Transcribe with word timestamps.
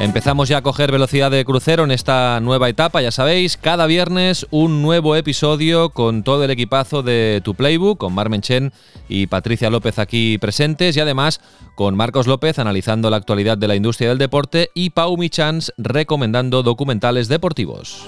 Empezamos 0.00 0.48
ya 0.48 0.58
a 0.58 0.62
coger 0.62 0.92
velocidad 0.92 1.28
de 1.28 1.44
crucero 1.44 1.82
en 1.82 1.90
esta 1.90 2.38
nueva 2.38 2.68
etapa, 2.68 3.02
ya 3.02 3.10
sabéis, 3.10 3.56
cada 3.56 3.86
viernes 3.86 4.46
un 4.52 4.80
nuevo 4.80 5.16
episodio 5.16 5.90
con 5.90 6.22
todo 6.22 6.44
el 6.44 6.52
equipazo 6.52 7.02
de 7.02 7.40
Tu 7.42 7.56
Playbook, 7.56 7.98
con 7.98 8.14
Marmen 8.14 8.40
Chen 8.40 8.72
y 9.08 9.26
Patricia 9.26 9.70
López 9.70 9.98
aquí 9.98 10.38
presentes 10.38 10.96
y 10.96 11.00
además 11.00 11.40
con 11.74 11.96
Marcos 11.96 12.28
López 12.28 12.60
analizando 12.60 13.10
la 13.10 13.16
actualidad 13.16 13.58
de 13.58 13.66
la 13.66 13.74
industria 13.74 14.10
del 14.10 14.18
deporte 14.18 14.70
y 14.72 14.90
Pau 14.90 15.16
Michans 15.16 15.72
recomendando 15.76 16.62
documentales 16.62 17.26
deportivos. 17.26 18.06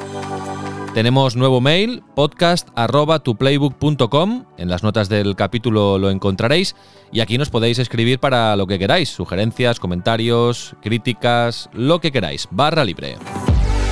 Tenemos 0.95 1.37
nuevo 1.37 1.61
mail, 1.61 2.03
podcast.tuplaybook.com. 2.17 4.47
En 4.59 4.69
las 4.69 4.83
notas 4.83 5.09
del 5.09 5.37
capítulo 5.37 5.99
lo 5.99 6.11
encontraréis. 6.11 6.75
Y 7.13 7.21
aquí 7.21 7.39
nos 7.39 7.49
podéis 7.49 7.79
escribir 7.79 8.19
para 8.19 8.57
lo 8.57 8.67
que 8.67 8.81
queráis: 8.81 9.09
sugerencias, 9.09 9.79
comentarios, 9.79 10.75
críticas, 10.83 11.71
lo 11.73 12.01
que 12.01 12.11
queráis. 12.11 12.49
Barra 12.51 12.85
libre. 12.85 13.19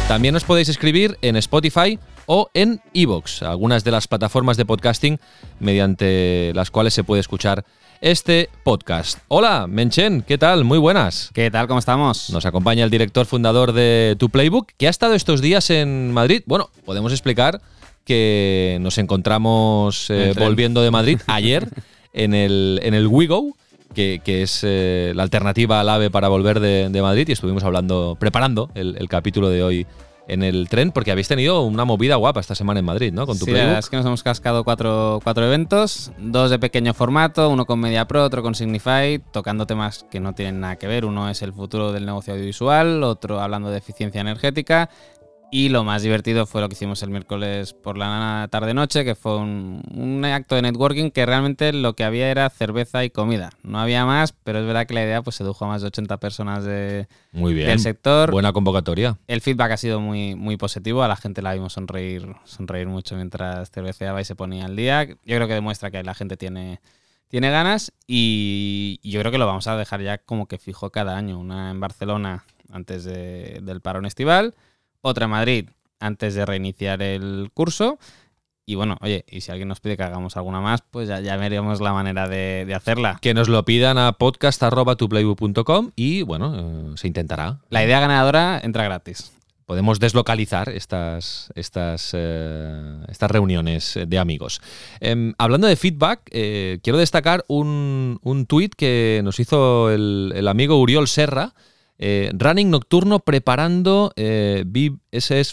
También 0.09 0.35
os 0.35 0.43
podéis 0.43 0.69
escribir 0.69 1.17
en 1.23 1.37
Spotify 1.37 2.01
o 2.29 2.51
en 2.53 2.83
Evox, 2.93 3.43
algunas 3.43 3.85
de 3.85 3.91
las 3.91 4.07
plataformas 4.07 4.59
de 4.59 4.67
podcasting 4.67 5.19
mediante 5.61 6.53
las 6.55 6.71
cuales 6.71 6.93
se 6.93 7.03
puede 7.03 7.21
escuchar 7.21 7.65
este 8.03 8.51
podcast. 8.65 9.19
Hola, 9.29 9.67
Menchen, 9.67 10.21
¿qué 10.21 10.37
tal? 10.37 10.65
Muy 10.65 10.77
buenas. 10.77 11.31
¿Qué 11.33 11.51
tal? 11.51 11.67
¿Cómo 11.67 11.79
estamos? 11.79 12.29
Nos 12.29 12.45
acompaña 12.45 12.85
el 12.85 12.91
director 12.91 13.25
fundador 13.25 13.73
de 13.73 14.15
Tu 14.19 14.29
Playbook, 14.29 14.73
que 14.77 14.87
ha 14.89 14.91
estado 14.91 15.15
estos 15.15 15.41
días 15.41 15.71
en 15.71 16.13
Madrid. 16.13 16.43
Bueno, 16.45 16.69
podemos 16.85 17.13
explicar 17.13 17.63
que 18.05 18.77
nos 18.83 18.99
encontramos 18.99 20.11
eh, 20.11 20.35
volviendo 20.39 20.83
de 20.83 20.91
Madrid 20.91 21.19
ayer 21.29 21.67
en 22.13 22.35
el, 22.35 22.79
en 22.83 22.93
el 22.93 23.07
WeGo. 23.07 23.57
Que, 23.95 24.21
que 24.23 24.43
es 24.43 24.61
eh, 24.65 25.13
la 25.17 25.23
alternativa 25.23 25.81
al 25.81 25.89
AVE 25.89 26.11
para 26.11 26.29
volver 26.29 26.61
de, 26.61 26.91
de 26.91 27.03
Madrid 27.03 27.27
y 27.27 27.33
estuvimos 27.33 27.65
hablando, 27.65 28.19
preparando 28.21 28.71
el, 28.75 28.97
el 28.99 29.09
capítulo 29.09 29.49
de 29.49 29.63
hoy 29.63 29.87
en 30.29 30.43
el 30.43 30.69
tren, 30.69 30.93
porque 30.93 31.11
habéis 31.11 31.27
tenido 31.27 31.63
una 31.63 31.85
movida 31.85 32.17
guapa 32.17 32.41
esta 32.41 32.55
semana 32.55 32.81
en 32.81 32.87
Madrid, 32.87 33.13
¿no? 33.13 33.27
Con 33.27 33.39
tu 33.39 33.47
sí, 33.47 33.53
es 33.53 33.89
que 33.89 33.97
nos 33.97 34.07
hemos 34.07 34.23
cascado 34.23 34.63
cuatro, 34.63 35.21
cuatro, 35.25 35.45
eventos, 35.47 36.13
dos 36.19 36.51
de 36.51 36.59
pequeño 36.59 36.93
formato, 36.95 37.49
uno 37.49 37.65
con 37.65 37.81
Media 37.81 38.07
Pro, 38.07 38.23
otro 38.23 38.43
con 38.43 38.55
Signify, 38.55 39.21
tocando 39.33 39.67
temas 39.67 40.05
que 40.11 40.21
no 40.21 40.35
tienen 40.35 40.61
nada 40.61 40.77
que 40.77 40.87
ver. 40.87 41.07
Uno 41.07 41.31
es 41.31 41.41
el 41.43 41.55
futuro 41.55 41.93
del 41.93 42.05
negocio 42.05 42.35
audiovisual, 42.35 43.03
otro 43.03 43.41
hablando 43.41 43.71
de 43.71 43.79
eficiencia 43.79 44.21
energética 44.21 44.91
y 45.51 45.71
lo 45.71 45.83
más 45.83 46.03
divertido 46.03 46.47
fue 46.47 46.61
lo 46.61 46.69
que 46.69 46.75
hicimos 46.75 47.03
el 47.03 47.11
miércoles 47.11 47.73
por 47.73 47.97
la 47.97 48.49
tarde-noche, 48.51 49.05
que 49.05 49.15
fue 49.15 49.39
un, 49.39 50.23
acto 50.25 50.55
de 50.57 50.63
networking 50.63 51.11
que 51.11 51.25
realmente 51.25 51.73
lo 51.73 51.95
que 51.95 52.05
había 52.05 52.31
era 52.31 52.51
cerveza 52.51 53.05
y 53.05 53.11
comida. 53.11 53.51
No 53.63 53.81
había 53.81 54.05
más, 54.05 54.33
pero 54.45 54.59
es 54.59 54.67
verdad 54.67 54.87
que 54.87 54.95
la 54.95 55.05
idea 55.05 55.23
pues, 55.23 55.37
sedujo 55.37 55.65
a 55.65 55.69
más 55.69 55.81
de 55.81 55.89
80 55.89 56.19
personas 56.19 56.65
de, 56.65 57.09
muy 57.33 57.55
bien. 57.55 57.69
del 57.69 57.81
sector. 57.81 58.31
Buena 58.31 58.53
convocatoria. 58.53 59.19
El 59.27 59.41
feedback 59.41 59.73
ha 59.73 59.77
sido 59.79 60.01
muy, 60.01 60.35
muy 60.35 60.59
positivo. 60.59 61.03
A 61.03 61.09
la 61.09 61.17
gente 61.17 61.41
la 61.41 61.55
vimos 61.55 61.73
sonreír, 61.73 62.35
sonreír 62.45 62.87
mucho 62.87 63.17
mientras 63.17 63.71
cerveceaba 63.71 64.21
y 64.21 64.25
se 64.25 64.37
ponía 64.37 64.67
al 64.67 64.77
día. 64.77 65.07
Yo 65.07 65.17
creo 65.25 65.49
que 65.49 65.55
demuestra 65.55 65.91
que 65.91 66.03
la 66.03 66.15
gente 66.15 66.37
tiene, 66.37 66.81
tiene 67.29 67.51
ganas 67.51 67.93
y 68.07 69.01
yo 69.03 69.19
creo 69.21 69.33
que 69.33 69.39
lo 69.39 69.47
vamos 69.47 69.67
a 69.67 69.77
dejar 69.77 70.03
ya 70.03 70.19
como 70.19 70.47
que 70.47 70.59
fijo 70.59 70.91
cada 70.91 71.17
año. 71.17 71.39
Una 71.39 71.71
en 71.71 71.81
Barcelona 71.81 72.45
antes 72.71 73.05
del 73.05 73.81
parón 73.81 74.05
estival 74.05 74.55
otra 75.09 75.25
en 75.25 75.31
Madrid 75.31 75.69
antes 76.01 76.35
de 76.35 76.47
reiniciar 76.47 77.03
el 77.03 77.51
curso. 77.55 77.99
Y 78.69 78.75
bueno, 78.75 78.99
oye, 79.01 79.25
y 79.31 79.41
si 79.41 79.51
alguien 79.51 79.69
nos 79.69 79.81
pide 79.81 79.97
que 79.97 80.03
hagamos 80.03 80.37
alguna 80.37 80.61
más, 80.61 80.83
pues 80.91 81.09
ya, 81.09 81.21
ya 81.21 81.39
veremos 81.39 81.81
la 81.81 81.95
manera 81.95 82.29
de, 82.29 82.71
hacerla. 82.77 83.19
Que 83.23 83.33
nos 83.33 83.49
lo 83.49 83.65
pidan 83.65 83.97
a 83.97 84.13
podcast.tuplaybook.com 84.13 85.93
y 85.97 86.21
bueno, 86.21 86.55
eh, 86.55 86.93
se 86.97 87.07
intentará. 87.07 87.61
La 87.71 87.83
idea 87.83 87.99
ganadora 87.99 88.61
entra 88.63 88.85
gratis. 88.85 89.33
Podemos 89.65 90.01
deslocalizar 90.01 90.69
estas, 90.69 91.51
estas, 91.55 92.11
eh, 92.13 92.99
estas 93.09 93.31
reuniones 93.31 93.99
de 94.07 94.19
amigos. 94.19 94.61
Em, 95.01 95.33
hablando 95.39 95.67
de 95.67 95.77
feedback, 95.77 96.21
eh, 96.31 96.79
quiero 96.83 96.99
destacar 96.99 97.47
un, 97.49 98.19
un 98.23 98.45
tuit 98.45 98.75
que 98.75 99.23
nos 99.25 99.41
hizo 99.41 99.91
el, 99.91 100.35
el 100.37 100.47
amigo 100.47 100.79
Uriol 100.79 101.09
Serra, 101.09 101.55
eh, 101.99 102.31
running 102.33 102.71
nocturno 102.71 103.19
preparando 103.21 104.13
eh, 104.17 104.65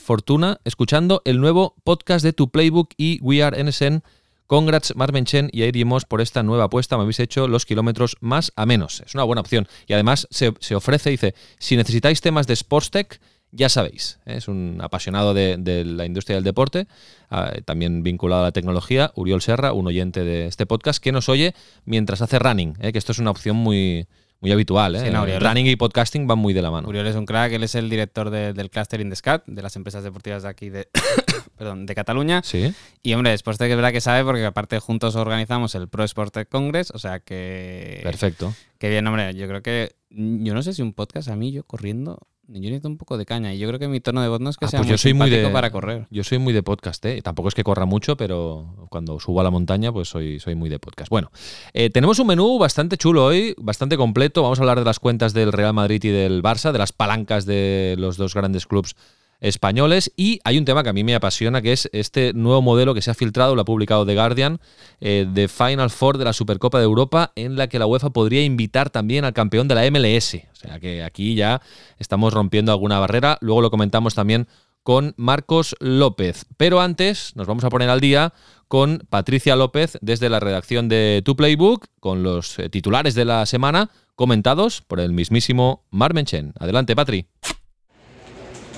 Fortuna, 0.01 0.59
escuchando 0.63 1.21
el 1.25 1.41
nuevo 1.41 1.75
podcast 1.83 2.23
de 2.23 2.33
Tu 2.33 2.49
Playbook 2.49 2.91
y 2.97 3.19
We 3.21 3.43
Are 3.43 3.61
NSN. 3.63 4.03
Congrats 4.47 4.95
Marmen 4.95 5.25
Chen 5.25 5.49
y 5.51 5.83
Moss 5.85 6.05
por 6.05 6.21
esta 6.21 6.43
nueva 6.43 6.65
apuesta. 6.65 6.97
Me 6.97 7.01
habéis 7.01 7.19
hecho 7.19 7.47
los 7.47 7.65
kilómetros 7.65 8.15
más 8.19 8.51
a 8.55 8.67
menos. 8.67 9.01
Es 9.03 9.15
una 9.15 9.23
buena 9.23 9.41
opción. 9.41 9.67
Y 9.87 9.93
además 9.93 10.27
se, 10.29 10.53
ofrece, 10.75 11.09
dice, 11.09 11.33
si 11.57 11.75
necesitáis 11.75 12.21
temas 12.21 12.45
de 12.45 12.53
Sports 12.53 12.91
Tech, 12.91 13.19
ya 13.51 13.69
sabéis, 13.69 14.19
¿eh? 14.25 14.35
es 14.35 14.47
un 14.47 14.79
apasionado 14.81 15.33
de, 15.33 15.57
la 15.85 16.05
industria 16.05 16.35
del 16.35 16.43
deporte, 16.43 16.87
ah, 17.29 17.53
también 17.63 18.03
vinculado 18.03 18.41
a 18.41 18.45
la 18.45 18.51
tecnología, 18.51 19.11
Uriol 19.15 19.41
Serra, 19.41 19.71
un 19.71 19.87
oyente 19.87 20.23
de 20.23 20.45
este 20.47 20.65
podcast, 20.65 21.01
que 21.01 21.13
nos 21.13 21.29
oye 21.29 21.55
mientras 21.85 22.21
hace 22.21 22.37
running, 22.37 22.75
¿eh? 22.81 22.91
que 22.91 22.97
esto 22.97 23.13
es 23.13 23.19
una 23.19 23.31
opción 23.31 23.55
muy, 23.55 24.07
muy 24.45 24.51
habitual. 24.51 24.95
¿eh? 24.95 25.39
Running 25.39 25.65
y 25.65 25.75
podcasting 25.75 26.27
van 26.27 26.37
muy 26.37 26.53
de 26.53 26.61
la 26.61 26.69
mano. 26.69 26.87
Uriol 26.87 27.07
es 27.07 27.15
un 27.15 27.25
crack, 27.25 27.51
él 27.53 27.63
es 27.63 27.73
el 27.73 27.89
director 27.89 28.29
del 28.29 28.69
Cluster 28.69 29.01
in 29.01 29.09
the 29.09 29.15
Scat, 29.15 29.43
de 29.47 29.59
las 29.63 29.75
empresas 29.75 30.03
deportivas 30.03 30.43
de 30.43 30.49
aquí 30.49 30.69
de, 30.69 30.87
perdón, 31.57 31.87
de 31.87 31.95
Cataluña. 31.95 32.43
Sí. 32.43 32.71
Y 33.01 33.13
hombre, 33.15 33.31
después 33.31 33.57
de 33.57 33.65
que 33.65 33.71
es 33.71 33.75
verdad 33.75 33.91
que 33.91 34.01
sabe, 34.01 34.23
porque 34.23 34.45
aparte 34.45 34.77
juntos 34.77 35.15
organizamos 35.15 35.73
el 35.73 35.87
Pro 35.87 36.03
Sport 36.03 36.47
Congress, 36.47 36.91
o 36.91 36.99
sea 36.99 37.21
que. 37.21 38.01
Perfecto. 38.03 38.53
Qué 38.77 38.87
bien, 38.89 39.07
hombre. 39.07 39.33
Yo 39.33 39.47
creo 39.47 39.63
que. 39.63 39.95
Yo 40.11 40.53
no 40.53 40.61
sé 40.61 40.73
si 40.73 40.83
un 40.83 40.93
podcast 40.93 41.27
a 41.29 41.35
mí, 41.35 41.51
yo 41.51 41.63
corriendo, 41.63 42.19
yo 42.47 42.61
necesito 42.61 42.87
un 42.87 42.97
poco 42.97 43.17
de 43.17 43.25
caña 43.25 43.53
y 43.53 43.59
yo 43.59 43.67
creo 43.67 43.79
que 43.79 43.87
mi 43.87 43.99
tono 43.99 44.21
de 44.21 44.27
voz 44.27 44.39
no 44.39 44.49
es 44.49 44.57
que 44.57 44.65
ah, 44.65 44.67
sea 44.67 44.79
pues 44.79 44.87
muy 44.87 44.93
yo 44.93 44.97
soy 44.97 45.13
muy 45.13 45.29
de, 45.29 45.47
para 45.49 45.71
correr. 45.71 46.07
Yo 46.09 46.23
soy 46.23 46.37
muy 46.37 46.53
de 46.53 46.63
podcast, 46.63 47.03
¿eh? 47.05 47.21
tampoco 47.21 47.49
es 47.49 47.55
que 47.55 47.63
corra 47.63 47.85
mucho, 47.85 48.17
pero 48.17 48.87
cuando 48.89 49.19
subo 49.19 49.41
a 49.41 49.43
la 49.43 49.51
montaña 49.51 49.91
pues 49.91 50.09
soy, 50.09 50.39
soy 50.39 50.55
muy 50.55 50.69
de 50.69 50.79
podcast. 50.79 51.09
Bueno, 51.09 51.31
eh, 51.73 51.89
tenemos 51.89 52.19
un 52.19 52.27
menú 52.27 52.57
bastante 52.57 52.97
chulo 52.97 53.25
hoy, 53.25 53.55
bastante 53.57 53.97
completo. 53.97 54.43
Vamos 54.43 54.59
a 54.59 54.61
hablar 54.61 54.79
de 54.79 54.85
las 54.85 54.99
cuentas 54.99 55.33
del 55.33 55.51
Real 55.51 55.73
Madrid 55.73 56.03
y 56.03 56.09
del 56.09 56.43
Barça, 56.43 56.71
de 56.71 56.77
las 56.77 56.91
palancas 56.91 57.45
de 57.45 57.95
los 57.97 58.17
dos 58.17 58.33
grandes 58.33 58.67
clubes 58.67 58.95
españoles. 59.39 60.11
Y 60.15 60.39
hay 60.43 60.57
un 60.57 60.65
tema 60.65 60.83
que 60.83 60.89
a 60.89 60.93
mí 60.93 61.03
me 61.03 61.15
apasiona, 61.15 61.61
que 61.61 61.73
es 61.73 61.89
este 61.93 62.33
nuevo 62.33 62.61
modelo 62.61 62.93
que 62.93 63.01
se 63.01 63.11
ha 63.11 63.13
filtrado, 63.13 63.55
lo 63.55 63.61
ha 63.61 63.65
publicado 63.65 64.05
The 64.05 64.15
Guardian, 64.15 64.59
eh, 65.01 65.27
de 65.31 65.47
Final 65.47 65.89
Four 65.89 66.17
de 66.17 66.25
la 66.25 66.33
Supercopa 66.33 66.79
de 66.79 66.85
Europa, 66.85 67.31
en 67.35 67.55
la 67.55 67.67
que 67.67 67.79
la 67.79 67.85
UEFA 67.85 68.09
podría 68.11 68.43
invitar 68.43 68.89
también 68.89 69.25
al 69.25 69.33
campeón 69.33 69.67
de 69.67 69.75
la 69.75 69.89
MLS. 69.91 70.35
O 70.35 70.55
sea 70.55 70.79
que 70.79 71.03
aquí 71.03 71.35
ya 71.35 71.61
estamos 71.99 72.33
rompiendo 72.33 72.71
alguna 72.71 72.99
barrera. 72.99 73.37
Luego 73.41 73.61
lo 73.61 73.71
comentamos 73.71 74.15
también 74.15 74.47
con 74.83 75.15
Marcos 75.17 75.75
López. 75.79 76.45
Pero 76.57 76.79
antes 76.79 77.35
nos 77.35 77.47
vamos 77.47 77.63
a 77.63 77.69
poner 77.69 77.89
al 77.89 78.01
día 78.01 78.33
con 78.67 79.05
Patricia 79.09 79.55
López 79.55 79.97
desde 80.01 80.29
la 80.29 80.39
redacción 80.39 80.89
de 80.89 81.21
Tu 81.25 81.35
Playbook, 81.35 81.87
con 81.99 82.23
los 82.23 82.59
eh, 82.59 82.69
titulares 82.69 83.15
de 83.15 83.25
la 83.25 83.45
semana 83.45 83.89
comentados 84.15 84.81
por 84.81 84.99
el 84.99 85.11
mismísimo 85.11 85.85
Marmenchen. 85.89 86.53
Adelante, 86.59 86.95
Patri. 86.95 87.27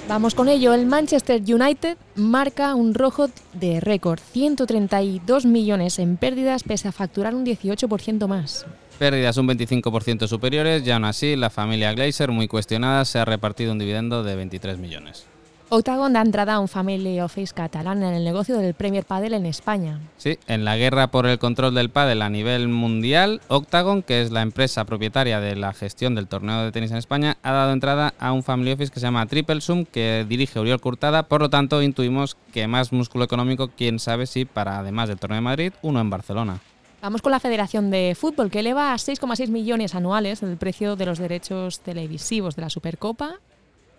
Vamos 0.07 0.35
con 0.35 0.47
ello, 0.47 0.73
el 0.73 0.85
Manchester 0.85 1.41
United 1.41 1.97
marca 2.15 2.75
un 2.75 2.93
rojo 2.93 3.27
de 3.51 3.81
récord, 3.81 4.19
132 4.31 5.45
millones 5.45 5.99
en 5.99 6.15
pérdidas 6.15 6.63
pese 6.63 6.87
a 6.87 6.93
facturar 6.93 7.35
un 7.35 7.45
18% 7.45 8.25
más. 8.25 8.65
Pérdidas 8.99 9.35
un 9.35 9.49
25% 9.49 10.27
superiores 10.27 10.87
y 10.87 10.91
aún 10.91 11.03
así 11.03 11.35
la 11.35 11.49
familia 11.49 11.91
Glazer, 11.91 12.31
muy 12.31 12.47
cuestionada, 12.47 13.03
se 13.03 13.19
ha 13.19 13.25
repartido 13.25 13.73
un 13.73 13.79
dividendo 13.79 14.23
de 14.23 14.37
23 14.37 14.77
millones. 14.77 15.25
Octagon 15.69 16.13
da 16.13 16.21
entrada 16.21 16.53
a 16.53 16.59
un 16.61 16.69
family 16.69 17.19
office 17.19 17.53
catalán 17.53 18.01
en 18.01 18.13
el 18.13 18.23
negocio 18.23 18.57
del 18.57 18.73
Premier 18.73 19.03
Padel 19.03 19.33
en 19.33 19.45
España. 19.45 19.99
Sí, 20.15 20.39
en 20.47 20.63
la 20.63 20.77
guerra 20.77 21.07
por 21.11 21.25
el 21.25 21.39
control 21.39 21.75
del 21.75 21.89
pádel 21.89 22.21
a 22.21 22.29
nivel 22.29 22.69
mundial, 22.69 23.41
Octagon, 23.49 24.01
que 24.01 24.21
es 24.21 24.31
la 24.31 24.43
empresa 24.43 24.85
propietaria 24.85 25.41
de 25.41 25.57
la 25.57 25.73
gestión 25.73 26.15
del 26.15 26.29
torneo 26.29 26.63
de 26.63 26.71
tenis 26.71 26.91
en 26.91 26.97
España, 26.97 27.35
ha 27.43 27.51
dado 27.51 27.73
entrada 27.73 28.13
a 28.17 28.31
un 28.31 28.43
family 28.43 28.71
office 28.71 28.93
que 28.93 29.01
se 29.01 29.07
llama 29.07 29.25
Triple 29.25 29.59
Sum, 29.59 29.83
que 29.83 30.25
dirige 30.29 30.57
Oriol 30.57 30.79
Curtada. 30.79 31.23
Por 31.23 31.41
lo 31.41 31.49
tanto, 31.49 31.81
intuimos 31.81 32.37
que 32.53 32.65
más 32.67 32.93
músculo 32.93 33.25
económico, 33.25 33.69
quién 33.75 33.99
sabe 33.99 34.25
si 34.25 34.45
para 34.45 34.79
además 34.79 35.09
del 35.09 35.19
torneo 35.19 35.35
de 35.35 35.41
Madrid, 35.41 35.73
uno 35.81 35.99
en 35.99 36.09
Barcelona. 36.09 36.61
Vamos 37.01 37.21
con 37.21 37.33
la 37.33 37.41
Federación 37.41 37.91
de 37.91 38.15
Fútbol, 38.17 38.49
que 38.49 38.59
eleva 38.59 38.93
a 38.93 38.95
6,6 38.95 39.49
millones 39.49 39.95
anuales 39.95 40.43
el 40.43 40.55
precio 40.55 40.95
de 40.95 41.05
los 41.05 41.19
derechos 41.19 41.81
televisivos 41.81 42.55
de 42.55 42.61
la 42.61 42.69
Supercopa 42.69 43.41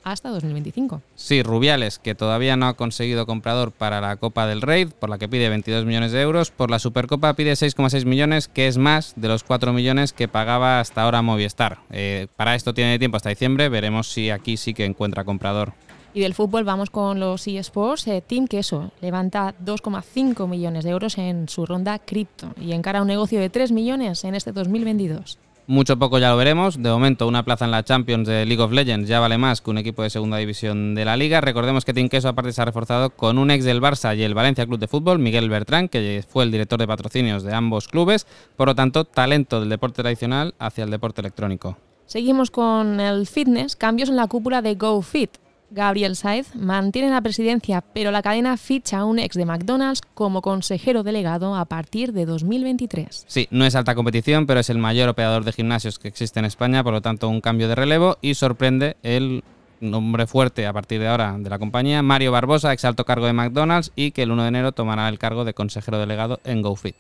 hasta 0.04 0.30
2025. 0.30 1.02
Sí, 1.14 1.42
Rubiales, 1.42 1.98
que 1.98 2.14
todavía 2.14 2.56
no 2.56 2.66
ha 2.66 2.74
conseguido 2.74 3.26
comprador 3.26 3.72
para 3.72 4.00
la 4.00 4.16
Copa 4.16 4.46
del 4.46 4.62
Rey, 4.62 4.86
por 4.86 5.10
la 5.10 5.18
que 5.18 5.28
pide 5.28 5.48
22 5.48 5.84
millones 5.84 6.12
de 6.12 6.22
euros. 6.22 6.50
Por 6.50 6.70
la 6.70 6.78
Supercopa 6.78 7.34
pide 7.34 7.52
6,6 7.52 8.04
millones, 8.04 8.48
que 8.48 8.68
es 8.68 8.78
más 8.78 9.14
de 9.16 9.28
los 9.28 9.44
4 9.44 9.72
millones 9.72 10.12
que 10.12 10.28
pagaba 10.28 10.80
hasta 10.80 11.02
ahora 11.02 11.22
Movistar. 11.22 11.78
Eh, 11.90 12.28
para 12.36 12.54
esto 12.54 12.74
tiene 12.74 12.98
tiempo 12.98 13.16
hasta 13.16 13.30
diciembre, 13.30 13.68
veremos 13.68 14.08
si 14.08 14.30
aquí 14.30 14.56
sí 14.56 14.74
que 14.74 14.84
encuentra 14.84 15.24
comprador. 15.24 15.72
Y 16.14 16.20
del 16.20 16.34
fútbol 16.34 16.64
vamos 16.64 16.90
con 16.90 17.20
los 17.20 17.46
eSports. 17.46 18.08
Eh, 18.08 18.22
Team 18.26 18.48
Queso 18.48 18.92
levanta 19.00 19.54
2,5 19.64 20.48
millones 20.48 20.84
de 20.84 20.90
euros 20.90 21.18
en 21.18 21.48
su 21.48 21.66
ronda 21.66 21.98
cripto 21.98 22.54
y 22.60 22.72
encara 22.72 23.02
un 23.02 23.08
negocio 23.08 23.40
de 23.40 23.50
3 23.50 23.72
millones 23.72 24.24
en 24.24 24.34
este 24.34 24.52
2022. 24.52 25.38
Mucho 25.70 25.99
poco 25.99 26.19
ya 26.19 26.31
lo 26.31 26.38
veremos. 26.38 26.82
De 26.82 26.88
momento, 26.88 27.29
una 27.29 27.43
plaza 27.43 27.67
en 27.67 27.73
la 27.73 27.85
Champions 27.85 28.26
de 28.26 28.47
League 28.47 28.62
of 28.62 28.73
Legends 28.73 29.06
ya 29.06 29.20
vale 29.20 29.37
más 29.37 29.61
que 29.61 29.69
un 29.69 29.76
equipo 29.76 30.03
de 30.03 30.09
segunda 30.09 30.38
división 30.38 30.94
de 30.94 31.05
la 31.05 31.15
liga. 31.15 31.43
Recordemos 31.43 31.85
que 31.85 31.93
Team 31.93 32.09
Queso 32.09 32.31
aparte 32.31 32.55
se 32.55 32.62
ha 32.62 32.65
reforzado 32.65 33.11
con 33.11 33.37
un 33.37 33.50
ex 33.50 33.67
del 33.67 33.82
Barça 33.82 34.17
y 34.17 34.23
el 34.23 34.32
Valencia 34.32 34.65
Club 34.65 34.79
de 34.79 34.88
Fútbol, 34.88 35.19
Miguel 35.19 35.50
Bertrán, 35.50 35.91
que 35.91 36.25
fue 36.26 36.44
el 36.44 36.50
director 36.50 36.81
de 36.81 36.87
patrocinios 36.87 37.43
de 37.43 37.53
ambos 37.53 37.87
clubes. 37.87 38.26
Por 38.56 38.69
lo 38.69 38.75
tanto, 38.75 39.05
talento 39.05 39.61
del 39.61 39.69
deporte 39.69 40.00
tradicional 40.00 40.55
hacia 40.59 40.85
el 40.85 40.91
deporte 40.91 41.20
electrónico. 41.20 41.76
Seguimos 42.06 42.50
con 42.50 42.99
el 42.99 43.26
fitness, 43.26 43.76
cambios 43.76 44.09
en 44.09 44.17
la 44.17 44.26
cúpula 44.26 44.62
de 44.62 44.75
GoFit. 44.75 45.37
Gabriel 45.70 46.17
Saez 46.17 46.55
mantiene 46.55 47.11
la 47.11 47.20
presidencia, 47.20 47.82
pero 47.93 48.11
la 48.11 48.23
cadena 48.23 48.56
ficha 48.56 48.99
a 48.99 49.05
un 49.05 49.19
ex 49.19 49.37
de 49.37 49.44
McDonald's 49.44 50.00
como 50.15 50.43
consejero 50.43 51.03
delegado 51.03 51.55
a 51.55 51.65
partir 51.67 52.12
de 52.12 52.26
2023. 52.26 53.25
Sí, 53.26 53.49
no 53.50 53.65
es 53.65 53.75
alta 53.75 53.94
competición, 53.94 54.47
pero 54.47 54.61
es 54.61 54.70
el 54.70 54.79
mayor 54.79 55.09
operador 55.09 55.44
de 55.44 55.53
gimnasios 55.53 55.99
que 55.99 56.09
existe 56.09 56.38
en 56.38 56.47
España, 56.47 56.82
por 56.82 56.93
lo 56.93 57.03
tanto 57.03 57.29
un 57.29 57.41
cambio 57.41 57.69
de 57.69 57.75
relevo 57.75 58.17
y 58.23 58.35
sorprende 58.35 58.97
el 59.03 59.44
nombre 59.81 60.26
fuerte 60.26 60.67
a 60.67 60.73
partir 60.73 61.00
de 61.00 61.09
ahora 61.09 61.37
de 61.38 61.50
la 61.50 61.59
compañía, 61.59 62.03
Mario 62.03 62.32
Barbosa, 62.32 62.73
ex 62.73 62.85
alto 62.85 63.05
cargo 63.05 63.26
de 63.26 63.32
McDonald's 63.32 63.93
y 63.94 64.11
que 64.11 64.23
el 64.23 64.32
1 64.32 64.43
de 64.43 64.49
enero 64.49 64.73
tomará 64.73 65.09
el 65.09 65.19
cargo 65.19 65.44
de 65.44 65.55
consejero 65.55 65.99
delegado 65.99 66.41
en 66.44 66.62
GoFit. 66.62 66.97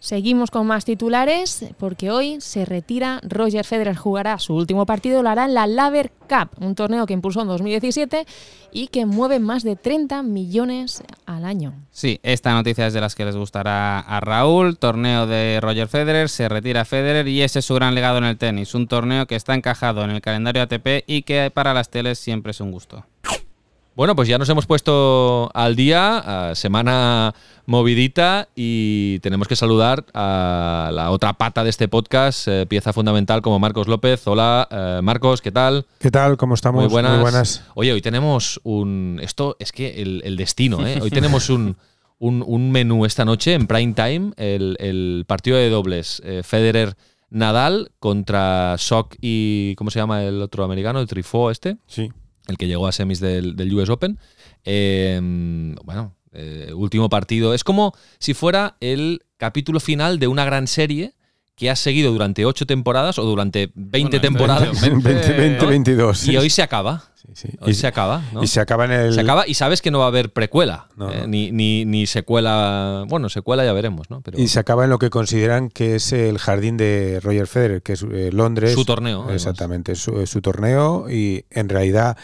Seguimos 0.00 0.50
con 0.50 0.66
más 0.66 0.86
titulares 0.86 1.66
porque 1.78 2.10
hoy 2.10 2.40
se 2.40 2.64
retira 2.64 3.20
Roger 3.22 3.66
Federer, 3.66 3.96
jugará 3.96 4.38
su 4.38 4.54
último 4.54 4.86
partido, 4.86 5.22
lo 5.22 5.28
hará 5.28 5.44
en 5.44 5.52
la 5.52 5.66
Laver 5.66 6.10
Cup, 6.26 6.48
un 6.58 6.74
torneo 6.74 7.04
que 7.04 7.12
impulsó 7.12 7.42
en 7.42 7.48
2017 7.48 8.26
y 8.72 8.86
que 8.86 9.04
mueve 9.04 9.40
más 9.40 9.62
de 9.62 9.76
30 9.76 10.22
millones 10.22 11.02
al 11.26 11.44
año. 11.44 11.74
Sí, 11.90 12.18
esta 12.22 12.54
noticia 12.54 12.86
es 12.86 12.94
de 12.94 13.02
las 13.02 13.14
que 13.14 13.26
les 13.26 13.36
gustará 13.36 14.00
a 14.00 14.20
Raúl, 14.20 14.78
torneo 14.78 15.26
de 15.26 15.58
Roger 15.60 15.86
Federer, 15.86 16.30
se 16.30 16.48
retira 16.48 16.86
Federer 16.86 17.28
y 17.28 17.42
ese 17.42 17.58
es 17.58 17.66
su 17.66 17.74
gran 17.74 17.94
legado 17.94 18.16
en 18.16 18.24
el 18.24 18.38
tenis, 18.38 18.74
un 18.74 18.88
torneo 18.88 19.26
que 19.26 19.36
está 19.36 19.54
encajado 19.54 20.02
en 20.02 20.10
el 20.12 20.22
calendario 20.22 20.62
ATP 20.62 21.04
y 21.06 21.22
que 21.22 21.50
para 21.52 21.74
las 21.74 21.90
teles 21.90 22.18
siempre 22.18 22.52
es 22.52 22.60
un 22.62 22.72
gusto. 22.72 23.04
Bueno, 24.00 24.16
pues 24.16 24.28
ya 24.28 24.38
nos 24.38 24.48
hemos 24.48 24.64
puesto 24.64 25.50
al 25.52 25.76
día, 25.76 26.52
semana 26.54 27.34
movidita 27.66 28.48
y 28.56 29.18
tenemos 29.18 29.46
que 29.46 29.56
saludar 29.56 30.06
a 30.14 30.88
la 30.90 31.10
otra 31.10 31.34
pata 31.34 31.64
de 31.64 31.68
este 31.68 31.86
podcast, 31.86 32.48
eh, 32.48 32.64
pieza 32.64 32.94
fundamental 32.94 33.42
como 33.42 33.58
Marcos 33.58 33.88
López. 33.88 34.26
Hola, 34.26 34.66
eh, 34.70 35.00
Marcos, 35.02 35.42
¿qué 35.42 35.52
tal? 35.52 35.84
¿Qué 35.98 36.10
tal? 36.10 36.38
¿Cómo 36.38 36.54
estamos? 36.54 36.82
Muy 36.82 36.90
buenas. 36.90 37.62
Oye, 37.74 37.92
hoy 37.92 38.00
tenemos 38.00 38.58
un... 38.62 39.20
Esto 39.22 39.56
es 39.58 39.70
que 39.70 40.00
el, 40.00 40.34
destino, 40.38 40.86
¿eh? 40.86 40.98
Hoy 41.02 41.10
tenemos 41.10 41.50
un, 41.50 41.76
un, 42.20 42.72
menú 42.72 43.04
esta 43.04 43.26
noche 43.26 43.52
en 43.52 43.66
prime 43.66 43.92
time, 43.92 44.32
el, 44.38 45.26
partido 45.28 45.58
de 45.58 45.68
dobles 45.68 46.22
eh, 46.24 46.40
Federer. 46.42 46.96
Nadal 47.28 47.92
contra 48.00 48.76
Sock 48.78 49.14
y. 49.20 49.74
¿Cómo 49.76 49.92
se 49.92 50.00
llama 50.00 50.24
el 50.24 50.42
otro 50.42 50.64
americano? 50.64 50.98
El 50.98 51.06
Trifó 51.06 51.52
este. 51.52 51.76
Sí 51.86 52.10
el 52.46 52.56
que 52.56 52.66
llegó 52.66 52.86
a 52.86 52.92
semis 52.92 53.20
del, 53.20 53.74
US 53.74 53.88
Open. 53.88 54.18
Em, 54.64 55.74
bueno, 55.84 56.14
eh, 56.32 56.72
último 56.74 57.08
partido. 57.08 57.54
Es 57.54 57.64
como 57.64 57.94
si 58.18 58.34
fuera 58.34 58.76
el 58.80 59.22
capítulo 59.36 59.80
final 59.80 60.18
de 60.18 60.28
una 60.28 60.44
gran 60.44 60.66
serie 60.66 61.14
que 61.56 61.68
has 61.68 61.78
seguido 61.78 62.10
durante 62.12 62.46
ocho 62.46 62.66
temporadas 62.66 63.18
o 63.18 63.24
durante 63.24 63.70
20 63.74 64.20
temporadas. 64.20 64.80
20, 64.80 65.66
22. 65.66 66.26
Y 66.28 66.36
hoy 66.36 66.48
se 66.48 66.62
acaba. 66.62 67.09
Hoy 67.60 67.74
se 67.74 67.86
acaba. 67.86 68.22
Y 68.40 68.46
se 68.46 68.60
acaba 68.60 68.84
en 68.84 68.92
el. 68.92 69.14
Se 69.14 69.20
acaba 69.20 69.46
y 69.46 69.54
sabes 69.54 69.82
que 69.82 69.90
no 69.90 69.98
va 69.98 70.06
a 70.06 70.08
haber 70.08 70.32
precuela. 70.32 70.88
Eh, 71.12 71.24
ni, 71.26 71.50
ni, 71.52 72.06
secuela. 72.06 73.04
Bueno, 73.08 73.28
secuela 73.28 73.64
ya 73.64 73.72
veremos, 73.72 74.10
¿no? 74.10 74.22
Y 74.36 74.48
se 74.48 74.58
acaba 74.58 74.84
en 74.84 74.90
lo 74.90 74.98
que 74.98 75.10
consideran 75.10 75.68
que 75.68 75.96
es 75.96 76.12
el 76.12 76.38
jardín 76.38 76.76
de 76.76 77.20
Roger 77.22 77.46
Federer, 77.46 77.82
que 77.82 77.94
es 77.94 78.02
eh, 78.02 78.30
Londres. 78.32 78.74
Su 78.74 78.84
torneo. 78.84 79.30
Exactamente, 79.30 79.94
su, 79.94 80.26
su 80.26 80.40
torneo 80.40 81.10
y 81.10 81.44
en 81.50 81.68
realidad 81.68 82.16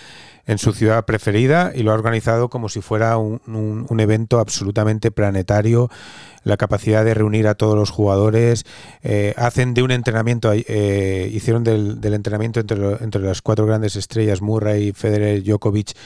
en 0.47 0.59
su 0.59 0.73
ciudad 0.73 1.05
preferida 1.05 1.73
y 1.75 1.83
lo 1.83 1.91
ha 1.91 1.95
organizado 1.95 2.49
como 2.49 2.69
si 2.69 2.81
fuera 2.81 3.19
un, 3.19 3.41
un, 3.47 4.01
evento 4.01 4.39
absolutamente 4.39 5.11
planetario. 5.11 5.91
La 6.45 6.57
capacidad 6.57 7.05
de 7.05 7.15
reunir 7.15 7.49
a 7.49 7.57
todos 7.57 7.75
los 7.75 7.91
jugadores. 7.91 8.65
Eh, 9.03 9.35
hacen 9.37 9.75
de 9.75 9.83
un 9.83 9.91
entrenamiento, 9.91 10.53
eh, 10.55 11.29
hicieron 11.33 11.65
del, 11.65 12.01
del 12.01 12.15
entrenamiento 12.15 12.61
entre, 12.61 12.77
entre, 13.03 13.21
las 13.23 13.43
cuatro 13.43 13.67
grandes 13.67 13.97
estrellas, 13.97 14.41
Murray, 14.41 14.93
Federer, 14.93 15.43
Djokovic 15.43 15.97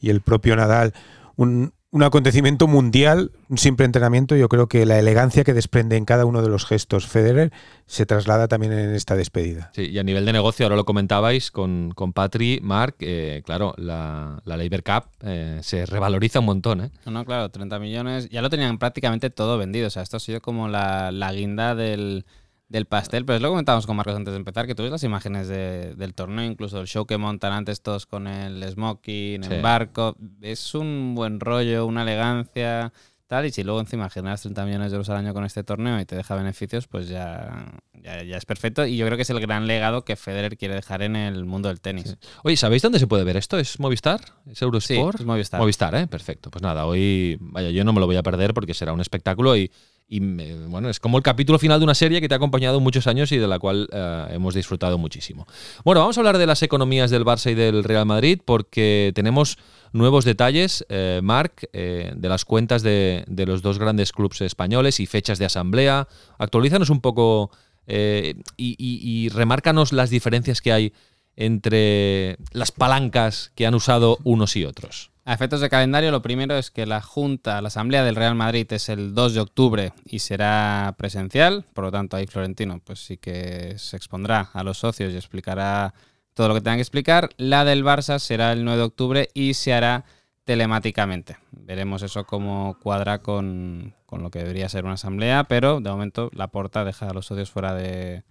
y 0.00 0.08
el 0.08 0.22
propio 0.22 0.56
Nadal, 0.56 0.94
un, 1.36 1.74
un 1.92 2.04
acontecimiento 2.04 2.68
mundial, 2.68 3.32
un 3.48 3.58
simple 3.58 3.84
entrenamiento. 3.84 4.36
Yo 4.36 4.48
creo 4.48 4.68
que 4.68 4.86
la 4.86 4.98
elegancia 4.98 5.42
que 5.42 5.54
desprende 5.54 5.96
en 5.96 6.04
cada 6.04 6.24
uno 6.24 6.40
de 6.40 6.48
los 6.48 6.64
gestos 6.64 7.06
Federer 7.06 7.52
se 7.86 8.06
traslada 8.06 8.46
también 8.46 8.72
en 8.72 8.94
esta 8.94 9.16
despedida. 9.16 9.72
Sí, 9.74 9.86
y 9.90 9.98
a 9.98 10.04
nivel 10.04 10.24
de 10.24 10.32
negocio, 10.32 10.64
ahora 10.64 10.76
lo 10.76 10.84
comentabais 10.84 11.50
con, 11.50 11.90
con 11.96 12.12
Patri, 12.12 12.60
Mark, 12.62 12.94
eh, 13.00 13.42
claro, 13.44 13.74
la, 13.76 14.40
la 14.44 14.56
Labor 14.56 14.84
Cup 14.84 15.04
eh, 15.22 15.58
se 15.62 15.84
revaloriza 15.84 16.38
un 16.38 16.46
montón. 16.46 16.80
¿eh? 16.82 16.90
No, 17.06 17.24
claro, 17.24 17.48
30 17.48 17.80
millones. 17.80 18.28
Ya 18.30 18.40
lo 18.40 18.50
tenían 18.50 18.78
prácticamente 18.78 19.30
todo 19.30 19.58
vendido. 19.58 19.88
O 19.88 19.90
sea, 19.90 20.02
esto 20.02 20.18
ha 20.18 20.20
sido 20.20 20.40
como 20.40 20.68
la, 20.68 21.10
la 21.10 21.32
guinda 21.32 21.74
del 21.74 22.24
del 22.70 22.86
pastel, 22.86 23.26
pero 23.26 23.36
es 23.36 23.42
lo 23.42 23.48
que 23.48 23.52
comentábamos 23.52 23.84
con 23.84 23.96
Marcos 23.96 24.14
antes 24.14 24.32
de 24.32 24.38
empezar, 24.38 24.66
que 24.66 24.76
tú 24.76 24.84
ves 24.84 24.92
las 24.92 25.02
imágenes 25.02 25.48
del 25.48 26.14
torneo, 26.14 26.44
incluso 26.44 26.80
el 26.80 26.86
show 26.86 27.04
que 27.04 27.18
montan 27.18 27.52
antes 27.52 27.82
todos 27.82 28.06
con 28.06 28.28
el 28.28 28.62
smoking, 28.62 29.42
el 29.42 29.60
barco, 29.60 30.16
es 30.40 30.74
un 30.76 31.16
buen 31.16 31.40
rollo, 31.40 31.84
una 31.84 32.02
elegancia, 32.02 32.92
tal, 33.26 33.44
y 33.46 33.50
si 33.50 33.64
luego 33.64 33.80
encima 33.80 34.08
generas 34.08 34.42
30 34.42 34.64
millones 34.64 34.92
de 34.92 34.96
euros 34.96 35.08
al 35.10 35.16
año 35.16 35.34
con 35.34 35.44
este 35.44 35.64
torneo 35.64 36.00
y 36.00 36.04
te 36.04 36.14
deja 36.14 36.36
beneficios, 36.36 36.86
pues 36.86 37.08
ya, 37.08 37.66
ya, 37.92 38.36
es 38.36 38.46
perfecto, 38.46 38.86
y 38.86 38.96
yo 38.96 39.04
creo 39.04 39.16
que 39.16 39.22
es 39.22 39.30
el 39.30 39.40
gran 39.40 39.66
legado 39.66 40.04
que 40.04 40.14
Federer 40.14 40.56
quiere 40.56 40.76
dejar 40.76 41.02
en 41.02 41.16
el 41.16 41.44
mundo 41.46 41.68
del 41.70 41.80
tenis. 41.80 42.18
Oye, 42.44 42.56
¿sabéis 42.56 42.82
dónde 42.82 43.00
se 43.00 43.08
puede 43.08 43.24
ver 43.24 43.36
esto? 43.36 43.58
¿Es 43.58 43.80
Movistar? 43.80 44.20
¿Es 44.48 44.62
Eurosport? 44.62 45.16
Sí, 45.16 45.22
es 45.22 45.26
Movistar. 45.26 45.60
Movistar, 45.60 45.92
¿eh? 45.96 46.06
Perfecto. 46.06 46.52
Pues 46.52 46.62
nada, 46.62 46.86
hoy, 46.86 47.36
vaya, 47.40 47.70
yo 47.70 47.82
no 47.84 47.92
me 47.92 47.98
lo 47.98 48.06
voy 48.06 48.16
a 48.16 48.22
perder 48.22 48.54
porque 48.54 48.74
será 48.74 48.92
un 48.92 49.00
espectáculo 49.00 49.56
y 49.56 49.72
y 50.12 50.18
bueno, 50.66 50.90
es 50.90 50.98
como 50.98 51.16
el 51.18 51.22
capítulo 51.22 51.56
final 51.60 51.78
de 51.78 51.84
una 51.84 51.94
serie 51.94 52.20
que 52.20 52.26
te 52.26 52.34
ha 52.34 52.36
acompañado 52.36 52.80
muchos 52.80 53.06
años 53.06 53.30
y 53.30 53.38
de 53.38 53.46
la 53.46 53.60
cual 53.60 53.88
eh, 53.92 54.26
hemos 54.32 54.54
disfrutado 54.54 54.98
muchísimo. 54.98 55.46
Bueno, 55.84 56.00
vamos 56.00 56.18
a 56.18 56.20
hablar 56.20 56.36
de 56.36 56.46
las 56.46 56.64
economías 56.64 57.12
del 57.12 57.24
Barça 57.24 57.52
y 57.52 57.54
del 57.54 57.84
Real 57.84 58.06
Madrid 58.06 58.40
porque 58.44 59.12
tenemos 59.14 59.56
nuevos 59.92 60.24
detalles, 60.24 60.84
eh, 60.88 61.20
Marc, 61.22 61.68
eh, 61.72 62.12
de 62.16 62.28
las 62.28 62.44
cuentas 62.44 62.82
de, 62.82 63.24
los 63.46 63.62
dos 63.62 63.78
grandes 63.78 64.10
clubes 64.10 64.40
españoles 64.40 64.98
y 64.98 65.06
fechas 65.06 65.38
de 65.38 65.44
asamblea. 65.44 66.08
Actualízanos 66.38 66.90
un 66.90 67.00
poco 67.00 67.52
y, 67.86 68.36
y 68.56 69.28
remárcanos 69.30 69.92
las 69.92 70.10
diferencias 70.10 70.60
que 70.60 70.72
hay 70.72 70.92
entre 71.36 72.36
las 72.52 72.72
palancas 72.72 73.52
que 73.54 73.66
han 73.66 73.74
usado 73.74 74.18
unos 74.24 74.56
y 74.56 74.64
otros. 74.64 75.09
A 75.24 75.34
efectos 75.34 75.60
de 75.60 75.68
calendario, 75.68 76.10
lo 76.10 76.22
primero 76.22 76.56
es 76.56 76.70
que 76.70 76.86
la 76.86 77.02
Junta, 77.02 77.60
la 77.60 77.68
Asamblea 77.68 78.02
del 78.04 78.16
Real 78.16 78.34
Madrid 78.34 78.66
es 78.72 78.88
el 78.88 79.14
2 79.14 79.34
de 79.34 79.40
octubre 79.40 79.92
y 80.04 80.20
será 80.20 80.94
presencial, 80.96 81.64
por 81.74 81.84
lo 81.84 81.92
tanto 81.92 82.16
ahí 82.16 82.26
Florentino 82.26 82.80
pues 82.82 83.04
sí 83.04 83.18
que 83.18 83.74
se 83.78 83.96
expondrá 83.96 84.48
a 84.52 84.64
los 84.64 84.78
socios 84.78 85.12
y 85.12 85.16
explicará 85.16 85.92
todo 86.34 86.48
lo 86.48 86.54
que 86.54 86.62
tenga 86.62 86.76
que 86.76 86.82
explicar. 86.82 87.28
La 87.36 87.64
del 87.64 87.84
Barça 87.84 88.18
será 88.18 88.52
el 88.52 88.64
9 88.64 88.78
de 88.78 88.84
octubre 88.84 89.28
y 89.34 89.54
se 89.54 89.74
hará 89.74 90.04
telemáticamente. 90.44 91.36
Veremos 91.52 92.02
eso 92.02 92.24
cómo 92.24 92.78
cuadra 92.82 93.20
con, 93.20 93.94
con 94.06 94.22
lo 94.22 94.30
que 94.30 94.40
debería 94.40 94.68
ser 94.68 94.84
una 94.84 94.94
asamblea, 94.94 95.44
pero 95.44 95.80
de 95.80 95.90
momento 95.90 96.30
la 96.32 96.48
porta 96.48 96.84
deja 96.84 97.08
a 97.08 97.12
los 97.12 97.26
socios 97.26 97.50
fuera 97.50 97.74
de, 97.74 98.24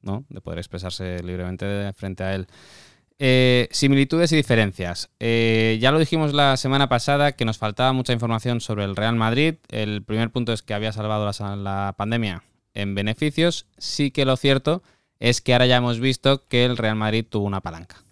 ¿no? 0.00 0.24
de 0.28 0.40
poder 0.40 0.58
expresarse 0.58 1.22
libremente 1.22 1.92
frente 1.92 2.24
a 2.24 2.34
él. 2.34 2.46
Eh, 3.24 3.68
similitudes 3.70 4.32
y 4.32 4.36
diferencias. 4.36 5.08
Eh, 5.20 5.78
ya 5.80 5.92
lo 5.92 6.00
dijimos 6.00 6.34
la 6.34 6.56
semana 6.56 6.88
pasada 6.88 7.30
que 7.30 7.44
nos 7.44 7.56
faltaba 7.56 7.92
mucha 7.92 8.12
información 8.12 8.60
sobre 8.60 8.82
el 8.82 8.96
Real 8.96 9.14
Madrid. 9.14 9.54
El 9.68 10.02
primer 10.02 10.32
punto 10.32 10.52
es 10.52 10.62
que 10.62 10.74
había 10.74 10.90
salvado 10.90 11.30
la, 11.54 11.94
pandemia 11.96 12.42
en 12.74 12.96
beneficios. 12.96 13.66
Sí 13.78 14.10
que 14.10 14.24
lo 14.24 14.36
cierto 14.36 14.82
es 15.20 15.40
que 15.40 15.52
ahora 15.52 15.66
ya 15.66 15.76
hemos 15.76 16.00
visto 16.00 16.48
que 16.48 16.64
el 16.64 16.76
Real 16.76 16.96
Madrid 16.96 17.24
tuvo 17.24 17.46
una 17.46 17.60
palanca. 17.60 18.02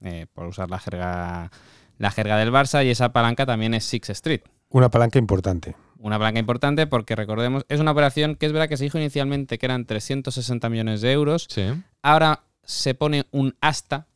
Eh, 0.00 0.26
por 0.32 0.46
usar 0.46 0.70
la 0.70 0.78
jerga, 0.78 1.50
la 1.98 2.12
jerga 2.12 2.36
del 2.36 2.52
Barça 2.52 2.86
y 2.86 2.90
esa 2.90 3.12
palanca 3.12 3.46
también 3.46 3.74
es 3.74 3.84
Six 3.84 4.10
Street. 4.10 4.42
Una 4.68 4.88
palanca 4.88 5.18
importante. 5.18 5.74
Una 5.98 6.16
palanca 6.16 6.38
importante 6.38 6.86
porque 6.86 7.16
recordemos, 7.16 7.66
es 7.68 7.80
una 7.80 7.90
operación 7.90 8.36
que 8.36 8.46
es 8.46 8.52
verdad 8.52 8.68
que 8.68 8.76
se 8.76 8.84
dijo 8.84 8.98
inicialmente 8.98 9.58
que 9.58 9.66
eran 9.66 9.84
360 9.84 10.68
millones 10.68 11.00
de 11.00 11.10
euros. 11.10 11.48
Sí. 11.50 11.64
Ahora 12.02 12.44
se 12.62 12.94
pone 12.94 13.26
un 13.32 13.56
hasta 13.60 14.06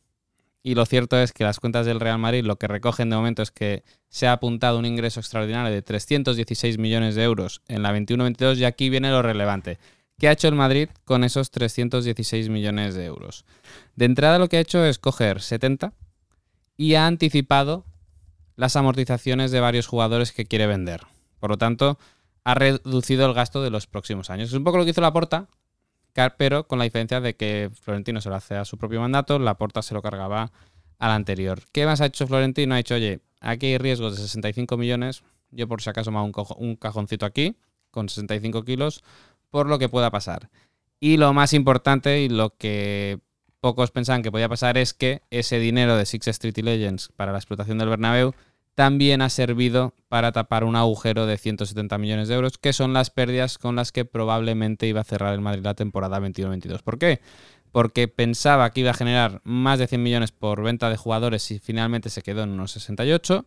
Y 0.61 0.75
lo 0.75 0.85
cierto 0.85 1.17
es 1.17 1.31
que 1.31 1.45
las 1.45 1.59
cuentas 1.59 1.85
del 1.85 1.99
Real 1.99 2.19
Madrid 2.19 2.43
lo 2.43 2.57
que 2.57 2.67
recogen 2.67 3.09
de 3.09 3.15
momento 3.15 3.41
es 3.41 3.51
que 3.51 3.83
se 4.09 4.27
ha 4.27 4.33
apuntado 4.33 4.77
un 4.77 4.85
ingreso 4.85 5.19
extraordinario 5.19 5.71
de 5.71 5.81
316 5.81 6.77
millones 6.77 7.15
de 7.15 7.23
euros 7.23 7.61
en 7.67 7.81
la 7.81 7.93
21-22 7.93 8.57
y 8.57 8.65
aquí 8.65 8.89
viene 8.89 9.09
lo 9.09 9.21
relevante. 9.21 9.79
¿Qué 10.17 10.27
ha 10.27 10.33
hecho 10.33 10.49
el 10.49 10.55
Madrid 10.55 10.89
con 11.05 11.23
esos 11.23 11.49
316 11.49 12.49
millones 12.49 12.93
de 12.93 13.05
euros? 13.05 13.45
De 13.95 14.03
entrada 14.03 14.37
lo 14.37 14.49
que 14.49 14.57
ha 14.57 14.61
hecho 14.61 14.83
es 14.83 14.99
coger 14.99 15.41
70 15.41 15.93
y 16.75 16.95
ha 16.95 17.07
anticipado 17.07 17.85
las 18.57 18.75
amortizaciones 18.75 19.51
de 19.51 19.61
varios 19.61 19.87
jugadores 19.87 20.33
que 20.33 20.45
quiere 20.45 20.67
vender. 20.67 21.03
Por 21.39 21.51
lo 21.51 21.57
tanto, 21.57 21.97
ha 22.43 22.53
reducido 22.53 23.25
el 23.25 23.33
gasto 23.33 23.63
de 23.63 23.69
los 23.69 23.87
próximos 23.87 24.29
años. 24.29 24.49
Es 24.49 24.55
un 24.55 24.65
poco 24.65 24.77
lo 24.77 24.83
que 24.83 24.91
hizo 24.91 24.99
la 24.99 25.13
Porta, 25.13 25.47
pero 26.37 26.67
con 26.67 26.79
la 26.79 26.85
diferencia 26.85 27.21
de 27.21 27.35
que 27.35 27.69
Florentino 27.81 28.21
se 28.21 28.29
lo 28.29 28.35
hace 28.35 28.55
a 28.55 28.65
su 28.65 28.77
propio 28.77 28.99
mandato, 28.99 29.39
la 29.39 29.55
Porta 29.55 29.81
se 29.81 29.93
lo 29.93 30.01
cargaba 30.01 30.51
al 30.97 31.11
anterior. 31.11 31.61
¿Qué 31.71 31.85
más 31.85 32.01
ha 32.01 32.07
hecho 32.07 32.27
Florentino? 32.27 32.73
Ha 32.73 32.77
dicho, 32.77 32.95
oye, 32.95 33.21
aquí 33.39 33.67
hay 33.67 33.77
riesgos 33.77 34.15
de 34.15 34.21
65 34.21 34.77
millones, 34.77 35.23
yo 35.51 35.67
por 35.67 35.81
si 35.81 35.89
acaso 35.89 36.11
me 36.11 36.17
hago 36.19 36.31
un, 36.57 36.75
cajoncito 36.75 37.25
aquí 37.25 37.55
con 37.91 38.09
65 38.09 38.63
kilos, 38.63 39.03
por 39.49 39.67
lo 39.67 39.79
que 39.79 39.89
pueda 39.89 40.11
pasar. 40.11 40.49
Y 40.99 41.17
lo 41.17 41.33
más 41.33 41.53
importante 41.53 42.21
y 42.21 42.29
lo 42.29 42.55
que 42.57 43.19
pocos 43.61 43.91
pensaban 43.91 44.21
que 44.21 44.31
podía 44.31 44.49
pasar 44.49 44.77
es 44.77 44.93
que 44.93 45.21
ese 45.31 45.59
dinero 45.59 45.95
de 45.95 46.05
Six 46.05 46.27
Street 46.27 46.57
Legends 46.57 47.09
para 47.15 47.31
la 47.31 47.37
explotación 47.37 47.77
del 47.77 47.89
Bernabéu 47.89 48.33
también 48.79 49.21
ha 49.21 49.27
servido 49.27 49.93
para 50.07 50.31
tapar 50.31 50.63
un 50.63 50.77
agujero 50.77 51.25
de 51.25 51.37
170 51.37 51.97
millones 51.97 52.29
de 52.29 52.35
euros, 52.35 52.57
que 52.57 52.71
son 52.71 52.93
las 52.93 53.09
pérdidas 53.09 53.57
con 53.57 53.75
las 53.75 53.91
que 53.91 54.05
probablemente 54.05 54.87
iba 54.87 55.01
a 55.01 55.03
cerrar 55.03 55.33
el 55.33 55.41
Madrid 55.41 55.65
la 55.65 55.73
temporada 55.73 56.17
21-22. 56.21 56.81
¿Por 56.81 56.97
qué? 56.97 57.19
Porque 57.73 58.07
pensaba 58.07 58.71
que 58.71 58.79
iba 58.79 58.91
a 58.91 58.93
generar 58.93 59.41
más 59.43 59.79
de 59.79 59.87
100 59.87 60.01
millones 60.01 60.31
por 60.31 60.63
venta 60.63 60.89
de 60.89 60.95
jugadores 60.95 61.51
y 61.51 61.59
finalmente 61.59 62.09
se 62.09 62.21
quedó 62.21 62.43
en 62.43 62.51
unos 62.51 62.71
68. 62.71 63.45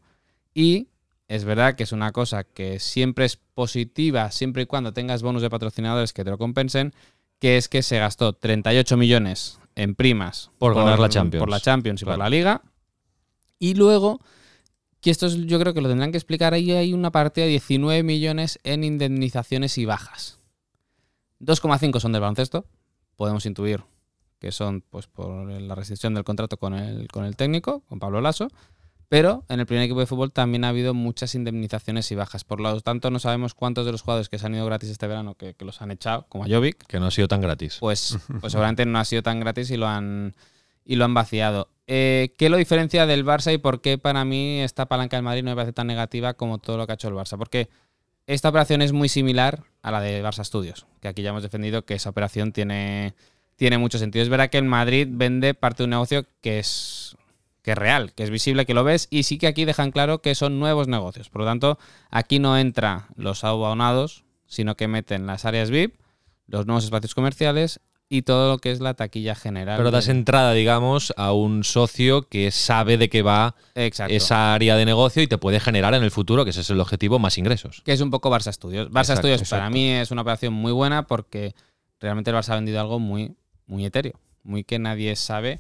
Y 0.53 0.89
es 1.29 1.47
verdad 1.47 1.77
que 1.77 1.85
es 1.85 1.93
una 1.93 2.13
cosa 2.13 2.45
que 2.45 2.79
siempre 2.79 3.25
es 3.25 3.39
positiva, 3.39 4.31
siempre 4.33 4.65
y 4.65 4.67
cuando 4.67 4.93
tengas 4.93 5.23
bonus 5.23 5.41
de 5.41 5.49
patrocinadores 5.49 6.13
que 6.13 6.25
te 6.25 6.31
lo 6.31 6.37
compensen, 6.37 6.93
que 7.39 7.57
es 7.57 7.71
que 7.71 7.83
se 7.83 7.99
gastó 7.99 8.35
38 8.35 8.99
millones 8.99 9.59
en 9.77 9.95
primas 9.95 10.51
por, 10.59 10.75
ganar 10.75 10.99
la 10.99 11.09
Champions. 11.09 11.41
Por 11.41 11.49
la 11.49 11.61
Champions 11.61 12.03
y 12.03 12.05
por 12.05 12.19
la 12.19 12.29
Liga. 12.29 12.61
Y 13.59 13.77
luego 13.77 14.21
que 15.03 15.11
esto 15.11 15.27
yo 15.29 15.59
creo 15.59 15.75
que 15.75 15.81
lo 15.81 15.89
tendrán 15.89 16.13
que 16.13 16.17
explicar. 16.17 16.55
Ahí 16.55 16.71
hay 16.71 16.95
una 16.95 17.11
partida 17.11 17.45
de 17.45 17.51
19 17.51 18.05
millones 18.05 18.61
en 18.63 18.85
indemnizaciones 18.85 19.77
y 19.77 19.85
bajas. 19.85 20.39
2,5 21.41 21.99
son 21.99 22.13
del 22.13 22.21
baloncesto. 22.21 22.65
Podemos 23.17 23.45
intuir 23.45 23.83
que 24.39 24.53
son 24.53 24.81
pues 24.81 25.09
por 25.09 25.49
la 25.49 25.75
restricción 25.75 26.15
del 26.15 26.25
contrato 26.25 26.57
con 26.57 26.75
el, 26.75 27.09
con 27.09 27.25
el 27.25 27.37
técnico, 27.37 27.81
con 27.89 27.99
Pablo 27.99 28.21
Lasso. 28.21 28.49
Pero 29.09 29.45
en 29.49 29.61
el 29.61 29.67
primer 29.67 29.85
equipo 29.85 30.01
de 30.01 30.07
fútbol 30.07 30.33
también 30.33 30.65
ha 30.65 30.69
habido 30.69 30.95
muchas 30.95 31.35
indemnizaciones 31.35 32.11
y 32.13 32.15
bajas. 32.15 32.45
Por 32.45 32.61
lo 32.61 32.81
tanto, 32.81 33.11
no 33.11 33.19
sabemos 33.19 33.55
cuántos 33.55 33.85
de 33.85 33.93
los 33.93 34.03
jugadores 34.03 34.29
que 34.29 34.39
se 34.39 34.47
han 34.47 34.55
ido 34.55 34.65
gratis 34.65 34.89
este 34.89 35.07
verano 35.07 35.35
que, 35.35 35.55
los 35.59 35.83
han 35.83 35.91
echado, 35.91 36.27
como 36.29 36.45
a 36.45 36.49
Jovic. 36.49 36.87
Que 36.87 36.99
no 36.99 37.07
ha 37.07 37.11
sido 37.11 37.29
tan 37.29 37.41
gratis. 37.41 37.77
Pues, 37.81 38.19
pues 38.41 38.53
seguramente 38.53 38.87
no 38.87 38.99
ha 38.99 39.05
sido 39.05 39.23
tan 39.23 39.41
gratis 39.41 39.71
y 39.71 39.77
lo 39.77 39.87
han, 39.87 40.35
y 40.85 40.97
lo 40.97 41.05
han 41.05 41.15
vaciado. 41.15 41.69
Eh, 41.87 42.35
¿Qué 42.39 42.49
lo 42.49 42.57
diferencia 42.57 43.07
del 43.07 43.25
Barça 43.25 43.53
y 43.53 43.59
por 43.59 43.81
qué 43.81 43.99
para 43.99 44.25
mí 44.25 44.61
esta 44.61 44.87
palanca 44.87 45.17
del 45.17 45.25
Madrid 45.25 45.43
no 45.43 45.51
me 45.51 45.57
parece 45.57 45.73
tan 45.73 45.87
negativa 45.87 46.35
como 46.35 46.59
todo 46.59 46.77
lo 46.77 46.87
que 46.87 46.93
ha 46.93 46.95
hecho 46.95 47.09
el 47.09 47.15
Barça? 47.15 47.37
Porque 47.37 47.69
esta 48.27 48.49
operación 48.49 48.83
es 48.83 48.93
muy 48.93 49.09
similar 49.09 49.65
a 49.83 49.91
la 49.91 50.01
de 50.01 50.23
Barça 50.23 50.45
Studios, 50.45 50.87
que 51.01 51.09
aquí 51.09 51.23
ya 51.23 51.31
hemos 51.31 51.43
defendido 51.43 51.85
que 51.85 51.95
esa 51.95 52.11
operación 52.11 52.53
tiene, 52.53 53.15
tiene 53.57 53.79
mucho 53.79 53.99
sentido. 53.99 54.23
Es 54.23 54.29
verdad 54.29 54.49
que 54.49 54.59
el 54.59 54.65
Madrid 54.65 55.09
vende 55.11 55.55
parte 55.55 55.83
de 55.83 55.85
un 55.85 55.91
negocio 55.91 56.25
que 56.41 56.61
es, 56.61 57.17
que 57.63 57.73
es 57.73 57.79
real, 57.79 58.13
que 58.15 58.23
es 58.23 58.31
visible, 58.31 58.65
que 58.65 58.75
lo 58.75 58.85
ves, 58.85 59.09
y 59.11 59.25
sí 59.25 59.39
que 59.39 59.49
aquí 59.49 59.65
dejan 59.65 59.91
claro 59.91 60.23
que 60.23 60.35
son 60.35 60.61
nuevos 60.61 60.87
negocios. 60.87 61.31
Por 61.31 61.43
lo 61.43 61.47
tanto, 61.47 61.79
aquí 62.11 62.39
no 62.39 62.57
entra 62.57 63.09
los 63.17 63.43
abonados, 63.45 64.25
sino 64.47 64.77
que 64.77 64.87
meten 64.87 65.27
las 65.27 65.45
áreas 65.45 65.71
VIP, 65.71 65.97
los 66.47 66.67
nuevos 66.67 66.85
espacios 66.85 67.15
comerciales 67.15 67.81
y 68.13 68.21
todo 68.21 68.51
lo 68.51 68.59
que 68.59 68.71
es 68.71 68.81
la 68.81 68.93
taquilla 68.93 69.35
general. 69.35 69.79
Pero 69.79 69.91
das 69.91 70.09
entrada, 70.09 70.53
digamos, 70.53 71.15
a 71.17 71.33
un 71.33 71.65
socio 71.65 72.29
que 72.29 72.51
sabe 72.51 72.99
de 72.99 73.09
qué 73.09 73.23
va 73.23 73.55
esa 73.75 74.53
área 74.53 74.77
de 74.77 74.85
negocio 74.85 75.23
y 75.23 75.27
te 75.27 75.39
puede 75.39 75.61
generar 75.61 75.95
en 75.95 76.03
el 76.03 76.11
futuro, 76.11 76.45
que 76.45 76.51
ese 76.51 76.61
es 76.61 76.69
el 76.69 76.79
objetivo, 76.79 77.19
más 77.19 77.39
ingresos. 77.39 77.81
Que 77.87 77.93
es 77.93 78.03
un 78.03 78.11
poco 78.11 78.31
Barça 78.31 78.53
Studios. 78.53 78.91
Barça 78.91 79.17
Studios 79.17 79.49
para 79.49 79.71
mí 79.71 79.93
es 79.93 80.11
una 80.11 80.21
operación 80.21 80.53
muy 80.53 80.73
buena 80.73 81.07
porque 81.07 81.55
realmente 82.01 82.31
el 82.31 82.37
Barça 82.37 82.51
ha 82.51 82.57
vendido 82.57 82.83
algo 82.83 82.99
muy, 82.99 83.35
muy 83.67 83.87
etéreo, 83.87 84.21
muy 84.43 84.63
que 84.63 84.79
nadie 84.79 85.17
sabe 85.17 85.59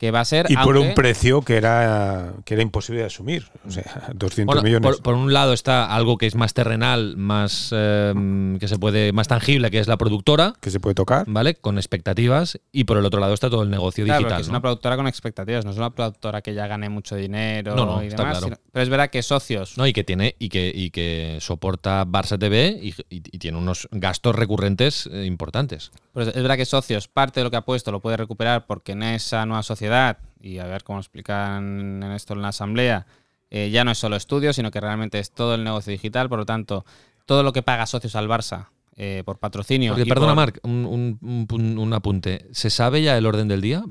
que 0.00 0.10
va 0.10 0.20
a 0.20 0.24
ser. 0.24 0.46
Y 0.48 0.56
por 0.56 0.78
un 0.78 0.94
precio 0.94 1.42
que 1.42 1.58
era, 1.58 2.32
que 2.46 2.54
era 2.54 2.62
imposible 2.62 3.02
de 3.02 3.06
asumir. 3.08 3.44
O 3.68 3.70
sea, 3.70 4.08
200 4.14 4.62
millones. 4.62 4.96
Por, 4.96 5.14
un 5.14 5.34
lado 5.34 5.52
está 5.52 5.94
algo 5.94 6.16
que 6.16 6.24
es 6.24 6.34
más 6.34 6.54
terrenal, 6.54 7.18
más 7.18 7.68
em, 7.72 8.58
que 8.58 8.66
se 8.66 8.78
puede, 8.78 9.12
más 9.12 9.28
tangible, 9.28 9.70
que 9.70 9.78
es 9.78 9.88
la 9.88 9.98
productora. 9.98 10.54
Que 10.62 10.70
se 10.70 10.80
puede 10.80 10.94
tocar. 10.94 11.26
¿Vale? 11.28 11.54
Con 11.56 11.76
expectativas. 11.76 12.58
Y 12.72 12.84
por 12.84 12.96
el 12.96 13.04
otro 13.04 13.20
lado 13.20 13.34
está 13.34 13.50
todo 13.50 13.62
el 13.62 13.68
negocio 13.68 14.06
digital. 14.06 14.40
es 14.40 14.48
una 14.48 14.62
productora 14.62 14.96
con 14.96 15.06
expectativas, 15.06 15.66
no 15.66 15.70
es 15.72 15.76
una 15.76 15.90
productora 15.90 16.40
que 16.40 16.54
ya 16.54 16.66
gane 16.66 16.88
mucho 16.88 17.14
dinero 17.14 18.02
y 18.02 18.08
demás. 18.08 18.40
pero 18.72 18.82
es 18.82 18.88
verdad 18.88 19.10
que 19.10 19.22
socios. 19.22 19.76
No, 19.76 19.86
y 19.86 19.92
que 19.92 20.02
tiene, 20.02 20.34
y 20.38 20.48
que, 20.48 20.72
y 20.74 20.88
que 20.88 21.36
soporta 21.42 22.06
Barça 22.06 22.38
TV 22.38 22.80
y, 22.80 23.20
tiene 23.20 23.58
unos 23.58 23.86
gastos 23.90 24.34
recurrentes 24.34 25.06
eh, 25.12 25.26
importantes. 25.26 25.92
Pues 26.12 26.28
es 26.28 26.34
verdad 26.34 26.56
que 26.56 26.64
socios, 26.64 27.08
parte 27.08 27.40
de 27.40 27.44
lo 27.44 27.50
que 27.50 27.56
ha 27.56 27.64
puesto 27.64 27.92
lo 27.92 28.00
puede 28.00 28.16
recuperar 28.16 28.66
porque 28.66 28.92
en 28.92 29.02
esa 29.02 29.46
nueva 29.46 29.62
sociedad, 29.62 30.18
y 30.40 30.58
a 30.58 30.66
ver 30.66 30.82
cómo 30.82 30.98
explican 30.98 32.02
en 32.02 32.12
esto 32.12 32.34
en 32.34 32.42
la 32.42 32.48
asamblea, 32.48 33.06
eh, 33.50 33.70
ya 33.70 33.84
no 33.84 33.90
es 33.90 33.98
solo 33.98 34.16
estudio, 34.16 34.52
sino 34.52 34.70
que 34.70 34.80
realmente 34.80 35.18
es 35.18 35.32
todo 35.32 35.54
el 35.54 35.64
negocio 35.64 35.92
digital, 35.92 36.28
por 36.28 36.38
lo 36.38 36.46
tanto, 36.46 36.84
todo 37.26 37.42
lo 37.42 37.52
que 37.52 37.62
paga 37.62 37.86
socios 37.86 38.16
al 38.16 38.28
Barça 38.28 38.68
eh, 38.96 39.22
por 39.24 39.38
patrocinio. 39.38 39.94
perdona, 39.94 40.34
Marc, 40.34 40.60
un, 40.62 41.92
apunte. 41.94 42.46
¿Se 42.52 42.70
sabe 42.70 43.02
ya 43.02 43.16
el 43.16 43.26
orden 43.26 43.48
del 43.48 43.60
día? 43.60 43.82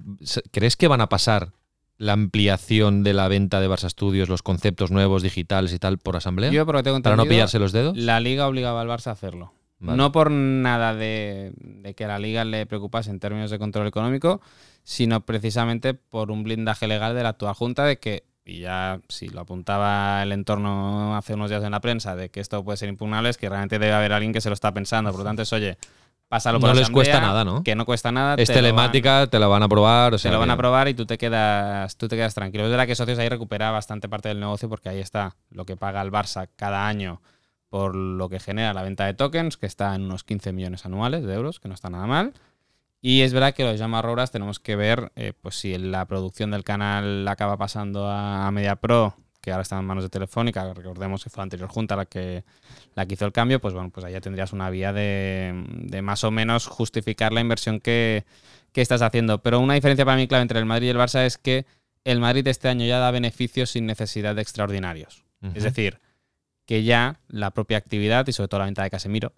¿Crees 0.51 0.75
que 0.75 0.87
van 0.87 1.01
a 1.01 1.09
pasar 1.09 1.53
la 1.97 2.13
ampliación 2.13 3.03
de 3.03 3.13
la 3.13 3.27
venta 3.27 3.59
de 3.59 3.69
Barça 3.69 3.89
Studios, 3.89 4.29
los 4.29 4.43
conceptos 4.43 4.91
nuevos 4.91 5.23
digitales 5.23 5.73
y 5.73 5.79
tal 5.79 5.97
por 5.97 6.15
asamblea? 6.15 6.51
Yo, 6.51 6.65
porque 6.65 6.83
tengo 6.83 7.01
Para 7.01 7.15
no 7.15 7.25
pillarse 7.25 7.59
los 7.59 7.71
dedos. 7.71 7.97
La 7.97 8.19
liga 8.19 8.47
obligaba 8.47 8.81
al 8.81 8.87
Barça 8.87 9.07
a 9.07 9.11
hacerlo. 9.11 9.53
No 9.79 10.11
por 10.11 10.29
nada 10.29 10.93
de, 10.93 11.53
que 11.95 12.05
a 12.05 12.07
la 12.07 12.19
liga 12.19 12.43
le 12.43 12.65
preocupase 12.65 13.09
en 13.09 13.19
términos 13.19 13.49
de 13.49 13.59
control 13.59 13.87
económico, 13.87 14.41
sino 14.83 15.21
precisamente 15.21 15.93
por 15.93 16.31
un 16.31 16.43
blindaje 16.43 16.87
legal 16.87 17.15
de 17.15 17.23
la 17.23 17.29
actual 17.29 17.53
Junta 17.53 17.85
de 17.85 17.97
que, 17.97 18.23
y 18.45 18.59
ya 18.59 18.99
si 19.07 19.29
lo 19.29 19.41
apuntaba 19.41 20.21
el 20.23 20.31
entorno 20.31 21.15
hace 21.15 21.33
unos 21.33 21.49
días 21.49 21.63
en 21.63 21.71
la 21.71 21.79
prensa, 21.79 22.15
de 22.15 22.29
que 22.29 22.41
esto 22.41 22.63
puede 22.63 22.77
ser 22.77 22.89
impugnable, 22.89 23.29
es 23.29 23.37
que 23.37 23.47
realmente 23.47 23.79
debe 23.79 23.93
haber 23.93 24.11
alguien 24.11 24.33
que 24.33 24.41
se 24.41 24.49
lo 24.49 24.53
está 24.53 24.73
pensando. 24.73 25.11
Por 25.11 25.19
lo 25.19 25.25
tanto, 25.25 25.43
es, 25.43 25.53
oye, 25.53 25.77
pásalo 26.27 26.59
por 26.59 26.69
No 26.69 26.75
les 26.75 26.89
cuesta 26.89 27.21
nada, 27.21 27.45
¿no? 27.45 27.63
Que 27.63 27.75
no 27.75 27.85
cuesta 27.85 28.11
nada. 28.11 28.35
Es 28.35 28.49
telemática, 28.49 29.27
te 29.27 29.39
la 29.39 29.47
van 29.47 29.63
a 29.63 29.69
probar. 29.69 30.13
O 30.13 30.17
te 30.17 30.29
lo 30.29 30.39
van 30.39 30.51
a 30.51 30.57
probar 30.57 30.89
y 30.89 30.93
tú 30.93 31.05
te 31.05 31.17
quedas, 31.17 31.95
tú 31.95 32.09
te 32.09 32.17
quedas 32.17 32.33
tranquilo. 32.35 32.65
Es 32.65 32.69
verdad 32.69 32.85
que 32.85 32.95
Socios 32.95 33.19
ahí 33.19 33.29
recupera 33.29 33.71
bastante 33.71 34.09
parte 34.09 34.27
del 34.27 34.41
negocio 34.41 34.67
porque 34.67 34.89
ahí 34.89 34.99
está 34.99 35.37
lo 35.51 35.65
que 35.65 35.77
paga 35.77 36.01
el 36.01 36.11
Barça 36.11 36.49
cada 36.57 36.85
año 36.85 37.21
por 37.69 37.95
lo 37.95 38.29
que 38.29 38.39
genera 38.39 38.73
la 38.73 38.83
venta 38.83 39.05
de 39.05 39.13
tokens, 39.13 39.57
que 39.57 39.65
está 39.65 39.95
en 39.95 40.03
unos 40.03 40.23
15 40.23 40.53
millones 40.53 40.85
anuales 40.85 41.23
de 41.23 41.33
euros, 41.33 41.59
que 41.59 41.67
no 41.67 41.75
está 41.75 41.89
nada 41.89 42.07
mal. 42.07 42.33
Y 43.01 43.21
es 43.21 43.31
verdad 43.31 43.53
que 43.53 43.63
los 43.63 43.79
llama 43.79 44.01
Roras 44.01 44.31
tenemos 44.31 44.59
que 44.59 44.75
ver 44.75 45.11
eh, 45.15 45.33
pues 45.39 45.55
si 45.55 45.77
la 45.77 46.05
producción 46.05 46.51
del 46.51 46.63
canal 46.63 47.27
acaba 47.27 47.55
pasando 47.57 48.09
a, 48.09 48.49
Media 48.51 48.75
Pro, 48.75 49.15
que 49.39 49.51
ahora 49.51 49.61
está 49.61 49.79
en 49.79 49.85
manos 49.85 50.03
de 50.03 50.09
Telefónica, 50.09 50.73
recordemos 50.73 51.23
que 51.23 51.29
fue 51.29 51.39
la 51.39 51.43
anterior 51.43 51.69
junta 51.69 51.95
la 51.95 52.05
que, 52.05 52.43
la 52.95 53.05
que 53.05 53.13
hizo 53.13 53.25
el 53.25 53.31
cambio, 53.31 53.61
pues 53.61 53.73
bueno, 53.73 53.89
pues 53.89 54.05
allá 54.05 54.19
tendrías 54.19 54.51
una 54.51 54.69
vía 54.69 54.91
de, 54.91 55.63
de 55.65 56.01
más 56.01 56.25
o 56.25 56.31
menos 56.31 56.67
justificar 56.67 57.31
la 57.31 57.39
inversión 57.39 57.79
que, 57.79 58.25
que, 58.73 58.81
estás 58.81 59.01
haciendo. 59.01 59.41
Pero 59.41 59.61
una 59.61 59.75
diferencia 59.75 60.03
para 60.03 60.17
mí 60.17 60.27
clave 60.27 60.41
entre 60.41 60.59
el 60.59 60.65
Madrid 60.65 60.87
y 60.87 60.89
el 60.89 60.97
Barça 60.97 61.25
es 61.25 61.37
que 61.37 61.65
el 62.03 62.19
Madrid 62.19 62.45
este 62.47 62.67
año 62.67 62.85
ya 62.85 62.99
da 62.99 63.11
beneficios 63.11 63.69
sin 63.69 63.85
necesidad 63.85 64.35
de 64.35 64.41
extraordinarios. 64.41 65.23
Es 65.53 65.63
decir, 65.63 66.01
que 66.69 66.83
ya 66.83 67.19
la 67.29 67.49
propia 67.49 67.79
actividad 67.79 68.27
y 68.27 68.31
sobre 68.31 68.47
todo 68.47 68.59
la 68.59 68.65
venta 68.67 68.83
de 68.83 68.91
Casemiro, 68.91 69.33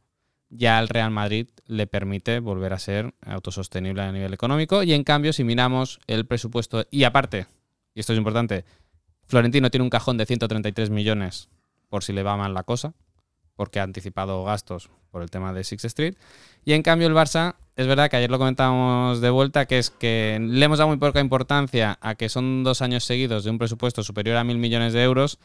ya 0.50 0.78
al 0.78 0.90
Real 0.90 1.12
Madrid 1.12 1.48
le 1.66 1.88
permite 1.88 2.42
volver 2.42 2.74
a 2.74 2.78
ser 2.78 3.14
autosostenible 3.22 4.02
a 4.02 4.12
nivel 4.12 4.34
económico. 4.34 4.84
Y 4.84 4.92
en 4.92 5.06
cambio, 5.06 5.32
si 5.32 5.46
miramos 5.46 6.02
el 6.08 6.26
presupuesto, 6.26 6.86
y 6.92 7.06
aparte, 7.06 7.46
y 7.96 8.02
esto 8.02 8.12
es 8.12 8.18
importante, 8.18 8.66
Florentino 9.28 9.72
tiene 9.72 9.86
un 9.86 9.90
cajón 9.90 10.18
de 10.18 10.26
133 10.26 10.90
millones 10.90 11.48
por 11.88 12.04
si 12.04 12.12
le 12.12 12.22
va 12.22 12.36
mal 12.36 12.54
la 12.54 12.64
cosa, 12.64 12.96
porque 13.56 13.80
ha 13.80 13.84
anticipado 13.84 14.44
gastos 14.44 14.90
por 15.10 15.22
el 15.22 15.32
tema 15.32 15.54
de 15.54 15.64
Six 15.64 15.86
Street. 15.86 16.16
Y 16.66 16.74
en 16.74 16.84
cambio 16.84 17.08
el 17.08 17.14
Barça, 17.14 17.56
es 17.78 17.88
verdad 17.88 18.10
que 18.10 18.18
ayer 18.18 18.30
lo 18.30 18.40
comentábamos 18.40 19.22
de 19.22 19.30
vuelta, 19.30 19.68
que 19.68 19.80
es 19.80 19.90
que 19.90 20.38
le 20.42 20.66
hemos 20.66 20.80
dado 20.80 20.90
muy 20.90 20.98
poca 20.98 21.22
importancia 21.22 21.98
a 22.02 22.16
que 22.16 22.28
son 22.28 22.66
dos 22.66 22.82
años 22.82 23.06
seguidos 23.06 23.46
de 23.46 23.52
un 23.52 23.58
presupuesto 23.58 24.04
superior 24.04 24.36
a 24.36 24.44
mil 24.44 24.58
millones 24.58 24.92
de 24.92 25.02
euros 25.02 25.40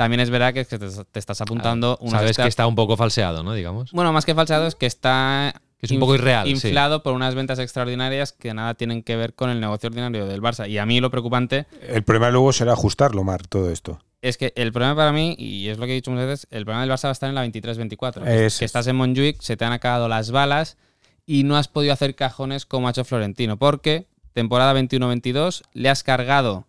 también 0.00 0.20
es 0.20 0.30
verdad 0.30 0.54
que, 0.54 0.64
te, 0.64 1.18
estás 1.18 1.42
apuntando 1.42 1.98
una 2.00 2.20
Sabes 2.20 2.38
que 2.38 2.48
está 2.48 2.66
un 2.66 2.74
poco 2.74 2.96
falseado, 2.96 3.42
¿no? 3.42 3.52
Digamos. 3.52 3.92
Bueno, 3.92 4.14
más 4.14 4.24
que 4.24 4.34
falseado 4.34 4.66
es 4.66 4.74
que 4.74 4.86
está 4.86 5.52
Que 5.78 5.84
es 5.84 5.92
un 5.92 6.00
poco 6.00 6.14
irreal. 6.14 6.46
sí. 6.46 6.52
inflado 6.52 7.02
por 7.02 7.12
unas 7.12 7.34
ventas 7.34 7.58
extraordinarias 7.58 8.32
que 8.32 8.54
nada 8.54 8.72
tienen 8.72 9.02
que 9.02 9.16
ver 9.16 9.34
con 9.34 9.50
el 9.50 9.60
negocio 9.60 9.88
ordinario 9.88 10.24
del 10.26 10.40
Barça. 10.40 10.66
Y 10.70 10.78
a 10.78 10.86
mí 10.86 11.00
lo 11.00 11.10
preocupante 11.10 11.66
El 11.86 12.02
problema 12.02 12.30
luego 12.30 12.50
será 12.54 12.72
ajustarlo, 12.72 13.24
Mar, 13.24 13.46
todo 13.46 13.70
esto. 13.70 14.00
es 14.22 14.38
que 14.38 14.54
el 14.56 14.72
problema 14.72 14.96
para 14.96 15.12
mí, 15.12 15.34
y 15.38 15.68
es 15.68 15.76
lo 15.76 15.84
que 15.84 15.92
he 15.92 15.96
dicho 15.96 16.10
muchas 16.10 16.28
veces, 16.28 16.46
el 16.50 16.64
problema 16.64 16.80
del 16.86 16.90
Barça 16.90 17.04
va 17.04 17.08
a 17.10 17.12
estar 17.12 17.28
en 17.28 17.34
la 17.34 17.42
23-24. 17.44 18.24
que- 18.24 18.30
Ese 18.30 18.38
que 18.40 18.46
es. 18.46 18.62
estás 18.62 18.86
en 18.86 18.96
Montjuic, 18.96 19.42
se 19.42 19.58
te 19.58 19.66
han 19.66 19.72
acabado 19.74 20.08
las 20.08 20.30
balas 20.30 20.78
y 21.26 21.42
no 21.44 21.58
has 21.58 21.68
podido 21.68 21.92
hacer 21.92 22.14
cajones 22.14 22.64
como 22.64 22.88
ha 22.88 22.92
hecho 22.92 23.04
Florentino. 23.04 23.58
Porque 23.58 24.06
temporada 24.32 24.72
21-22 24.72 25.62
le 25.74 25.90
has 25.90 26.02
cargado 26.02 26.66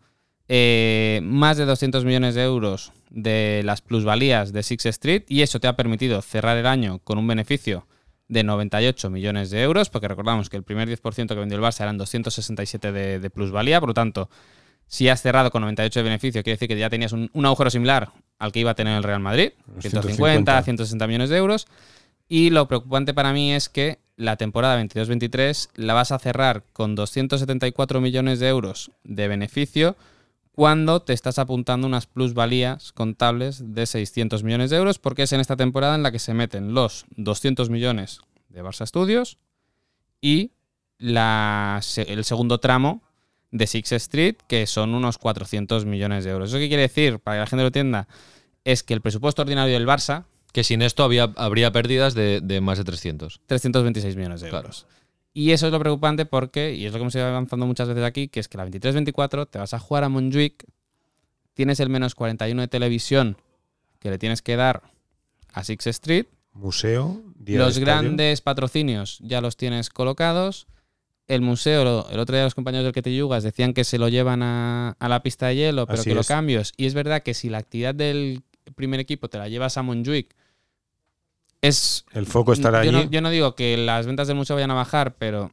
eh, 0.54 1.22
más 1.24 1.56
de 1.56 1.64
200 1.64 2.04
millones 2.04 2.36
de 2.36 2.44
euros 2.44 2.92
de 3.10 3.62
las 3.64 3.82
plusvalías 3.82 4.52
de 4.52 4.64
Six 4.64 4.86
Street 4.88 5.24
y 5.30 5.44
eso 5.44 5.62
te 5.62 5.70
ha 5.70 5.78
permitido 5.78 6.22
cerrar 6.22 6.58
el 6.58 6.68
año 6.68 7.00
con 7.06 7.18
un 7.18 7.26
beneficio 7.26 7.88
de 8.28 8.44
98 8.44 9.10
millones 9.10 9.50
de 9.50 9.62
euros, 9.62 9.90
porque 9.90 10.10
recordamos 10.10 10.50
que 10.50 10.58
el 10.58 10.64
primer 10.64 10.90
10% 10.90 11.28
que 11.30 11.36
vendió 11.36 11.58
el 11.58 11.64
Barça 11.64 11.84
eran 11.84 11.98
267 11.98 12.92
de, 12.92 13.20
de 13.22 13.30
plusvalía, 13.30 13.80
por 13.80 13.88
lo 13.88 13.94
tanto, 13.94 14.30
si 14.88 15.08
has 15.08 15.22
cerrado 15.22 15.52
con 15.52 15.62
98 15.62 16.00
de 16.02 16.04
beneficio, 16.04 16.44
quiere 16.44 16.56
decir 16.56 16.68
que 16.68 16.78
ya 16.78 16.90
tenías 16.90 17.14
un, 17.14 17.30
un 17.32 17.46
agujero 17.46 17.70
similar 17.70 18.12
al 18.38 18.52
que 18.52 18.60
iba 18.60 18.72
a 18.72 18.76
tener 18.76 18.98
el 18.98 19.04
Real 19.04 19.22
Madrid, 19.22 19.54
Los 19.74 19.84
150, 19.84 20.64
150. 20.64 20.64
160 20.64 21.08
millones 21.08 21.30
de 21.30 21.38
euros. 21.38 21.68
Y 22.28 22.50
lo 22.50 22.68
preocupante 22.68 23.14
para 23.14 23.32
mí 23.32 23.54
es 23.54 23.70
que 23.70 24.00
la 24.18 24.36
temporada 24.36 24.84
22-23 24.84 25.70
la 25.76 25.94
vas 25.94 26.12
a 26.12 26.20
cerrar 26.20 26.66
con 26.74 26.96
274 26.96 28.02
millones 28.02 28.42
de 28.42 28.50
euros 28.50 28.92
de 29.06 29.30
beneficio 29.30 29.96
cuando 30.52 31.02
te 31.02 31.14
estás 31.14 31.40
apuntando 31.40 31.88
unas 31.88 32.08
plusvalías 32.08 32.92
contables 32.92 33.74
de 33.74 33.86
600 33.86 34.44
millones 34.44 34.70
de 34.70 34.78
euros, 34.78 35.00
porque 35.00 35.24
es 35.24 35.32
en 35.32 35.40
esta 35.40 35.56
temporada 35.56 35.96
en 35.96 36.04
la 36.04 36.12
que 36.12 36.20
se 36.20 36.34
meten 36.34 36.74
los 36.74 37.06
200 37.16 37.70
millones 37.70 38.20
de 38.50 38.64
Barça 38.64 38.86
Studios 38.86 39.38
y 40.20 40.52
la 40.98 41.82
el 41.96 42.24
segundo 42.26 42.60
tramo 42.60 43.02
de 43.52 43.68
Six 43.68 43.92
Street, 43.94 44.36
que 44.48 44.66
son 44.68 44.94
unos 44.94 45.18
400 45.18 45.86
millones 45.86 46.24
de 46.24 46.32
euros. 46.32 46.50
¿Eso 46.50 46.58
qué 46.58 46.68
quiere 46.68 46.84
decir? 46.84 47.20
Para 47.20 47.38
que 47.38 47.40
la 47.42 47.48
gente 47.48 47.64
lo 47.64 47.68
entienda, 47.68 48.08
es 48.64 48.84
que 48.84 48.94
el 48.94 49.02
presupuesto 49.02 49.42
ordinario 49.42 49.74
del 49.74 49.88
Barça, 49.88 50.26
Que 50.54 50.66
sin 50.66 50.82
esto 50.82 51.06
había, 51.06 51.32
habría 51.38 51.72
pérdidas 51.72 52.14
de, 52.14 52.42
de 52.42 52.60
más 52.60 52.78
de 52.78 52.84
300. 52.84 53.40
326 53.46 54.18
millones 54.18 54.42
de 54.42 54.50
Claro. 54.50 54.70
Y 55.34 55.52
eso 55.52 55.68
es 55.68 55.72
lo 55.72 55.80
preocupante 55.80 56.26
porque, 56.26 56.74
y 56.74 56.86
es 56.86 56.92
lo 56.92 56.98
que 56.98 57.04
hemos 57.04 57.16
ido 57.16 57.26
avanzando 57.26 57.66
muchas 57.66 57.88
veces 57.88 58.04
aquí, 58.04 58.28
que 58.28 58.40
es 58.40 58.48
que 58.48 58.58
la 58.58 58.68
23-24 58.68 59.48
te 59.50 59.60
vas 59.60 59.74
a 59.74 59.80
jugar 59.80 60.04
a 60.04 60.10
Montjuic, 60.10 60.66
tienes 61.54 61.80
el 61.80 61.90
menos 61.90 62.16
41 62.16 62.62
de 62.62 62.68
televisión 62.68 63.38
que 64.00 64.10
le 64.10 64.18
tienes 64.18 64.42
que 64.42 64.56
dar 64.56 64.82
a 65.54 65.64
Six 65.64 65.88
Street, 65.88 66.26
Museo, 66.54 67.22
día 67.36 67.60
los 67.60 67.78
estadio. 67.78 67.86
grandes 67.86 68.42
patrocinios 68.42 69.20
ya 69.22 69.40
los 69.40 69.56
tienes 69.56 69.90
colocados. 69.90 70.68
El 71.28 71.40
museo, 71.42 72.10
el 72.10 72.20
otro 72.20 72.36
día 72.36 72.44
los 72.44 72.56
compañeros 72.56 72.84
del 72.84 72.94
que 72.94 73.02
te 73.02 73.16
yugas 73.16 73.44
decían 73.44 73.74
que 73.74 73.86
se 73.86 73.98
lo 73.98 74.10
llevan 74.10 74.44
a, 74.44 74.98
a 75.00 75.08
la 75.08 75.24
pista 75.24 75.48
de 75.48 75.56
hielo, 75.56 75.88
pero 75.88 76.02
Así 76.02 76.10
que 76.10 76.16
lo 76.16 76.26
cambios. 76.26 76.74
Y 76.76 76.88
es 76.88 76.94
verdad 76.94 77.24
que 77.24 77.34
si 77.34 77.50
la 77.50 77.60
actividad 77.60 77.96
del 77.96 78.42
primer 78.76 79.00
equipo 79.00 79.30
te 79.30 79.38
la 79.38 79.48
llevas 79.48 79.78
a 79.78 79.82
Montjuic, 79.82 80.36
es 81.62 82.06
El 82.14 82.26
foco 82.26 82.54
estará 82.54 82.84
yo 82.84 82.90
allí. 82.90 83.06
No, 83.06 83.12
yo 83.12 83.22
no 83.22 83.30
digo 83.30 83.56
que 83.56 83.78
las 83.78 84.06
ventas 84.06 84.28
del 84.28 84.38
museo 84.38 84.56
vayan 84.56 84.72
a 84.72 84.76
bajar, 84.76 85.16
pero 85.16 85.52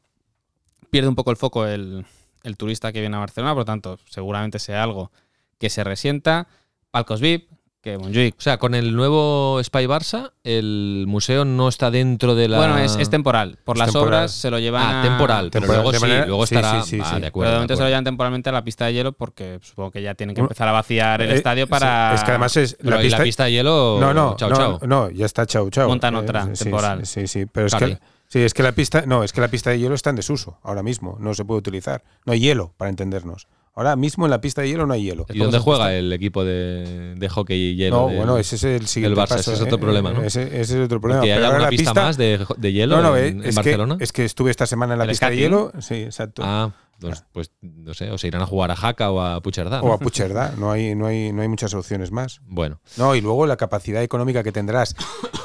pierde 0.90 1.08
un 1.08 1.14
poco 1.14 1.30
el 1.30 1.36
foco 1.36 1.66
el, 1.66 2.06
el 2.42 2.56
turista 2.56 2.92
que 2.92 3.00
viene 3.00 3.16
a 3.16 3.20
Barcelona, 3.20 3.52
por 3.52 3.60
lo 3.62 3.66
tanto, 3.66 3.98
seguramente 4.08 4.58
sea 4.58 4.82
algo 4.82 5.10
que 5.58 5.70
se 5.70 5.84
resienta. 5.84 6.48
Palcos 6.90 7.20
VIP, 7.20 7.50
que 7.92 7.98
Montjuic. 7.98 8.34
O 8.38 8.40
sea, 8.40 8.58
con 8.58 8.74
el 8.74 8.94
nuevo 8.94 9.60
Spy 9.62 9.86
Barça, 9.86 10.32
el 10.44 11.04
museo 11.08 11.44
no 11.44 11.68
está 11.68 11.90
dentro 11.90 12.34
de 12.34 12.48
la. 12.48 12.58
Bueno, 12.58 12.78
es, 12.78 12.96
es 12.96 13.10
temporal. 13.10 13.58
Por 13.64 13.76
Es 13.76 13.80
las 13.80 13.92
temporal. 13.92 14.08
obras 14.20 14.32
se 14.32 14.50
lo 14.50 14.58
llevan 14.58 14.82
Ah, 14.82 15.00
a- 15.00 15.04
temporal. 15.04 15.50
Pero 15.50 15.66
luego 15.66 15.92
de 15.92 15.98
sí, 15.98 16.04
manera- 16.04 16.26
luego 16.26 16.44
estará. 16.44 16.82
sí, 16.82 16.90
sí, 16.96 16.98
ah, 17.02 17.04
sí. 17.08 17.14
de 17.14 17.20
Pero 17.20 17.28
acuerdo. 17.28 17.50
de 17.50 17.54
de 17.54 17.58
momento 17.58 17.76
se 17.76 17.82
lo 17.82 17.88
llevan 17.88 18.04
temporalmente 18.04 18.48
a 18.48 18.52
la 18.52 18.64
pista 18.64 18.86
de 18.86 18.92
hielo 18.94 19.12
porque 19.12 19.58
supongo 19.62 19.90
que 19.90 20.02
ya 20.02 20.14
tienen 20.14 20.34
que 20.34 20.40
Bueno, 20.40 20.48
empezar 20.50 20.68
a 20.68 20.72
vaciar 20.72 21.22
el 21.22 21.30
Eh, 21.30 21.34
estadio 21.34 21.64
sí, 21.66 21.70
para. 21.70 22.14
Es 22.14 22.22
que 22.24 22.30
además 22.30 22.56
es. 22.56 22.76
Pero 22.82 23.02
¿y 23.02 23.08
la 23.10 23.22
pista 23.22 23.44
de 23.44 23.52
hielo. 23.52 23.98
No, 24.00 24.12
no, 24.14 24.36
chao, 24.36 24.50
no, 24.50 24.56
chao. 24.56 24.78
no, 24.86 25.10
ya 25.10 25.26
está 25.26 25.46
chao, 25.46 25.68
chao. 25.70 25.88
Montan 25.88 26.14
Eh, 26.14 26.18
otra, 26.18 26.54
sí, 26.54 26.64
temporal. 26.64 27.06
Sí, 27.06 27.26
sí, 27.26 27.46
pero 27.46 27.66
es 27.66 27.74
que 27.74 27.98
sí, 28.28 28.40
es 28.40 28.52
que 28.54 28.62
la 28.62 28.72
pista, 28.72 29.04
no, 29.06 29.24
es 29.24 29.32
que 29.32 29.40
la 29.40 29.48
pista 29.48 29.70
de 29.70 29.78
hielo 29.78 29.94
está 29.94 30.10
en 30.10 30.16
desuso 30.16 30.58
ahora 30.62 30.82
mismo, 30.82 31.16
no 31.20 31.34
se 31.34 31.44
puede 31.44 31.58
utilizar. 31.58 32.02
No 32.26 32.32
hay 32.32 32.40
hielo 32.40 32.72
para 32.76 32.90
entendernos. 32.90 33.46
Ahora 33.78 33.94
mismo 33.96 34.26
en 34.26 34.30
la 34.32 34.40
pista 34.40 34.60
de 34.60 34.68
hielo 34.68 34.86
no 34.86 34.92
hay 34.94 35.04
hielo. 35.04 35.24
¿Y 35.32 35.38
dónde 35.38 35.58
juega 35.60 35.94
el 35.94 36.12
equipo 36.12 36.44
de, 36.44 37.14
de 37.16 37.28
hockey 37.28 37.56
y 37.56 37.76
hielo? 37.76 37.96
No, 38.02 38.06
del- 38.08 38.16
bueno, 38.16 38.36
ese 38.38 38.56
es 38.56 38.64
el 38.64 38.86
siguiente 38.88 39.18
Barça, 39.20 39.28
paso, 39.28 39.52
ese 39.52 39.52
es 39.54 39.60
¿eh? 39.60 39.64
otro 39.64 39.78
problema, 39.78 40.12
¿no? 40.12 40.22
Ese, 40.24 40.42
ese 40.60 40.78
es 40.80 40.84
otro 40.86 41.00
problema. 41.00 41.20
Porque 41.20 41.32
hay 41.32 41.38
Pero 41.38 41.46
ahora 41.46 41.56
alguna 41.58 41.70
la 41.70 41.76
pista, 41.76 41.94
más 41.94 42.16
de, 42.16 42.44
de 42.56 42.72
hielo 42.72 42.96
no, 42.96 43.02
no, 43.10 43.16
en, 43.16 43.24
eh, 43.24 43.28
en 43.28 43.44
es, 43.44 43.54
Barcelona. 43.54 43.96
Que, 43.98 44.04
es 44.04 44.12
que 44.12 44.24
estuve 44.24 44.50
esta 44.50 44.66
semana 44.66 44.94
en 44.94 44.98
la 44.98 45.04
El 45.04 45.10
pista 45.10 45.30
de 45.30 45.36
skating. 45.36 45.42
hielo, 45.50 45.72
sí, 45.80 45.94
exacto. 45.94 46.42
Ah, 46.44 46.72
pues, 47.00 47.24
pues, 47.32 47.52
no 47.60 47.94
sé, 47.94 48.10
o 48.10 48.18
se 48.18 48.26
irán 48.28 48.42
a 48.42 48.46
jugar 48.46 48.70
a 48.70 48.76
Jaca 48.76 49.10
o 49.10 49.20
a 49.20 49.40
Pucherdá. 49.40 49.80
O 49.82 49.92
a 49.92 49.98
Pucherdá, 49.98 50.54
no 50.58 50.70
hay, 50.70 50.94
no, 50.94 51.06
hay, 51.06 51.32
no 51.32 51.42
hay 51.42 51.48
muchas 51.48 51.72
opciones 51.74 52.10
más. 52.10 52.40
Bueno, 52.46 52.80
No, 52.96 53.14
y 53.14 53.20
luego 53.20 53.46
la 53.46 53.56
capacidad 53.56 54.02
económica 54.02 54.42
que 54.42 54.52
tendrás 54.52 54.94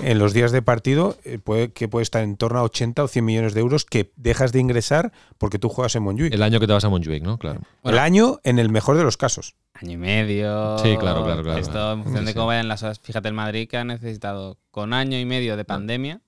en 0.02 0.20
los 0.20 0.34
días 0.34 0.52
de 0.52 0.62
partido, 0.62 1.18
eh, 1.24 1.39
puede, 1.39 1.72
que 1.72 1.88
puede 1.88 2.04
estar 2.04 2.24
en 2.24 2.38
torno 2.38 2.60
a 2.60 2.63
80 2.63 3.04
o 3.04 3.08
100 3.08 3.26
millones 3.26 3.54
de 3.54 3.60
euros 3.62 3.86
que 3.86 4.12
dejas 4.16 4.52
de 4.52 4.60
ingresar 4.60 5.12
porque 5.38 5.60
tú 5.60 5.70
juegas 5.70 5.96
en 5.96 6.04
Montjuic. 6.04 6.34
el 6.34 6.44
año 6.44 6.60
que 6.60 6.68
te 6.68 6.74
vas 6.74 6.84
a 6.86 6.89
Montjuic, 6.89 7.24
¿no? 7.24 7.38
Claro. 7.38 7.62
El 7.84 7.98
año 7.98 8.39
en 8.44 8.60
el 8.60 8.70
mejor 8.70 8.98
de 8.98 9.04
los 9.04 9.18
casos. 9.18 9.56
Año 9.76 9.92
y 9.94 9.98
medio. 9.98 10.78
Sí, 10.80 10.98
claro, 10.98 11.24
claro, 11.24 11.44
claro. 11.44 11.60
Esto 11.60 11.94
en 11.94 12.04
función 12.04 12.24
Sí, 12.24 12.28
de 12.28 12.34
cómo 12.34 12.48
vayan 12.48 12.68
las 12.68 12.84
horas. 12.84 13.00
Fíjate, 13.00 13.28
el 13.28 13.34
Madrid 13.34 13.68
que 13.68 13.78
ha 13.78 13.84
necesitado 13.84 14.58
con 14.72 14.94
año 14.94 15.18
y 15.18 15.26
medio 15.26 15.58
de 15.58 15.66
pandemia. 15.66 16.22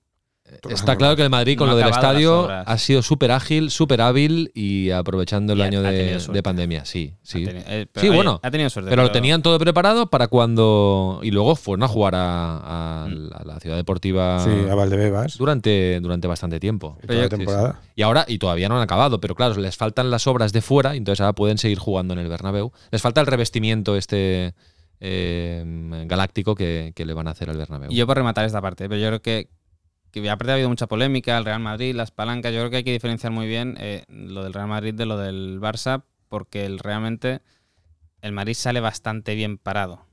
Está 0.70 0.96
claro 0.96 1.16
que 1.16 1.22
el 1.22 1.30
Madrid 1.30 1.56
con 1.58 1.66
No 1.68 1.72
lo 1.74 1.78
del 1.78 1.88
estadio 1.88 2.48
ha 2.50 2.78
sido 2.78 3.02
súper 3.02 3.30
ágil, 3.30 3.70
súper 3.70 4.00
hábil 4.00 4.50
y 4.54 4.90
aprovechando 4.90 5.52
el 5.52 5.58
Y 5.60 5.62
año 5.62 5.82
de, 5.82 6.42
pandemia. 6.42 6.84
Sí, 6.84 7.14
sí. 7.22 7.44
Ha 7.44 7.46
tenido- 7.48 7.64
eh, 7.68 7.86
Sí, 7.94 8.08
oye, 8.08 8.16
bueno, 8.16 8.40
Ha 8.42 8.50
tenido 8.50 8.70
suerte. 8.70 8.90
Pero 8.90 9.02
lo 9.02 9.12
tenían 9.12 9.42
todo 9.42 9.58
preparado 9.58 10.08
para 10.08 10.28
cuando. 10.28 11.20
Y 11.22 11.30
luego 11.30 11.56
fueron 11.56 11.82
a 11.84 11.88
jugar 11.88 12.14
a, 12.14 13.04
a 13.04 13.08
la, 13.08 13.42
la 13.44 13.60
ciudad 13.60 13.76
deportiva 13.76 14.40
Sí, 14.44 14.50
a 14.70 14.74
Valdebebas. 14.74 15.36
durante, 15.38 16.00
durante 16.00 16.26
bastante 16.28 16.58
tiempo. 16.60 16.96
toda 17.06 17.20
la 17.22 17.28
temporada. 17.28 17.80
sí. 17.82 17.90
Y 17.96 18.02
ahora, 18.02 18.24
y 18.28 18.38
todavía 18.38 18.68
no 18.68 18.76
han 18.76 18.82
acabado, 18.82 19.20
pero 19.20 19.34
claro, 19.34 19.54
les 19.56 19.76
faltan 19.76 20.10
las 20.10 20.26
obras 20.26 20.52
de 20.52 20.62
fuera, 20.62 20.94
y 20.94 20.98
entonces 20.98 21.20
ahora 21.20 21.32
pueden 21.34 21.58
seguir 21.58 21.78
jugando 21.78 22.14
en 22.14 22.20
el 22.20 22.28
Bernabéu. 22.28 22.72
Les 22.90 23.00
falta 23.02 23.20
el 23.20 23.26
revestimiento 23.26 23.96
este 23.96 24.54
eh, 25.00 25.62
galáctico 26.06 26.54
que, 26.54 26.92
que 26.94 27.04
le 27.04 27.12
van 27.14 27.28
a 27.28 27.30
hacer 27.32 27.50
al 27.50 27.56
Bernabéu. 27.56 27.90
Y 27.90 27.96
yo 27.96 28.06
por 28.06 28.16
rematar 28.16 28.44
esta 28.44 28.60
parte, 28.60 28.88
pero 28.88 29.00
yo 29.00 29.08
creo 29.08 29.22
que, 29.22 29.48
que 30.22 30.30
aparte 30.30 30.50
ha 30.52 30.54
habido 30.54 30.68
mucha 30.68 30.86
polémica, 30.86 31.36
el 31.38 31.44
Real 31.44 31.60
Madrid, 31.60 31.94
las 31.94 32.10
palancas, 32.10 32.52
yo 32.52 32.60
creo 32.60 32.70
que 32.70 32.76
hay 32.78 32.84
que 32.84 32.92
diferenciar 32.92 33.32
muy 33.32 33.46
bien 33.46 33.76
eh, 33.78 34.04
lo 34.08 34.42
del 34.44 34.52
Real 34.52 34.68
Madrid 34.68 34.94
de 34.94 35.06
lo 35.06 35.16
del 35.18 35.60
Barça, 35.60 36.02
porque 36.28 36.64
el, 36.66 36.78
realmente 36.78 37.40
el 38.22 38.32
Madrid 38.32 38.54
sale 38.54 38.80
bastante 38.80 39.34
bien 39.34 39.58
parado. 39.58 40.06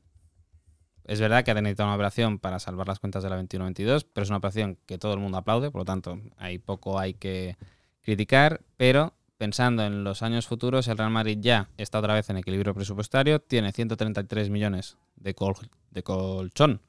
Es 1.06 1.20
verdad 1.20 1.44
que 1.44 1.52
ha 1.52 1.56
tenido 1.56 1.84
una 1.84 1.96
operación 1.96 2.40
para 2.40 2.60
salvar 2.60 2.88
las 2.88 3.00
cuentas 3.00 3.24
de 3.24 3.30
la 3.30 3.38
21-22, 3.42 4.06
pero 4.14 4.24
es 4.24 4.30
una 4.30 4.38
operación 4.38 4.78
que 4.86 4.98
todo 4.98 5.14
el 5.14 5.20
mundo 5.20 5.38
aplaude, 5.38 5.70
por 5.70 5.82
lo 5.82 5.86
tanto, 5.86 6.20
hay 6.38 6.60
poco 6.60 6.98
hay 6.98 7.14
que 7.14 7.58
criticar, 8.02 8.62
pero 8.78 9.14
pensando 9.38 9.84
en 9.84 10.06
los 10.06 10.22
años 10.22 10.48
futuros, 10.48 10.88
el 10.88 10.98
Real 10.98 11.10
Madrid 11.10 11.38
ya 11.42 11.68
está 11.78 12.00
otra 12.00 12.14
vez 12.14 12.30
en 12.30 12.38
equilibrio 12.38 12.74
presupuestario, 12.74 13.40
tiene 13.42 13.74
133 13.74 14.50
millones 14.50 14.98
de, 15.18 15.36
col- 15.36 15.56
de 15.92 16.04
colchón 16.04 16.82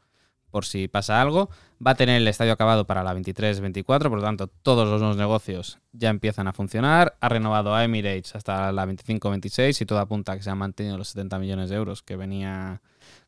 por 0.55 0.65
si 0.67 0.87
pasa 0.87 1.21
algo, 1.21 1.51
va 1.85 1.91
a 1.91 1.95
tener 1.97 2.23
el 2.23 2.29
estadio 2.29 2.53
acabado 2.53 2.87
para 2.87 3.03
la 3.03 3.13
23-24, 3.13 3.85
por 4.09 4.13
lo 4.19 4.23
tanto, 4.23 4.47
todos 4.47 4.87
los 4.89 5.01
nuevos 5.01 5.17
negocios 5.17 5.81
ya 5.93 6.11
empiezan 6.11 6.47
a 6.47 6.53
funcionar, 6.53 7.17
ha 7.21 7.29
renovado 7.29 7.75
a 7.75 7.83
Emirates 7.83 8.37
hasta 8.37 8.71
la 8.71 8.87
25-26 8.87 9.81
y 9.83 9.85
todo 9.85 9.99
apunta 9.99 10.31
a 10.31 10.37
que 10.37 10.45
se 10.45 10.51
han 10.51 10.59
mantenido 10.59 10.97
los 10.97 11.09
70 11.09 11.41
millones 11.41 11.71
de 11.71 11.77
euros 11.77 12.05
que 12.05 12.15
venía 12.15 12.81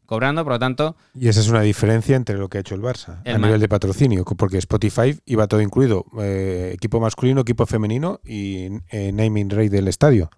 cobrando, 0.07 0.45
por 0.45 0.53
lo 0.53 0.59
tanto, 0.61 0.95
Y 1.17 1.27
esa 1.27 1.41
es 1.41 1.49
una 1.49 1.63
diferencia 1.63 2.15
entre 2.15 2.39
lo 2.39 2.49
que 2.49 2.59
ha 2.59 2.61
hecho 2.61 2.77
el 2.77 2.81
Barça 2.81 3.23
El 3.25 3.35
a 3.35 3.39
nivel 3.39 3.61
de 3.61 3.69
patrocinio, 3.69 4.25
porque 4.25 4.59
Spotify 4.59 5.19
iba 5.27 5.49
todo 5.49 5.61
incluido, 5.61 6.05
eh, 6.21 6.71
equipo 6.75 7.01
masculino, 7.01 7.41
equipo 7.41 7.67
femenino 7.67 8.21
y 8.25 8.69
eh, 8.93 9.11
naming 9.13 9.51
rate 9.51 9.71
del 9.71 9.89
estadio. 9.89 10.31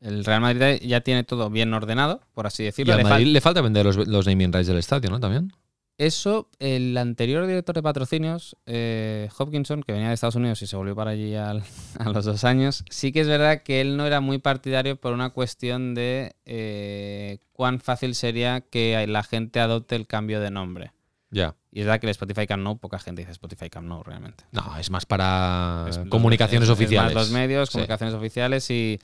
el 0.00 0.24
Real 0.24 0.40
Madrid 0.40 0.80
ya 0.82 1.02
tiene 1.02 1.22
todo 1.24 1.50
bien 1.50 1.74
ordenado, 1.74 2.22
por 2.32 2.46
así 2.46 2.62
Y 2.62 2.66
decirlo. 2.66 2.94
al 2.94 3.00
Le 3.00 3.04
fal- 3.04 3.10
Madrid 3.10 3.26
le 3.34 3.40
falta 3.42 3.60
vender 3.60 3.84
los, 3.84 4.08
los 4.08 4.26
naming 4.26 4.54
rights 4.54 4.68
del 4.68 4.78
estadio, 4.78 5.10
¿no? 5.10 5.20
También. 5.20 5.52
Eso, 6.00 6.48
el 6.60 6.96
anterior 6.96 7.46
director 7.46 7.74
de 7.74 7.82
patrocinios, 7.82 8.56
eh, 8.64 9.28
Hopkinson, 9.38 9.82
que 9.82 9.92
venía 9.92 10.08
de 10.08 10.14
Estados 10.14 10.34
Unidos 10.34 10.62
y 10.62 10.66
se 10.66 10.74
volvió 10.74 10.96
para 10.96 11.10
allí 11.10 11.34
al- 11.34 11.62
a 11.98 12.08
los 12.08 12.24
dos 12.24 12.44
años, 12.44 12.84
sí 12.88 13.12
que 13.12 13.20
es 13.20 13.28
verdad 13.28 13.62
que 13.62 13.82
él 13.82 13.98
no 13.98 14.06
era 14.06 14.20
muy 14.22 14.38
partidario 14.38 14.96
por 14.96 15.12
una 15.12 15.28
cuestión 15.28 15.94
de 15.94 16.36
eh, 16.46 17.40
cuán 17.52 17.80
fácil 17.80 18.14
sería 18.14 18.62
que 18.62 19.06
la 19.06 19.22
gente 19.22 19.60
adopte 19.60 19.94
el 19.94 20.06
cambio 20.06 20.40
de 20.40 20.50
nombre. 20.50 20.92
Ya. 21.30 21.54
Y 21.70 21.80
es 21.80 21.86
verdad 21.86 22.00
que 22.00 22.06
el 22.06 22.12
Spotify 22.12 22.46
Camp 22.46 22.62
Nou, 22.62 22.78
poca 22.78 22.98
gente 22.98 23.20
dice 23.20 23.32
Spotify 23.32 23.68
Camp 23.68 23.86
Nou 23.86 24.02
realmente. 24.02 24.44
No, 24.52 24.78
es 24.78 24.90
más 24.90 25.04
para 25.04 25.84
Es 25.90 25.98
comunicaciones 26.08 26.66
es- 26.66 26.72
es 26.72 26.78
más 26.78 26.82
oficiales. 26.86 27.14
los 27.14 27.30
medios, 27.30 27.68
Sí. 27.68 27.72
comunicaciones 27.72 28.14
oficiales 28.14 28.70
y, 28.70 28.98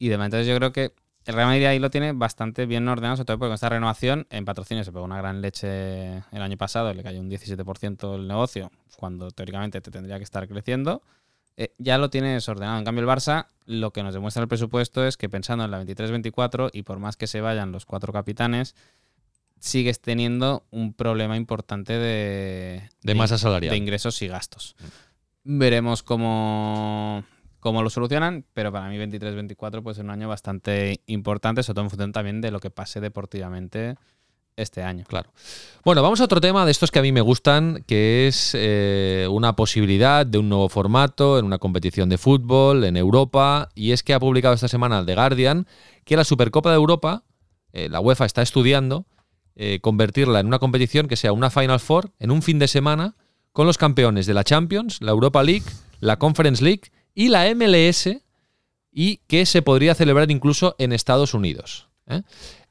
y 0.00 0.08
demás. 0.08 0.26
Entonces 0.26 0.48
yo 0.48 0.56
creo 0.56 0.72
que 0.72 0.92
el 1.26 1.34
Real 1.34 1.48
Madrid 1.48 1.66
ahí 1.66 1.78
lo 1.78 1.90
tiene 1.90 2.12
bastante 2.12 2.66
bien 2.66 2.86
ordenado, 2.88 3.16
sobre 3.16 3.26
todo 3.26 3.38
porque 3.38 3.48
con 3.48 3.54
esta 3.54 3.68
renovación 3.68 4.26
en 4.30 4.44
patrocinio 4.44 4.84
se 4.84 4.92
pegó 4.92 5.04
una 5.04 5.18
gran 5.18 5.40
leche 5.40 6.18
el 6.32 6.42
año 6.42 6.56
pasado, 6.56 6.92
le 6.92 7.02
cayó 7.02 7.20
un 7.20 7.30
17% 7.30 8.14
el 8.14 8.28
negocio, 8.28 8.70
cuando 8.96 9.30
teóricamente 9.30 9.80
te 9.80 9.90
tendría 9.90 10.18
que 10.18 10.24
estar 10.24 10.46
creciendo. 10.46 11.02
Eh, 11.56 11.72
ya 11.78 11.98
lo 11.98 12.10
tienes 12.10 12.48
ordenado. 12.48 12.78
En 12.78 12.84
cambio, 12.84 13.02
el 13.02 13.08
Barça 13.08 13.46
lo 13.66 13.92
que 13.92 14.02
nos 14.02 14.12
demuestra 14.12 14.42
el 14.42 14.48
presupuesto 14.48 15.06
es 15.06 15.16
que 15.16 15.28
pensando 15.28 15.64
en 15.64 15.70
la 15.70 15.82
23-24 15.82 16.70
y 16.72 16.82
por 16.82 16.98
más 16.98 17.16
que 17.16 17.26
se 17.26 17.40
vayan 17.40 17.72
los 17.72 17.86
cuatro 17.86 18.12
capitanes, 18.12 18.74
sigues 19.60 20.00
teniendo 20.00 20.66
un 20.70 20.92
problema 20.92 21.36
importante 21.36 21.94
de, 21.94 22.90
De 23.02 23.14
masa 23.14 23.38
salarial. 23.38 23.70
de 23.70 23.76
ingresos 23.78 24.20
y 24.20 24.28
gastos. 24.28 24.76
Veremos 25.44 26.02
cómo, 26.02 27.24
cómo 27.64 27.82
lo 27.82 27.88
solucionan, 27.88 28.44
pero 28.52 28.70
para 28.70 28.90
mí 28.90 28.98
23-24 28.98 29.82
puede 29.82 29.94
ser 29.94 30.04
un 30.04 30.10
año 30.10 30.28
bastante 30.28 31.00
importante, 31.06 31.62
sobre 31.62 31.76
todo 31.76 31.84
en 31.86 31.90
función 31.90 32.12
también 32.12 32.42
de 32.42 32.50
lo 32.50 32.60
que 32.60 32.68
pase 32.68 33.00
deportivamente 33.00 33.94
este 34.54 34.82
año. 34.82 35.06
Claro. 35.08 35.30
Bueno, 35.82 36.02
vamos 36.02 36.20
a 36.20 36.24
otro 36.24 36.42
tema 36.42 36.66
de 36.66 36.70
estos 36.70 36.90
que 36.90 36.98
a 36.98 37.02
mí 37.02 37.10
me 37.10 37.22
gustan, 37.22 37.82
que 37.86 38.28
es 38.28 38.50
eh, 38.52 39.26
una 39.30 39.56
posibilidad 39.56 40.26
de 40.26 40.36
un 40.36 40.50
nuevo 40.50 40.68
formato 40.68 41.38
en 41.38 41.46
una 41.46 41.56
competición 41.56 42.10
de 42.10 42.18
fútbol 42.18 42.84
en 42.84 42.98
Europa. 42.98 43.70
Y 43.74 43.92
es 43.92 44.02
que 44.02 44.12
ha 44.12 44.20
publicado 44.20 44.54
esta 44.54 44.68
semana 44.68 45.02
The 45.02 45.14
Guardian 45.14 45.66
que 46.04 46.18
la 46.18 46.24
Supercopa 46.24 46.68
de 46.68 46.76
Europa, 46.76 47.24
eh, 47.72 47.88
la 47.88 48.00
UEFA 48.00 48.26
está 48.26 48.42
estudiando 48.42 49.06
eh, 49.56 49.78
convertirla 49.80 50.38
en 50.40 50.48
una 50.48 50.58
competición 50.58 51.08
que 51.08 51.16
sea 51.16 51.32
una 51.32 51.48
Final 51.48 51.80
Four 51.80 52.12
en 52.18 52.30
un 52.30 52.42
fin 52.42 52.58
de 52.58 52.68
semana 52.68 53.16
con 53.52 53.66
los 53.66 53.78
campeones 53.78 54.26
de 54.26 54.34
la 54.34 54.44
Champions, 54.44 55.00
la 55.00 55.12
Europa 55.12 55.42
League, 55.42 55.64
la 56.00 56.18
Conference 56.18 56.62
League 56.62 56.92
y 57.14 57.28
la 57.28 57.52
MLS 57.54 58.08
y 58.92 59.16
que 59.26 59.46
se 59.46 59.62
podría 59.62 59.94
celebrar 59.94 60.30
incluso 60.30 60.74
en 60.78 60.92
Estados 60.92 61.34
Unidos. 61.34 61.88
¿eh? 62.08 62.22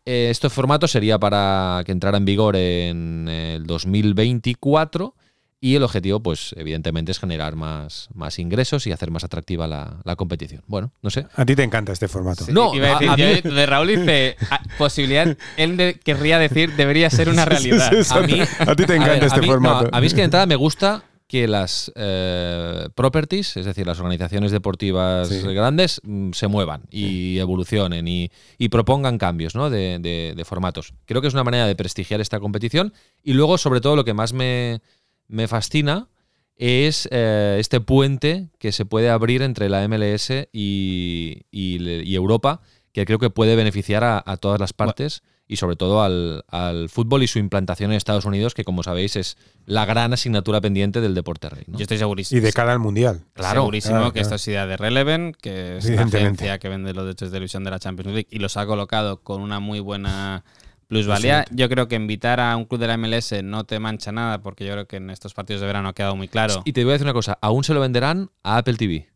Eh, 0.05 0.27
Este 0.31 0.49
formato 0.49 0.87
sería 0.87 1.17
para 1.19 1.81
que 1.85 1.91
entrara 1.91 2.17
en 2.17 2.25
vigor 2.25 2.55
en 2.55 3.27
el 3.29 3.65
2024 3.65 5.15
y 5.59 5.75
el 5.75 5.83
objetivo, 5.83 6.19
pues 6.21 6.53
evidentemente, 6.57 7.13
es 7.13 7.19
generar 7.19 7.55
más, 7.55 8.09
más 8.13 8.37
ingresos 8.37 8.85
y 8.85 8.91
hacer 8.91 9.11
más 9.11 9.23
atractiva 9.23 9.65
la, 9.65 10.01
la 10.03 10.17
competición. 10.17 10.61
Bueno, 10.67 10.91
no 11.01 11.09
sé. 11.09 11.25
A 11.37 11.45
ti 11.45 11.55
te 11.55 11.63
encanta 11.63 11.93
este 11.93 12.09
formato. 12.09 12.45
No, 12.51 12.75
Iba 12.75 12.87
a 12.89 12.99
decir, 12.99 13.09
a- 13.09 13.13
a 13.13 13.15
mí- 13.17 13.41
yo 13.45 13.51
de 13.53 13.65
Raúl 13.65 13.87
dice 13.87 14.35
ah, 14.51 14.61
posibilidad, 14.77 15.37
él 15.55 15.77
de- 15.77 15.93
querría 16.03 16.37
decir 16.37 16.75
debería 16.75 17.09
ser 17.09 17.29
una 17.29 17.45
realidad. 17.45 17.89
Sí, 17.93 18.03
sí, 18.03 18.13
A 18.13 18.19
mí- 18.21 18.41
a 18.41 18.75
ti 18.75 18.85
te 18.85 18.91
A 18.93 18.95
encanta 18.97 19.13
ver, 19.13 19.23
este 19.23 19.39
a 19.39 19.41
mí, 19.41 19.47
formato. 19.47 19.83
no, 19.89 19.97
a 19.97 20.01
mí 20.01 20.07
es 20.07 20.13
que 20.13 20.19
de 20.19 20.25
entrada 20.25 20.45
me 20.45 20.57
gusta 20.57 21.03
que 21.27 21.47
las 21.47 21.91
eh, 21.95 22.87
properties, 22.95 23.57
es 23.57 23.65
decir, 23.65 23.87
las 23.87 23.99
organizaciones 23.99 24.51
deportivas 24.51 25.29
Sí. 25.29 25.41
grandes, 25.53 25.99
mm, 26.03 26.31
se 26.33 26.47
muevan 26.47 26.83
y 26.91 27.39
evolucionen 27.39 28.07
y, 28.07 28.29
y 28.57 28.69
propongan 28.69 29.17
cambios 29.17 29.55
¿no? 29.55 29.69
de, 29.69 29.97
de- 29.99 30.33
de 30.35 30.45
formatos. 30.45 30.93
Creo 31.05 31.21
que 31.21 31.27
es 31.27 31.33
una 31.33 31.43
manera 31.43 31.65
de 31.65 31.75
prestigiar 31.75 32.21
esta 32.21 32.39
competición 32.39 32.93
y 33.23 33.33
luego, 33.33 33.57
sobre 33.57 33.81
todo, 33.81 33.95
lo 33.95 34.05
que 34.05 34.13
más 34.13 34.33
me, 34.33 34.81
me 35.27 35.47
fascina 35.47 36.07
es 36.55 37.07
eh, 37.11 37.57
este 37.59 37.79
puente 37.79 38.49
que 38.59 38.71
se 38.71 38.85
puede 38.85 39.09
abrir 39.09 39.41
entre 39.41 39.69
la 39.69 39.87
MLS 39.87 40.29
y, 40.51 41.43
y 41.49 41.79
le- 41.79 42.03
y 42.03 42.15
Europa, 42.15 42.61
que 42.91 43.05
creo 43.05 43.17
que 43.17 43.31
puede 43.31 43.55
beneficiar 43.55 44.03
a, 44.03 44.21
a 44.23 44.37
todas 44.37 44.59
las 44.59 44.71
partes 44.73 45.23
y 45.47 45.57
sobre 45.57 45.75
todo 45.75 46.01
al, 46.01 46.45
al 46.47 46.89
fútbol 46.89 47.23
y 47.23 47.27
su 47.27 47.39
implantación 47.39 47.91
en 47.91 47.97
Estados 47.97 48.25
Unidos, 48.25 48.53
que 48.53 48.63
como 48.63 48.83
sabéis 48.83 49.15
es 49.15 49.37
la 49.65 49.85
gran 49.85 50.13
asignatura 50.13 50.61
pendiente 50.61 51.01
del 51.01 51.13
deporte 51.15 51.49
rey. 51.49 51.63
¿no? 51.67 51.77
Yo 51.77 51.83
estoy 51.83 51.97
segurísimo. 51.97 52.39
Y 52.39 52.41
de 52.41 52.53
cara 52.53 52.73
al 52.73 52.79
Mundial. 52.79 53.23
Claro, 53.33 53.61
segurísimo 53.61 53.95
claro, 53.95 54.13
que 54.13 54.21
claro. 54.21 54.23
esto 54.23 54.35
es 54.35 54.47
idea 54.47 54.65
de 54.65 54.77
Releven, 54.77 55.35
que 55.39 55.77
es 55.77 55.89
la 55.89 56.03
agencia 56.03 56.59
que 56.59 56.69
vende 56.69 56.93
los 56.93 57.05
derechos 57.05 57.29
de 57.29 57.35
televisión 57.35 57.63
de 57.63 57.71
la 57.71 57.79
Champions 57.79 58.13
League 58.13 58.27
y 58.29 58.39
los 58.39 58.57
ha 58.57 58.65
colocado 58.65 59.21
con 59.21 59.41
una 59.41 59.59
muy 59.59 59.79
buena 59.79 60.43
plusvalía. 60.87 61.45
Yo 61.51 61.69
creo 61.69 61.87
que 61.87 61.95
invitar 61.95 62.39
a 62.39 62.55
un 62.55 62.65
club 62.65 62.79
de 62.79 62.87
la 62.87 62.97
MLS 62.97 63.43
no 63.43 63.65
te 63.65 63.79
mancha 63.79 64.11
nada, 64.11 64.41
porque 64.41 64.65
yo 64.65 64.73
creo 64.73 64.87
que 64.87 64.97
en 64.97 65.09
estos 65.09 65.33
partidos 65.33 65.61
de 65.61 65.67
verano 65.67 65.89
ha 65.89 65.93
quedado 65.93 66.15
muy 66.15 66.27
claro. 66.27 66.61
Y 66.65 66.73
te 66.73 66.83
voy 66.83 66.91
a 66.91 66.93
decir 66.93 67.05
una 67.05 67.13
cosa, 67.13 67.37
aún 67.41 67.63
se 67.63 67.73
lo 67.73 67.79
venderán 67.79 68.29
a 68.43 68.57
Apple 68.57 68.75
TV. 68.75 69.12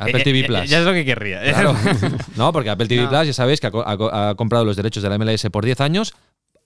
Apple 0.00 0.20
eh, 0.20 0.24
TV 0.24 0.44
Plus. 0.44 0.68
Ya 0.68 0.80
es 0.80 0.84
lo 0.84 0.92
que 0.92 1.04
querría. 1.04 1.40
Claro. 1.52 1.74
no, 2.36 2.52
porque 2.52 2.70
Apple 2.70 2.86
TV 2.88 3.02
No. 3.04 3.08
Plus 3.08 3.26
ya 3.26 3.32
sabéis 3.32 3.60
que 3.60 3.68
ha, 3.68 3.70
co- 3.70 3.86
ha 3.86 3.96
co- 3.96 4.12
ha 4.12 4.34
comprado 4.34 4.64
los 4.64 4.76
derechos 4.76 5.02
de 5.02 5.08
la 5.08 5.18
MLS 5.18 5.46
por 5.50 5.64
10 5.64 5.80
años 5.80 6.12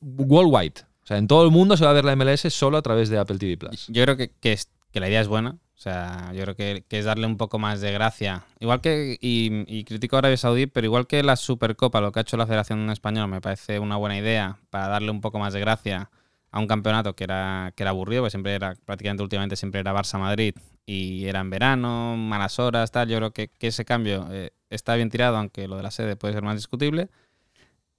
worldwide. 0.01 0.81
O 1.03 1.07
sea, 1.07 1.19
en 1.19 1.27
todo 1.27 1.45
el 1.45 1.51
mundo 1.51 1.77
se 1.77 1.85
va 1.85 1.91
a 1.91 1.95
ver 1.95 2.05
la 2.05 2.15
MLS 2.17 2.43
solo 2.53 2.77
a 2.79 2.83
través 2.83 3.09
de 3.09 3.19
Apple 3.19 3.39
TV 3.39 3.57
Plus. 3.57 3.87
Yo 3.89 4.03
creo 4.05 4.17
que, 4.17 4.31
que, 4.41 4.53
es- 4.53 4.69
que 4.93 5.01
la 5.01 5.09
idea 5.09 5.21
es 5.21 5.29
buena. 5.29 5.51
O 5.77 5.81
sea, 5.83 6.31
yo 6.33 6.43
creo 6.43 6.55
que, 6.55 6.85
que 6.89 7.01
es 7.01 7.05
darle 7.05 7.27
un 7.27 7.37
poco 7.37 7.59
más 7.59 7.81
de 7.81 7.91
gracia. 7.91 8.45
Igual 8.61 8.81
que, 8.81 9.19
y, 9.21 9.65
y 9.67 9.83
critico 9.83 10.15
a 10.15 10.21
Arabia 10.21 10.37
Saudí, 10.37 10.67
pero 10.69 10.85
igual 10.87 11.09
que 11.09 11.25
la 11.25 11.35
Supercopa, 11.35 12.01
lo 12.01 12.13
que 12.13 12.21
ha 12.21 12.23
hecho 12.23 12.37
la 12.37 12.47
Federación 12.47 12.89
Española, 12.91 13.27
me 13.27 13.41
parece 13.41 13.81
una 13.81 13.97
buena 13.97 14.17
idea 14.17 14.59
para 14.71 14.87
darle 14.87 15.11
un 15.11 15.21
poco 15.21 15.41
más 15.41 15.53
de 15.53 15.59
gracia 15.61 16.09
a 16.53 16.61
un 16.61 16.69
campeonato 16.69 17.17
que 17.17 17.25
era, 17.25 17.73
que 17.75 17.83
era 17.83 17.91
aburrido, 17.91 18.23
porque 18.23 18.31
siempre 18.31 18.55
era, 18.55 18.77
prácticamente 18.85 19.25
últimamente 19.25 19.57
siempre 19.57 19.81
era 19.81 19.93
Barça-Madrid 19.93 20.55
y 20.87 21.27
era 21.27 21.41
en 21.41 21.51
verano, 21.51 22.17
malas 22.17 22.59
horas, 22.59 22.91
tal. 22.91 23.09
Yo 23.09 23.17
creo 23.19 23.31
que, 23.33 23.49
que 23.49 23.69
ese 23.69 23.85
cambio 23.85 24.27
eh, 24.31 24.51
está 24.71 24.95
bien 24.97 25.11
tirado, 25.11 25.37
aunque 25.37 25.69
lo 25.69 25.77
de 25.77 25.83
la 25.83 25.91
sede 25.91 26.17
puede 26.17 26.35
ser 26.35 26.43
más 26.43 26.57
discutible. 26.57 27.09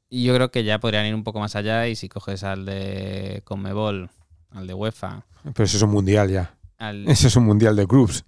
Y 0.10 0.24
yo 0.26 0.36
creo 0.36 0.52
que 0.52 0.64
ya 0.64 0.80
podrían 0.80 1.06
ir 1.06 1.16
un 1.16 1.24
poco 1.24 1.40
más 1.40 1.56
allá 1.56 1.88
y 1.88 1.96
si 1.96 2.08
coges 2.10 2.44
al 2.44 2.66
de 2.66 3.42
Conmebol, 3.46 4.10
al 4.52 4.68
de 4.68 4.74
UEFA, 4.74 5.26
Pero 5.44 5.64
eso 5.64 5.78
es 5.78 5.84
un 5.84 5.90
Mundial 5.92 6.30
ya. 6.30 6.54
al, 6.78 7.08
Ese 7.10 7.28
es 7.28 7.36
un 7.36 7.46
Mundial 7.46 7.76
de 7.76 7.88
clubs. 7.88 8.24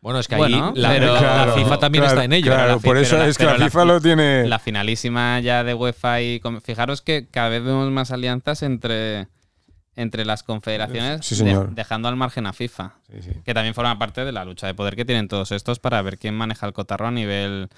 Bueno, 0.00 0.18
es 0.20 0.28
que 0.28 0.36
Bueno, 0.36 0.66
ahí 0.68 0.72
la, 0.80 0.88
pero- 0.90 1.14
la 1.14 1.18
Claro, 1.18 1.54
FIFA 1.54 1.78
también 1.78 2.02
claro, 2.04 2.14
está 2.16 2.24
en 2.26 2.32
ello. 2.34 2.52
Claro, 2.52 2.78
por 2.80 2.98
eso 2.98 3.16
la- 3.16 3.26
es 3.26 3.38
que 3.38 3.46
la 3.46 3.54
FIFA 3.56 3.80
fi- 3.82 3.86
lo 3.88 4.00
tiene. 4.02 4.46
la 4.46 4.58
finalísima 4.58 5.40
ya 5.40 5.64
de 5.64 5.72
UEFA 5.72 6.20
y 6.20 6.40
fijaros 6.62 7.00
que 7.00 7.26
cada 7.30 7.48
vez 7.48 7.64
vemos 7.64 7.90
más 7.90 8.10
alianzas 8.10 8.62
entre 8.62 9.28
entre 9.96 10.24
las 10.24 10.42
confederaciones 10.42 11.24
Sí, 11.24 11.34
de- 11.36 11.38
señor. 11.50 11.74
dejando 11.74 12.08
al 12.08 12.16
margen 12.16 12.46
a 12.46 12.52
FIFA 12.52 12.94
Sí, 13.10 13.22
sí. 13.22 13.30
que 13.44 13.54
también 13.54 13.74
forma 13.74 13.98
parte 13.98 14.24
de 14.24 14.32
la 14.32 14.44
lucha 14.44 14.66
de 14.66 14.74
poder 14.74 14.96
que 14.96 15.04
tienen 15.04 15.28
todos 15.28 15.52
estos 15.52 15.78
para 15.78 16.00
ver 16.02 16.18
quién 16.18 16.34
maneja 16.34 16.66
el 16.66 16.72
cotarro 16.72 17.06
a 17.06 17.10
nivel 17.10 17.68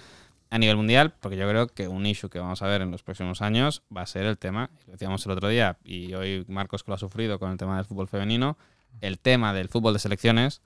a 0.48 0.58
nivel 0.58 0.76
mundial 0.76 1.12
porque 1.20 1.36
yo 1.36 1.48
creo 1.48 1.66
que 1.66 1.88
un 1.88 2.06
issue 2.06 2.30
que 2.30 2.38
vamos 2.38 2.62
a 2.62 2.66
ver 2.68 2.80
en 2.80 2.90
los 2.92 3.02
próximos 3.02 3.42
años 3.42 3.82
va 3.94 4.02
a 4.02 4.06
ser 4.06 4.24
el 4.26 4.38
tema 4.38 4.70
lo 4.86 4.92
decíamos 4.92 5.24
el 5.26 5.32
otro 5.32 5.48
día 5.48 5.76
y 5.84 6.14
hoy 6.14 6.44
Marcos 6.48 6.84
que 6.84 6.90
lo 6.90 6.94
ha 6.94 6.98
sufrido 6.98 7.38
con 7.38 7.50
el 7.50 7.58
tema 7.58 7.76
del 7.76 7.84
fútbol 7.84 8.06
femenino 8.08 8.56
el 9.00 9.18
tema 9.18 9.52
del 9.52 9.68
fútbol 9.68 9.92
de 9.92 9.98
selecciones 9.98 10.62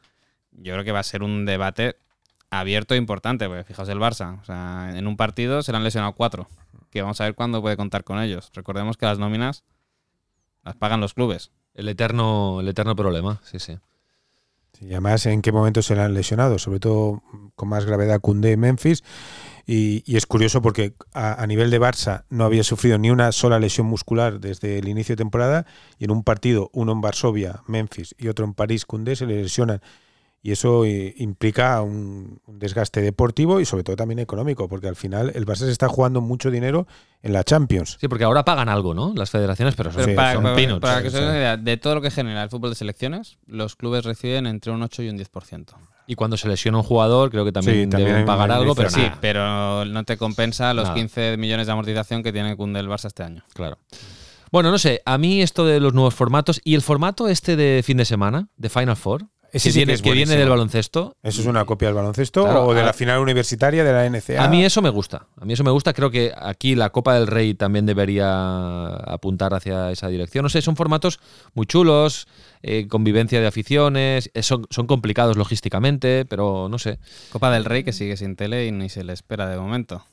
yo 0.53 0.73
creo 0.75 0.85
que 0.85 0.93
va 0.93 0.99
a 1.01 1.05
ser 1.05 1.23
un 1.23 1.47
debate 1.47 1.97
abierto 2.53 2.95
e 2.95 2.97
importante, 2.97 3.47
porque 3.47 3.63
fijaos 3.63 3.89
el 3.89 3.99
Barça, 3.99 4.41
o 4.41 4.45
sea, 4.45 4.91
en 4.97 5.07
un 5.07 5.17
partido 5.17 5.63
se 5.63 5.71
le 5.71 5.79
han 5.79 5.85
lesionado 5.85 6.15
cuatro, 6.15 6.49
que 6.91 7.01
vamos 7.01 7.21
a 7.21 7.25
ver 7.25 7.37
cuándo 7.37 7.63
puede 7.63 7.77
contar 7.77 8.03
con 8.03 8.21
ellos. 8.21 8.51
Recordemos 8.55 8.97
que 8.97 9.07
las 9.07 9.21
nóminas 9.21 9.63
las 10.65 10.77
pagan 10.77 11.01
los 11.01 11.15
clubes. 11.15 11.53
El 11.75 11.89
eterno, 11.89 12.61
el 12.61 12.69
eterno 12.69 12.97
problema, 12.97 13.41
sí, 13.45 13.59
sí. 13.59 13.79
Sí, 14.73 14.87
y 14.87 14.91
además, 14.93 15.27
¿en 15.27 15.43
qué 15.43 15.53
momento 15.53 15.83
se 15.83 15.95
le 15.95 16.03
han 16.03 16.15
lesionado? 16.15 16.59
Sobre 16.59 16.81
todo 16.81 17.23
con 17.55 17.69
más 17.69 17.85
gravedad 17.85 18.21
Cundé 18.21 18.53
y 18.53 18.57
Memphis. 18.57 19.03
Y, 19.67 20.03
y 20.05 20.17
es 20.17 20.27
curioso 20.27 20.63
porque 20.63 20.95
a, 21.13 21.41
a 21.41 21.47
nivel 21.47 21.71
de 21.71 21.81
Barça 21.81 22.25
no 22.29 22.45
había 22.45 22.65
sufrido 22.65 22.99
ni 22.99 23.11
una 23.11 23.31
sola 23.33 23.59
lesión 23.59 23.87
muscular 23.87 24.41
desde 24.41 24.79
el 24.79 24.89
inicio 24.89 25.15
de 25.15 25.19
temporada. 25.19 25.67
Y 25.99 26.05
en 26.05 26.11
un 26.11 26.25
partido, 26.25 26.71
uno 26.73 26.93
en 26.93 27.01
Varsovia, 27.01 27.63
Memphis, 27.67 28.15
y 28.19 28.29
otro 28.29 28.45
en 28.45 28.55
París, 28.55 28.85
Cundé, 28.85 29.17
se 29.17 29.27
le 29.27 29.43
lesionan. 29.43 29.81
Y 30.43 30.53
eso 30.53 30.87
eh, 30.87 31.13
implica 31.19 31.83
un, 31.83 32.41
un 32.47 32.59
desgaste 32.59 33.03
deportivo 33.03 33.61
y 33.61 33.67
sobre 33.67 33.85
todo 33.85 33.97
también 33.97 34.21
económico, 34.21 34.69
porque 34.69 34.89
al 34.89 34.97
final 34.97 35.31
el 35.35 35.45
Barça 35.45 35.67
se 35.67 35.71
está 35.71 35.87
jugando 35.89 36.23
mucho 36.23 36.51
dinero 36.51 36.87
en 37.23 37.35
la 37.35 37.45
Champions. 37.45 37.99
Sí, 38.01 38.09
porque 38.09 38.25
ahora 38.25 38.43
pagan 38.43 38.71
algo, 38.71 38.95
¿no? 38.95 39.13
Las 39.15 39.29
federaciones, 39.31 39.75
pero 39.75 39.91
son, 39.93 39.99
Pero 40.01 40.13
Sí, 40.13 40.17
para, 40.17 40.33
son 40.33 40.43
para- 40.45 40.55
peanuts. 40.57 40.81
para 40.81 41.03
que 41.03 41.09
hagáis 41.09 41.25
una 41.25 41.37
idea, 41.37 41.57
de 41.59 41.77
todo 41.77 41.97
lo 41.97 42.01
que 42.01 42.11
genera 42.11 42.43
el 42.43 42.49
fútbol 42.49 42.71
de 42.71 42.77
selecciones, 42.77 43.37
los 43.47 43.77
clubes 43.77 44.05
reciben 44.07 44.47
entre 44.47 44.73
un 44.73 44.83
8 44.83 45.03
y 45.03 45.11
un 45.11 45.19
10%. 45.19 45.75
Y 46.07 46.15
cuando 46.15 46.39
se 46.39 46.49
lesiona 46.49 46.79
un 46.79 46.85
jugador, 46.85 47.31
creo 47.31 47.45
que 47.45 47.53
también, 47.53 47.85
Sí, 47.85 47.91
también 47.91 48.09
deben 48.13 48.25
pagar 48.27 48.51
algo, 48.51 48.75
pero. 48.75 48.89
Sí, 48.89 49.03
pero 49.21 49.85
no 49.85 50.05
te 50.05 50.17
compensa 50.17 50.73
los 50.73 50.85
Nada. 50.85 50.95
15 50.97 51.37
millones 51.37 51.67
de 51.67 51.73
amortización 51.75 52.23
que 52.23 52.33
tiene 52.33 52.57
Kunde 52.57 52.81
el 52.81 52.89
Barça 52.89 53.07
este 53.09 53.23
año. 53.23 53.45
claro. 53.53 53.77
Bueno, 54.53 54.73
no 54.73 54.79
sé, 54.79 55.01
a 55.05 55.17
mí 55.17 55.43
esto 55.43 55.65
de 55.65 55.79
los 55.79 55.95
nuevos 55.95 56.13
formatos 56.15 56.61
y 56.65 56.75
el 56.75 56.83
formato 56.83 57.29
este 57.29 57.55
de 57.55 57.83
fin 57.85 57.99
de 57.99 58.05
semana, 58.05 58.49
de 58.57 58.69
Final 58.69 58.97
Four, 58.97 59.27
Ese 59.53 59.69
que, 59.69 59.73
sí 59.73 59.73
que 59.73 59.79
viene, 59.81 59.93
es 59.95 60.03
que 60.03 60.13
viene 60.13 60.37
del 60.37 60.49
baloncesto, 60.49 61.17
¿Eso 61.23 61.41
es 61.41 61.47
una 61.47 61.65
copia 61.65 61.89
del 61.89 61.95
baloncesto 61.97 62.45
Claro, 62.45 62.67
o 62.67 62.75
de 62.75 62.81
a- 62.83 62.85
la 62.87 62.93
final 62.93 63.19
universitaria 63.19 63.83
de 63.85 63.93
la 63.93 64.07
NCA? 64.07 64.45
A 64.45 64.49
mí 64.49 64.65
eso 64.65 64.81
me 64.83 64.91
gusta. 64.91 65.27
A 65.41 65.45
mí 65.45 65.53
eso 65.55 65.65
me 65.65 65.71
gusta. 65.71 65.93
Creo 65.93 66.11
que 66.11 66.33
aquí 66.37 66.75
la 66.77 66.91
Copa 66.91 67.15
del 67.15 67.27
Rey 67.27 67.55
también 67.55 67.85
debería 67.87 68.87
apuntar 68.95 69.55
hacia 69.55 69.91
esa 69.91 70.09
dirección. 70.09 70.43
No 70.45 70.49
sé, 70.49 70.63
son 70.63 70.77
formatos 70.77 71.19
muy 71.55 71.67
chulos, 71.67 72.29
eh, 72.63 72.87
convivencia 72.89 73.41
de 73.41 73.47
aficiones, 73.47 74.31
eh, 74.35 74.43
son, 74.43 74.67
son 74.71 74.87
complicados 74.87 75.37
logísticamente, 75.37 76.25
pero 76.27 76.69
no 76.71 76.79
sé. 76.79 76.99
Copa 77.33 77.51
del 77.51 77.65
Rey 77.65 77.83
que 77.85 77.93
sigue 77.93 78.17
sin 78.17 78.37
tele 78.37 78.67
y 78.67 78.73
ni 78.73 78.89
se 78.89 79.03
le 79.05 79.13
espera 79.13 79.49
de 79.49 79.57
momento. 79.59 80.05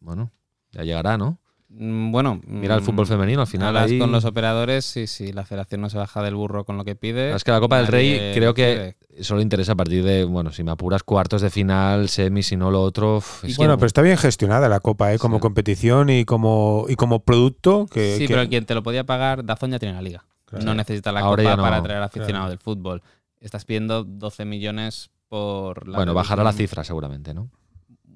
Bueno, 0.00 0.30
ya 0.72 0.82
llegará, 0.84 1.18
¿no? 1.18 1.38
Mm, 1.76 2.12
Bueno, 2.12 2.40
Mira 2.46 2.74
el 2.76 2.82
mm, 2.82 2.84
fútbol 2.84 3.06
femenino, 3.06 3.40
al 3.40 3.46
final 3.46 3.68
hablas 3.68 3.90
ahí- 3.90 3.98
con 3.98 4.12
los 4.12 4.24
operadores 4.24 4.96
y 4.96 5.06
si 5.06 5.32
la 5.32 5.44
federación 5.44 5.80
no 5.80 5.90
se 5.90 5.98
baja 5.98 6.22
del 6.22 6.34
burro 6.36 6.64
con 6.64 6.76
lo 6.76 6.84
que 6.84 6.94
pide. 6.94 7.34
Es 7.34 7.42
que 7.42 7.50
la 7.50 7.58
Copa 7.60 7.78
del 7.78 7.88
Rey 7.88 8.32
creo 8.34 8.54
que 8.54 8.94
quiere. 9.08 9.24
solo 9.24 9.40
interesa 9.40 9.72
a 9.72 9.74
partir 9.74 10.04
de, 10.04 10.24
bueno, 10.24 10.52
si 10.52 10.62
me 10.62 10.70
apuras 10.70 11.02
cuartos 11.02 11.42
de 11.42 11.50
final, 11.50 12.08
semis, 12.08 12.46
si 12.46 12.56
no 12.56 12.70
lo 12.70 12.80
otro. 12.82 13.18
es 13.42 13.56
Bueno, 13.56 13.74
que- 13.74 13.78
pero 13.78 13.86
está 13.88 14.02
bien 14.02 14.16
gestionada 14.16 14.68
la 14.68 14.78
Copa, 14.80 15.12
¿eh? 15.12 15.18
como 15.18 15.36
Sí. 15.38 15.40
competición 15.40 16.10
y 16.10 16.24
como, 16.24 16.86
y 16.88 16.94
como 16.94 17.20
producto. 17.20 17.86
Que, 17.90 18.16
sí, 18.18 18.26
que- 18.28 18.34
pero 18.34 18.48
quien 18.48 18.64
te 18.66 18.74
lo 18.74 18.82
podía 18.84 19.04
pagar, 19.04 19.44
Dazón 19.44 19.70
ya 19.72 19.78
tiene 19.80 19.94
la 19.94 20.02
liga. 20.02 20.24
Claro. 20.44 20.64
No 20.64 20.74
necesita 20.74 21.10
la 21.10 21.20
Ahora 21.20 21.42
copa 21.42 21.56
no. 21.56 21.62
para 21.64 21.76
atraer 21.78 22.02
aficionados 22.02 22.32
Claro. 22.46 22.50
del 22.50 22.58
fútbol. 22.58 23.02
Estás 23.40 23.64
pidiendo 23.64 24.04
12 24.04 24.44
millones 24.44 25.10
por 25.28 25.88
la 25.88 25.96
bueno, 25.96 26.14
bajará 26.14 26.44
la 26.44 26.52
cifra 26.52 26.84
seguramente, 26.84 27.34
¿no? 27.34 27.50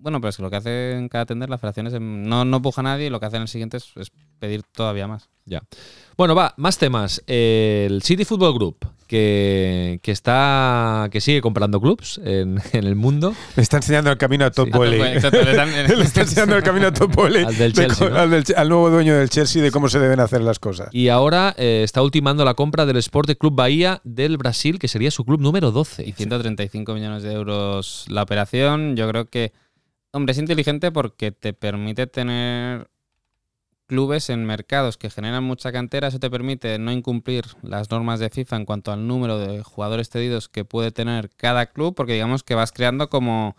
Bueno, 0.01 0.21
pero 0.21 0.31
es 0.31 0.37
que 0.37 0.43
lo 0.43 0.51
que 0.51 0.57
hace 0.57 0.93
en 0.93 1.09
cada 1.09 1.27
tender 1.27 1.51
la 1.51 1.59
federación 1.59 1.87
es 1.89 1.95
em, 1.95 2.23
no, 2.23 2.45
no 2.45 2.63
puja 2.63 2.81
a 2.81 2.85
nadie 2.85 3.07
y 3.07 3.11
lo 3.11 3.21
que 3.21 3.27
hace 3.27 3.37
en 3.37 3.43
el 3.43 3.49
siguiente 3.49 3.77
es, 3.79 3.93
es 3.97 4.11
pedir 4.39 4.63
todavía 4.63 5.07
más. 5.07 5.29
Ya. 5.45 5.63
Bueno, 6.17 6.35
va, 6.35 6.53
más 6.59 6.77
temas. 6.79 7.23
El 7.27 8.03
City 8.03 8.25
Football 8.27 8.53
Group, 8.55 8.77
que, 9.07 9.99
que 10.03 10.13
está. 10.13 11.09
que 11.11 11.21
sigue 11.21 11.41
comprando 11.41 11.81
clubs 11.81 12.21
en, 12.23 12.61
en 12.73 12.85
el 12.87 12.95
mundo. 12.97 13.35
le 13.57 13.63
está 13.63 13.79
enseñando 13.79 14.11
el 14.11 14.19
camino 14.19 14.45
a 14.45 14.51
Top 14.51 14.69
Volley. 14.71 15.01
Exacto, 15.01 15.39
le 15.43 16.03
está 16.05 16.21
enseñando 16.23 16.57
el 16.57 16.63
camino 16.63 16.89
a 16.89 16.93
Top 16.93 17.15
Volley. 17.15 17.45
Al 17.45 17.57
del 17.57 17.73
de 17.73 17.83
Chelsea, 17.87 18.09
co- 18.09 18.13
¿no? 18.15 18.21
al, 18.21 18.31
del 18.31 18.45
Che- 18.45 18.55
al 18.57 18.69
nuevo 18.69 18.91
dueño 18.91 19.17
del 19.17 19.31
Chelsea 19.31 19.63
de 19.63 19.71
cómo 19.71 19.89
se 19.89 19.99
deben 19.99 20.21
hacer 20.21 20.43
las 20.43 20.59
cosas. 20.59 20.89
Y 20.93 21.09
ahora 21.09 21.55
eh, 21.57 21.81
está 21.85 22.03
ultimando 22.03 22.45
la 22.45 22.55
compra 22.55 22.85
del 22.87 22.97
Sport 22.99 23.31
Club 23.39 23.55
Bahía 23.55 24.01
del 24.05 24.37
Brasil, 24.37 24.79
que 24.79 24.89
sería 24.89 25.11
su 25.11 25.25
club 25.25 25.41
número 25.41 25.71
12. 25.73 26.07
y 26.07 26.13
135 26.13 26.93
millones 26.95 27.23
de 27.23 27.33
euros 27.33 28.05
la 28.09 28.23
operación. 28.23 28.97
Yo 28.97 29.09
creo 29.09 29.27
que, 29.31 29.53
hombre, 30.12 30.33
es 30.33 30.38
inteligente 30.38 30.90
porque 30.92 31.33
te 31.33 31.53
permite 31.53 32.07
tener 32.07 32.90
clubes 33.87 34.29
en 34.29 34.44
mercados 34.44 34.99
que 34.99 35.11
generan 35.11 35.42
mucha 35.42 35.73
cantera. 35.73 36.09
Eso 36.09 36.21
te 36.21 36.31
permite 36.31 36.79
no 36.79 36.92
incumplir 36.92 37.44
las 37.62 37.90
normas 37.90 38.21
de 38.21 38.31
FIFA 38.31 38.57
en 38.57 38.64
cuanto 38.66 38.92
al 38.92 39.07
número 39.07 39.38
de 39.38 39.62
jugadores 39.62 40.11
cedidos 40.11 40.49
que 40.49 40.64
puede 40.64 40.92
tener 40.92 41.31
cada 41.31 41.66
club, 41.66 41.94
porque 41.94 42.12
digamos 42.12 42.42
que 42.44 42.55
vas 42.55 42.71
creando 42.71 43.09
como, 43.09 43.57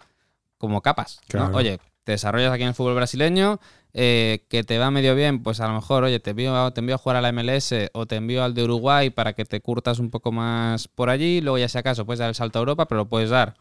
como 0.58 0.82
capas. 0.82 1.20
Oye, 1.54 1.80
te 2.04 2.14
desarrollas 2.14 2.54
aquí 2.54 2.64
en 2.64 2.70
el 2.70 2.76
fútbol 2.76 2.96
brasileño, 2.96 3.60
eh, 3.94 4.46
que 4.50 4.64
te 4.64 4.78
va 4.78 4.92
medio 4.92 5.16
bien, 5.16 5.42
pues 5.42 5.60
a 5.60 5.68
lo 5.68 5.74
mejor, 5.74 6.04
oye, 6.04 6.20
te 6.20 6.32
envío, 6.32 6.72
te 6.72 6.80
envío 6.80 6.96
a 6.96 7.00
jugar 7.00 7.18
a 7.18 7.22
la 7.22 7.32
MLS 7.32 7.74
o 7.94 8.06
te 8.06 8.16
envío 8.16 8.44
al 8.44 8.54
de 8.54 8.64
Uruguay 8.64 9.10
para 9.10 9.34
que 9.34 9.46
te 9.46 9.62
curtas 9.62 9.98
un 9.98 10.12
poco 10.12 10.32
más 10.32 10.88
por 10.88 11.10
allí. 11.10 11.42
Luego, 11.42 11.58
ya 11.58 11.68
si 11.68 11.80
acaso, 11.80 12.06
puedes 12.06 12.20
dar 12.20 12.30
el 12.30 12.36
salto 12.36 12.60
a 12.60 12.62
Europa, 12.62 12.88
pero 12.88 13.00
lo 13.00 13.10
puedes 13.10 13.32
dar 13.32 13.56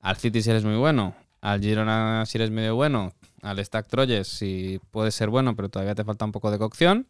al 0.00 0.16
City 0.16 0.42
si 0.42 0.50
eres 0.50 0.64
muy 0.64 0.76
bueno, 0.76 1.14
al 1.40 1.60
Girona 1.60 2.24
si 2.26 2.38
eres 2.38 2.50
medio 2.50 2.74
bueno, 2.74 3.12
al 3.42 3.64
Stack 3.64 3.86
Troyes 3.88 4.26
si 4.28 4.80
puedes 4.90 5.14
ser 5.14 5.28
bueno, 5.30 5.54
pero 5.56 5.68
todavía 5.68 5.94
te 5.94 6.04
falta 6.04 6.24
un 6.24 6.32
poco 6.32 6.50
de 6.50 6.58
cocción. 6.58 7.06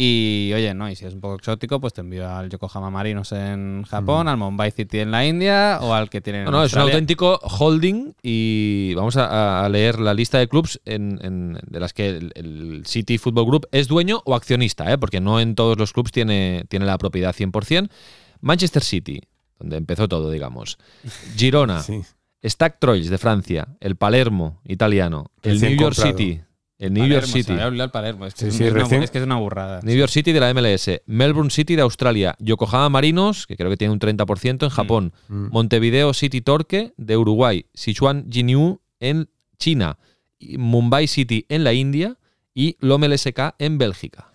Y 0.00 0.52
oye, 0.54 0.74
no, 0.74 0.88
y 0.88 0.94
si 0.94 1.06
es 1.06 1.14
un 1.14 1.20
poco 1.20 1.36
exótico, 1.36 1.80
pues 1.80 1.94
te 1.94 2.02
envío 2.02 2.28
al 2.30 2.50
Yokohama 2.50 2.90
Marinos 2.90 3.32
en 3.32 3.82
Japón, 3.84 4.28
al 4.28 4.36
Mumbai 4.36 4.70
City 4.70 5.00
en 5.00 5.10
la 5.10 5.26
India 5.26 5.78
o 5.80 5.92
al 5.94 6.08
que 6.10 6.20
tienen 6.20 6.44
No, 6.44 6.50
en 6.50 6.52
no, 6.52 6.64
es 6.64 6.72
un 6.74 6.80
auténtico 6.82 7.38
holding 7.42 8.12
y 8.22 8.92
vamos 8.94 9.16
a, 9.16 9.64
a 9.64 9.68
leer 9.70 9.98
la 9.98 10.12
lista 10.14 10.38
de 10.38 10.46
clubs 10.46 10.78
en, 10.84 11.18
en- 11.22 11.58
de 11.66 11.80
las 11.80 11.94
que 11.94 12.08
el, 12.10 12.32
el 12.36 12.82
City 12.86 13.16
Football 13.18 13.46
Group 13.46 13.66
es 13.72 13.88
dueño 13.88 14.20
o 14.26 14.34
accionista, 14.36 14.92
¿eh? 14.92 14.98
porque 14.98 15.20
no 15.20 15.40
en 15.40 15.54
todos 15.54 15.78
los 15.78 15.92
clubs 15.94 16.12
tiene, 16.12 16.64
tiene 16.68 16.84
la 16.84 16.98
propiedad 16.98 17.34
100%. 17.34 17.88
Manchester 18.40 18.84
City, 18.84 19.22
donde 19.58 19.78
empezó 19.78 20.06
todo, 20.06 20.30
digamos. 20.30 20.78
Girona, 21.36 21.82
Sí. 21.82 22.02
Stack 22.44 22.78
Troyes 22.78 23.10
de 23.10 23.18
Francia, 23.18 23.68
el 23.80 23.96
Palermo 23.96 24.60
italiano, 24.64 25.30
el 25.42 25.60
New 25.60 25.70
York 25.70 25.94
comprado. 25.96 26.18
City, 26.18 26.40
el 26.78 26.92
New 26.92 27.06
York 27.06 27.22
Palermo, 27.26 27.32
City. 27.32 27.56
Se 27.56 27.82
el 27.82 27.90
Palermo. 27.90 28.26
Es 28.26 28.34
que, 28.34 28.40
Sí, 28.42 28.46
es, 28.48 28.54
sí, 28.56 28.64
es 28.64 28.70
una, 28.72 28.80
recién- 28.84 29.02
es 29.02 29.10
que 29.10 29.18
es 29.18 29.24
una 29.24 29.36
burrada. 29.36 29.80
New 29.82 29.96
York 29.96 30.10
City 30.12 30.32
de 30.32 30.40
la 30.40 30.48
MLS, 30.54 31.02
Melbourne 31.06 31.50
City 31.50 31.74
de 31.74 31.82
Australia, 31.82 32.36
Yokohama 32.38 32.88
Marinos, 32.88 33.46
que 33.46 33.56
creo 33.56 33.68
que 33.70 33.76
tiene 33.76 33.92
un 33.92 33.98
30% 33.98 34.64
en 34.66 34.70
Japón, 34.70 35.12
Mm. 35.28 35.48
Montevideo 35.50 36.14
City 36.14 36.40
Torque 36.40 36.92
de 36.96 37.16
Uruguay, 37.16 37.66
Sichuan 37.74 38.26
Jinyu 38.30 38.80
en 39.00 39.28
China, 39.58 39.98
Mumbai 40.40 41.08
City 41.08 41.44
en 41.48 41.64
la 41.64 41.72
India 41.72 42.16
y 42.54 42.76
Lommel 42.80 43.12
SK 43.18 43.54
en 43.58 43.78
Bélgica. 43.78 44.27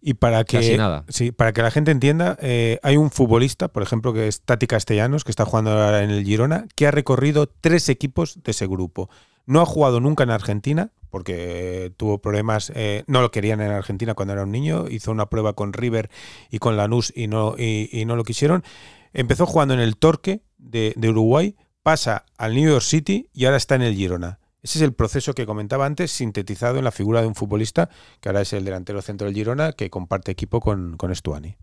Y 0.00 0.14
para 0.14 0.44
que, 0.44 0.58
Casi 0.58 0.76
nada. 0.76 1.04
Sí, 1.08 1.32
para 1.32 1.52
que 1.52 1.62
la 1.62 1.70
gente 1.70 1.90
entienda, 1.90 2.36
eh, 2.40 2.78
hay 2.82 2.96
un 2.96 3.10
futbolista, 3.10 3.68
por 3.68 3.82
ejemplo, 3.82 4.12
que 4.12 4.28
es 4.28 4.42
Tati 4.42 4.66
Castellanos, 4.66 5.24
que 5.24 5.30
está 5.30 5.44
jugando 5.44 5.70
ahora 5.70 6.02
en 6.02 6.10
el 6.10 6.24
Girona, 6.24 6.66
que 6.74 6.86
ha 6.86 6.90
recorrido 6.90 7.46
tres 7.46 7.88
equipos 7.88 8.42
de 8.42 8.50
ese 8.50 8.66
grupo. 8.66 9.08
No 9.46 9.60
ha 9.60 9.66
jugado 9.66 10.00
nunca 10.00 10.24
en 10.24 10.30
Argentina, 10.30 10.90
porque 11.10 11.92
tuvo 11.96 12.18
problemas, 12.18 12.72
eh, 12.74 13.04
no 13.06 13.20
lo 13.20 13.30
querían 13.30 13.60
en 13.60 13.70
Argentina 13.70 14.14
cuando 14.14 14.34
era 14.34 14.42
un 14.42 14.52
niño, 14.52 14.86
hizo 14.88 15.10
una 15.10 15.26
prueba 15.26 15.52
con 15.54 15.72
River 15.72 16.10
y 16.50 16.58
con 16.58 16.76
Lanús 16.76 17.12
y 17.14 17.26
no, 17.28 17.54
y, 17.56 17.88
y 17.92 18.04
no 18.04 18.16
lo 18.16 18.24
quisieron. 18.24 18.64
Empezó 19.12 19.46
jugando 19.46 19.74
en 19.74 19.80
el 19.80 19.96
Torque 19.96 20.42
de, 20.58 20.92
de 20.96 21.08
Uruguay, 21.08 21.56
pasa 21.82 22.26
al 22.36 22.54
New 22.54 22.68
York 22.68 22.82
City 22.82 23.28
y 23.32 23.44
ahora 23.44 23.56
está 23.56 23.76
en 23.76 23.82
el 23.82 23.94
Girona. 23.94 24.40
Ese 24.66 24.80
es 24.80 24.82
el 24.82 24.94
proceso 24.94 25.32
que 25.32 25.46
comentaba 25.46 25.86
antes, 25.86 26.10
sintetizado 26.10 26.78
en 26.78 26.82
la 26.82 26.90
figura 26.90 27.20
de 27.20 27.28
un 27.28 27.36
futbolista, 27.36 27.88
que 28.20 28.28
ahora 28.28 28.40
es 28.40 28.52
el 28.52 28.64
delantero 28.64 29.00
centro 29.00 29.28
del 29.28 29.34
Girona, 29.36 29.70
que 29.70 29.90
comparte 29.90 30.32
equipo 30.32 30.58
con, 30.58 30.96
con 30.96 31.14
Stuani. 31.14 31.54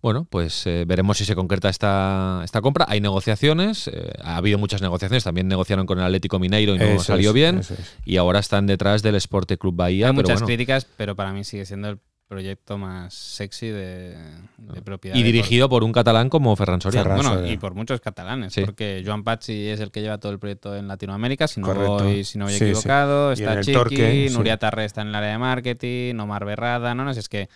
Bueno, 0.00 0.28
pues 0.30 0.64
eh, 0.68 0.84
veremos 0.86 1.18
si 1.18 1.24
se 1.24 1.34
concreta 1.34 1.68
esta, 1.68 2.42
esta 2.44 2.60
compra. 2.60 2.86
Hay 2.88 3.00
negociaciones, 3.00 3.88
eh, 3.88 4.12
ha 4.22 4.36
habido 4.36 4.58
muchas 4.58 4.80
negociaciones, 4.80 5.24
también 5.24 5.48
negociaron 5.48 5.86
con 5.86 5.98
el 5.98 6.04
Atlético 6.04 6.38
Mineiro 6.38 6.76
y 6.76 6.78
no 6.78 6.84
Eso 6.84 7.02
salió 7.02 7.30
es, 7.30 7.34
bien. 7.34 7.58
es. 7.58 7.72
Y 8.04 8.16
ahora 8.16 8.38
están 8.38 8.68
detrás 8.68 9.02
del 9.02 9.16
Esporte 9.16 9.58
Club 9.58 9.74
Bahía. 9.74 10.06
Hay 10.06 10.12
pero 10.12 10.22
muchas 10.22 10.34
bueno. 10.36 10.46
críticas, 10.46 10.86
pero 10.96 11.16
para 11.16 11.32
mí 11.32 11.42
sigue 11.42 11.66
siendo 11.66 11.88
el 11.88 11.98
proyecto 12.30 12.78
más 12.78 13.12
sexy 13.12 13.66
de, 13.68 14.16
de 14.56 14.82
propiedad. 14.82 15.16
Y 15.16 15.22
dirigido 15.24 15.68
por 15.68 15.82
un 15.84 15.90
catalán 15.92 16.30
como 16.30 16.54
Ferran 16.56 16.80
Soriano. 16.80 17.02
Ferran. 17.02 17.16
Bueno, 17.18 17.30
Soriano. 17.34 17.52
y 17.52 17.58
por 17.58 17.74
muchos 17.74 18.00
catalanes, 18.00 18.52
Sí. 18.54 18.62
porque 18.64 19.02
Joan 19.04 19.24
Pachi 19.24 19.66
es 19.68 19.80
el 19.80 19.90
que 19.90 20.00
lleva 20.00 20.16
todo 20.18 20.30
el 20.32 20.38
proyecto 20.38 20.74
en 20.76 20.86
Latinoamérica, 20.88 21.48
si 21.48 21.60
no 21.60 21.66
Correcto. 21.66 22.04
voy, 22.04 22.24
si 22.24 22.38
no 22.38 22.44
voy 22.44 22.52
Sí, 22.54 22.60
sí. 22.60 22.64
equivocado. 22.66 23.32
En 23.32 23.38
Está 23.40 23.60
Chiqui, 23.60 23.72
Torque, 23.72 24.28
sí. 24.28 24.34
Nuria 24.34 24.56
Tarre 24.58 24.84
está 24.84 25.02
en 25.02 25.08
el 25.08 25.14
área 25.16 25.30
de 25.32 25.38
marketing, 25.38 26.14
Omar 26.20 26.44
Berrada, 26.44 26.94
no, 26.94 27.04
no, 27.04 27.12
si 27.12 27.18
es 27.20 27.28
que 27.28 27.48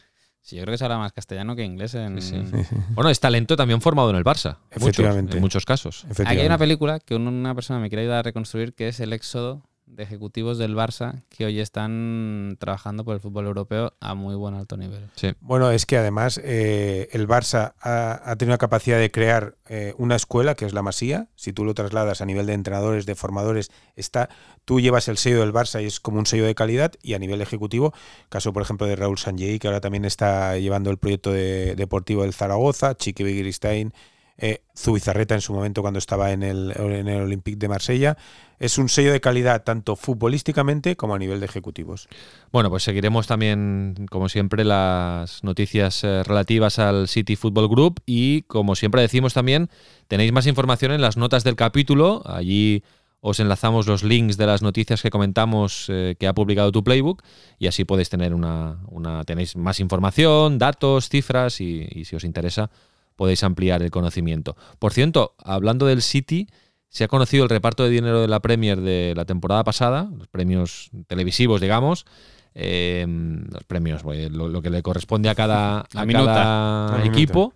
sí, 0.42 0.56
yo 0.56 0.62
creo 0.62 0.74
que 0.74 0.78
se 0.78 0.84
habla 0.84 0.98
más 0.98 1.12
castellano 1.12 1.54
que 1.56 1.62
inglés 1.64 1.94
en... 1.94 2.20
Sí, 2.20 2.34
sí. 2.50 2.76
Bueno, 2.90 3.10
es 3.10 3.20
talento 3.20 3.56
también 3.56 3.80
formado 3.80 4.10
en 4.10 4.16
el 4.16 4.24
Barça. 4.24 4.56
Muchos, 4.58 4.82
Efectivamente. 4.88 5.36
en 5.36 5.40
muchos 5.40 5.64
casos. 5.64 5.98
Aquí 6.00 6.06
hay 6.06 6.10
Efectivamente. 6.12 6.46
una 6.48 6.58
película 6.58 6.98
que 7.00 7.14
un- 7.14 7.28
una 7.28 7.54
persona 7.54 7.78
me 7.78 7.88
quiere 7.88 8.02
ayudar 8.02 8.18
a 8.18 8.22
reconstruir, 8.22 8.74
que 8.74 8.88
es 8.88 8.98
el 9.00 9.12
éxodo 9.12 9.62
de 9.86 10.02
ejecutivos 10.02 10.58
del 10.58 10.74
Barça 10.74 11.22
que 11.28 11.44
hoy 11.44 11.60
están 11.60 12.56
trabajando 12.58 13.04
por 13.04 13.14
el 13.14 13.20
fútbol 13.20 13.46
europeo 13.46 13.92
a 14.00 14.14
muy 14.14 14.34
buen 14.34 14.54
alto 14.54 14.76
nivel. 14.76 15.08
Sí. 15.14 15.32
Bueno, 15.40 15.70
es 15.70 15.86
que 15.86 15.98
además 15.98 16.40
eh, 16.42 17.08
el 17.12 17.28
Barça 17.28 17.74
ha, 17.80 18.20
ha 18.24 18.36
tenido 18.36 18.54
la 18.54 18.58
capacidad 18.58 18.98
de 18.98 19.10
crear 19.10 19.56
eh, 19.68 19.94
una 19.98 20.16
escuela 20.16 20.54
que 20.54 20.64
es 20.64 20.72
la 20.72 20.82
Masía. 20.82 21.28
Si 21.36 21.52
tú 21.52 21.64
lo 21.64 21.74
trasladas 21.74 22.20
a 22.22 22.26
nivel 22.26 22.46
de 22.46 22.54
entrenadores, 22.54 23.06
de 23.06 23.14
formadores, 23.14 23.70
está, 23.94 24.30
tú 24.64 24.80
llevas 24.80 25.06
el 25.08 25.18
sello 25.18 25.40
del 25.40 25.52
Barça 25.52 25.82
y 25.82 25.86
es 25.86 26.00
como 26.00 26.18
un 26.18 26.26
sello 26.26 26.46
de 26.46 26.54
calidad. 26.54 26.92
Y 27.02 27.14
a 27.14 27.18
nivel 27.18 27.40
ejecutivo, 27.42 27.92
caso 28.30 28.52
por 28.52 28.62
ejemplo 28.62 28.86
de 28.86 28.96
Raúl 28.96 29.18
Sanjei, 29.18 29.58
que 29.58 29.68
ahora 29.68 29.80
también 29.80 30.04
está 30.06 30.56
llevando 30.58 30.90
el 30.90 30.98
proyecto 30.98 31.30
de- 31.30 31.74
deportivo 31.76 32.22
del 32.22 32.32
Zaragoza, 32.32 32.94
Chiqui 32.96 33.22
Begiristain, 33.22 33.92
eh, 34.36 34.62
Zubizarreta 34.76 35.34
en 35.34 35.40
su 35.40 35.52
momento 35.52 35.82
cuando 35.82 35.98
estaba 35.98 36.32
en 36.32 36.42
el, 36.42 36.72
en 36.76 37.08
el 37.08 37.22
Olympique 37.22 37.56
de 37.56 37.68
Marsella. 37.68 38.16
Es 38.58 38.78
un 38.78 38.88
sello 38.88 39.12
de 39.12 39.20
calidad 39.20 39.62
tanto 39.62 39.96
futbolísticamente 39.96 40.96
como 40.96 41.14
a 41.14 41.18
nivel 41.18 41.40
de 41.40 41.46
ejecutivos. 41.46 42.08
Bueno, 42.50 42.70
pues 42.70 42.82
seguiremos 42.82 43.26
también, 43.26 44.06
como 44.10 44.28
siempre, 44.28 44.64
las 44.64 45.44
noticias 45.44 46.02
eh, 46.04 46.22
relativas 46.24 46.78
al 46.78 47.08
City 47.08 47.36
Football 47.36 47.68
Group 47.68 48.00
y, 48.06 48.42
como 48.42 48.74
siempre 48.74 49.02
decimos 49.02 49.34
también, 49.34 49.70
tenéis 50.08 50.32
más 50.32 50.46
información 50.46 50.92
en 50.92 51.00
las 51.00 51.16
notas 51.16 51.44
del 51.44 51.56
capítulo. 51.56 52.22
Allí 52.24 52.82
os 53.20 53.40
enlazamos 53.40 53.86
los 53.86 54.02
links 54.02 54.36
de 54.36 54.46
las 54.46 54.62
noticias 54.62 55.00
que 55.00 55.10
comentamos 55.10 55.86
eh, 55.88 56.16
que 56.18 56.26
ha 56.26 56.34
publicado 56.34 56.72
tu 56.72 56.84
Playbook 56.84 57.22
y 57.58 57.68
así 57.68 57.84
podéis 57.84 58.10
tener 58.10 58.34
una, 58.34 58.78
tenéis 59.26 59.56
más 59.56 59.80
información, 59.80 60.58
datos, 60.58 61.08
cifras 61.08 61.60
y 61.60 62.04
si 62.04 62.16
os 62.16 62.24
interesa 62.24 62.70
podéis 63.16 63.42
ampliar 63.44 63.82
el 63.82 63.90
conocimiento. 63.90 64.56
Por 64.78 64.92
cierto, 64.92 65.34
hablando 65.38 65.86
del 65.86 66.02
City, 66.02 66.48
se 66.88 67.04
ha 67.04 67.08
conocido 67.08 67.44
el 67.44 67.50
reparto 67.50 67.84
de 67.84 67.90
dinero 67.90 68.20
de 68.20 68.28
la 68.28 68.40
Premier 68.40 68.80
de 68.80 69.14
la 69.16 69.24
temporada 69.24 69.64
pasada, 69.64 70.08
los 70.16 70.28
premios 70.28 70.90
televisivos, 71.06 71.60
digamos, 71.60 72.06
eh, 72.54 73.04
los 73.50 73.64
premios, 73.64 74.02
pues, 74.02 74.30
lo, 74.30 74.48
lo 74.48 74.62
que 74.62 74.70
le 74.70 74.82
corresponde 74.82 75.28
a 75.28 75.34
cada, 75.34 75.86
La 75.92 76.02
a 76.02 76.06
minuta. 76.06 76.34
cada 76.34 76.98
La 76.98 77.04
equipo. 77.04 77.52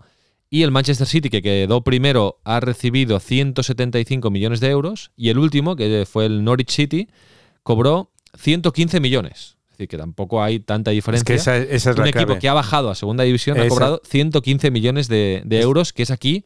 Y 0.50 0.62
el 0.62 0.70
Manchester 0.70 1.06
City, 1.06 1.28
que 1.28 1.42
quedó 1.42 1.82
primero, 1.82 2.40
ha 2.42 2.58
recibido 2.60 3.20
175 3.20 4.30
millones 4.30 4.60
de 4.60 4.70
euros. 4.70 5.12
Y 5.14 5.28
el 5.28 5.38
último, 5.38 5.76
que 5.76 6.06
fue 6.10 6.24
el 6.26 6.42
Norwich 6.42 6.70
City, 6.70 7.08
cobró 7.62 8.10
115 8.36 8.98
millones. 9.00 9.57
Es 9.78 9.82
decir, 9.82 9.88
que 9.90 9.98
tampoco 9.98 10.42
hay 10.42 10.58
tanta 10.58 10.90
Es 10.90 10.96
diferencia. 10.96 11.24
que 11.24 11.34
esa, 11.34 11.56
esa 11.56 11.90
es 11.92 11.96
un 11.96 12.02
la 12.02 12.08
equipo 12.08 12.24
clave. 12.26 12.40
que 12.40 12.48
ha 12.48 12.52
bajado 12.52 12.90
a 12.90 12.96
segunda 12.96 13.22
división 13.22 13.60
ha 13.60 13.68
cobrado 13.68 14.00
115 14.04 14.72
millones 14.72 15.06
de, 15.06 15.42
de 15.44 15.60
euros, 15.60 15.92
que 15.92 16.02
es 16.02 16.10
aquí 16.10 16.44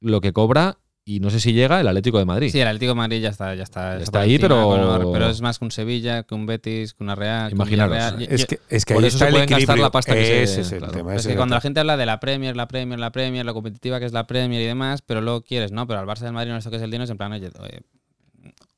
lo 0.00 0.22
que 0.22 0.32
cobra 0.32 0.78
y 1.04 1.20
no 1.20 1.28
sé 1.28 1.38
si 1.38 1.52
llega 1.52 1.78
el 1.82 1.86
Atlético 1.86 2.18
de 2.18 2.24
Madrid. 2.24 2.48
Sí, 2.50 2.58
el 2.58 2.66
Atlético 2.66 2.92
de 2.92 2.94
Madrid 2.96 3.20
ya 3.20 3.28
está, 3.28 3.54
ya 3.54 3.62
está, 3.62 3.98
Ya 3.98 4.04
está 4.04 4.20
ahí, 4.20 4.36
encima, 4.36 4.48
pero- 4.48 4.66
bueno, 4.68 5.12
pero 5.12 5.28
es 5.28 5.42
más 5.42 5.58
que 5.58 5.66
un 5.66 5.70
Sevilla, 5.70 6.22
que 6.22 6.34
un 6.34 6.46
Betis, 6.46 6.94
que 6.94 7.04
una 7.04 7.14
Real. 7.14 7.48
que 7.48 7.54
un 7.56 7.60
Imaginaros. 7.60 8.18
Yo- 8.20 8.26
Es 8.30 8.46
que, 8.46 8.58
es 8.70 8.86
que 8.86 8.94
Por 8.94 9.02
ahí 9.04 9.08
eso 9.08 9.16
está 9.18 9.26
se 9.26 9.28
el 9.28 9.32
pueden 9.34 9.48
gastar 9.50 9.78
la 9.78 9.90
pasta 9.90 10.14
que 10.14 10.46
se- 10.46 10.60
es 10.62 10.72
el 10.72 10.78
claro. 10.78 10.92
tema. 10.94 11.14
es 11.14 11.26
que 11.26 11.32
es 11.32 11.36
cuando 11.36 11.56
la 11.56 11.60
gente 11.60 11.80
habla 11.80 11.98
de 11.98 12.06
la 12.06 12.20
Premier, 12.20 12.56
la 12.56 12.66
Premier, 12.68 12.98
la 12.98 13.12
Premier, 13.12 13.44
lo 13.44 13.52
competitiva 13.52 14.00
que 14.00 14.06
es 14.06 14.12
la 14.14 14.26
Premier 14.26 14.62
y 14.62 14.64
demás, 14.64 15.02
pero 15.02 15.20
luego 15.20 15.42
quieres, 15.42 15.72
¿no? 15.72 15.86
Pero 15.86 16.00
al 16.00 16.06
Barça 16.06 16.20
del 16.20 16.32
Madrid 16.32 16.48
no 16.52 16.56
les 16.56 16.64
toques 16.64 16.80
el 16.80 16.90
dinero, 16.90 17.04
es 17.04 17.10
en 17.10 17.18
plan, 17.18 17.30
oye, 17.32 17.50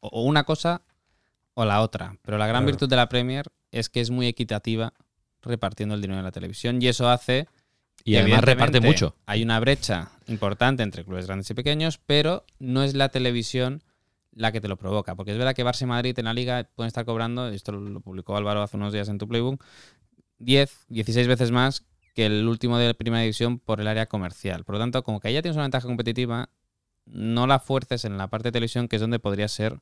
o 0.01 0.23
una 0.25 0.43
cosa 0.43 0.83
o 1.59 1.64
la 1.64 1.81
otra. 1.83 2.16
Pero 2.23 2.38
la 2.38 2.47
gran 2.47 2.62
Claro. 2.62 2.66
virtud 2.66 2.88
de 2.88 2.94
la 2.97 3.09
Premier 3.09 3.47
es 3.73 3.88
que 3.88 4.01
es 4.01 4.11
muy 4.11 4.29
equitativa 4.29 4.92
repartiendo 5.42 5.97
el 5.97 6.01
dinero 6.01 6.18
en 6.21 6.25
la 6.25 6.31
televisión 6.31 6.81
y 6.81 6.87
eso 6.87 7.09
hace 7.09 7.49
y 8.05 8.14
además 8.16 8.42
reparte 8.44 8.81
mucho. 8.81 9.16
Hay 9.27 9.42
una 9.42 9.59
brecha 9.59 10.09
importante 10.29 10.85
entre 10.85 11.05
clubes 11.05 11.27
grandes 11.27 11.51
y 11.51 11.55
pequeños, 11.55 11.99
pero 11.99 12.44
no 12.61 12.85
es 12.85 12.94
la 12.94 13.09
televisión 13.09 13.83
la 14.31 14.53
que 14.53 14.61
te 14.61 14.68
lo 14.68 14.77
provoca. 14.77 15.16
Porque 15.16 15.33
es 15.33 15.38
verdad 15.38 15.55
que 15.55 15.64
Barça 15.64 15.83
y 15.83 15.87
Madrid 15.87 16.16
en 16.16 16.27
la 16.27 16.33
liga 16.33 16.68
pueden 16.77 16.87
estar 16.87 17.05
cobrando, 17.05 17.51
y 17.53 17.57
esto 17.57 17.73
lo 17.73 18.01
publicó 18.01 18.37
Álvaro 18.37 18.62
hace 18.62 18.77
unos 18.77 18.92
días 18.92 19.09
en 19.09 19.18
tu 19.18 19.27
playbook, 19.27 19.62
10, 20.38 20.87
16 20.88 21.27
veces 21.27 21.51
más 21.51 21.85
que 22.14 22.27
el 22.27 22.47
último 22.47 22.79
de 22.79 22.94
primera 22.94 23.23
división 23.23 23.59
por 23.59 23.81
el 23.81 23.88
área 23.88 24.07
comercial. 24.07 24.64
Por 24.64 24.77
lo 24.77 24.79
tanto, 24.81 25.03
como 25.03 25.18
que 25.18 25.29
ahí 25.29 25.35
ya 25.35 25.42
tienes 25.42 25.57
una 25.57 25.64
ventaja 25.64 25.87
competitiva, 25.88 26.51
no 27.05 27.49
la 27.49 27.59
fuerces 27.59 28.05
en 28.05 28.16
la 28.16 28.29
parte 28.29 28.49
de 28.49 28.53
televisión, 28.53 28.87
que 28.87 28.97
es 28.97 29.03
donde 29.03 29.18
podría 29.18 29.49
ser 29.49 29.81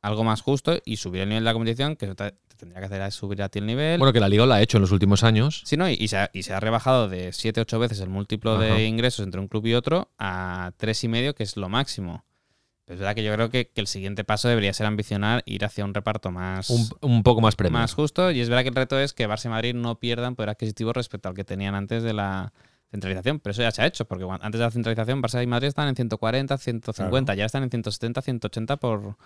algo 0.00 0.24
más 0.24 0.40
justo 0.42 0.80
y 0.84 0.96
subir 0.96 1.22
el 1.22 1.28
nivel 1.28 1.44
de 1.44 1.46
la 1.46 1.52
competición, 1.52 1.96
que 1.96 2.06
te, 2.08 2.14
te 2.14 2.56
tendría 2.56 2.80
que 2.80 2.86
hacer 2.86 3.02
es 3.02 3.14
subir 3.14 3.42
a 3.42 3.48
ti 3.48 3.58
el 3.58 3.66
nivel. 3.66 3.98
Bueno, 3.98 4.12
que 4.12 4.20
la 4.20 4.28
Liga 4.28 4.46
lo 4.46 4.54
ha 4.54 4.62
hecho 4.62 4.78
en 4.78 4.82
los 4.82 4.92
últimos 4.92 5.24
años. 5.24 5.62
Sí, 5.64 5.76
¿no? 5.76 5.88
Y, 5.88 5.94
y 5.94 6.08
se 6.08 6.18
ha, 6.18 6.30
y 6.32 6.42
se 6.42 6.54
ha 6.54 6.60
rebajado 6.60 7.08
de 7.08 7.30
7-8 7.30 7.78
veces 7.78 8.00
el 8.00 8.08
múltiplo 8.08 8.54
Ajá. 8.54 8.64
de 8.64 8.86
ingresos 8.86 9.24
entre 9.24 9.40
un 9.40 9.48
club 9.48 9.66
y 9.66 9.74
otro 9.74 10.10
a 10.18 10.72
3,5, 10.78 11.34
que 11.34 11.42
es 11.42 11.56
lo 11.56 11.68
máximo. 11.68 12.24
Pero 12.84 12.94
es 12.94 13.00
verdad 13.00 13.14
que 13.14 13.22
yo 13.22 13.34
creo 13.34 13.50
que, 13.50 13.68
que 13.68 13.82
el 13.82 13.86
siguiente 13.86 14.24
paso 14.24 14.48
debería 14.48 14.72
ser 14.72 14.86
ambicionar 14.86 15.42
ir 15.44 15.62
hacia 15.62 15.84
un 15.84 15.92
reparto 15.92 16.30
más, 16.30 16.70
Un, 16.70 16.88
un 17.02 17.22
poco 17.22 17.42
más 17.42 17.54
justo. 17.92 18.30
Y 18.30 18.40
es 18.40 18.48
verdad 18.48 18.62
que 18.62 18.70
el 18.70 18.74
reto 18.74 18.98
es 18.98 19.12
que 19.12 19.28
Barça 19.28 19.44
y 19.44 19.48
Madrid 19.50 19.74
no 19.74 20.00
pierdan 20.00 20.36
poder 20.36 20.48
adquisitivo 20.48 20.94
respecto 20.94 21.28
al 21.28 21.34
que 21.34 21.44
tenían 21.44 21.74
antes 21.74 22.02
de 22.02 22.14
la 22.14 22.54
centralización. 22.90 23.40
Pero 23.40 23.50
eso 23.50 23.60
ya 23.60 23.72
se 23.72 23.82
ha 23.82 23.86
hecho, 23.86 24.06
porque 24.06 24.24
antes 24.40 24.58
de 24.58 24.64
la 24.64 24.70
centralización 24.70 25.22
Barça 25.22 25.42
y 25.42 25.46
Madrid 25.46 25.68
estaban 25.68 25.90
en 25.90 25.96
140, 25.96 26.56
150, 26.56 27.34
ya 27.34 27.44
están 27.44 27.62
en 27.62 27.68
170, 27.68 28.22
180 28.22 28.76
por, 28.78 29.18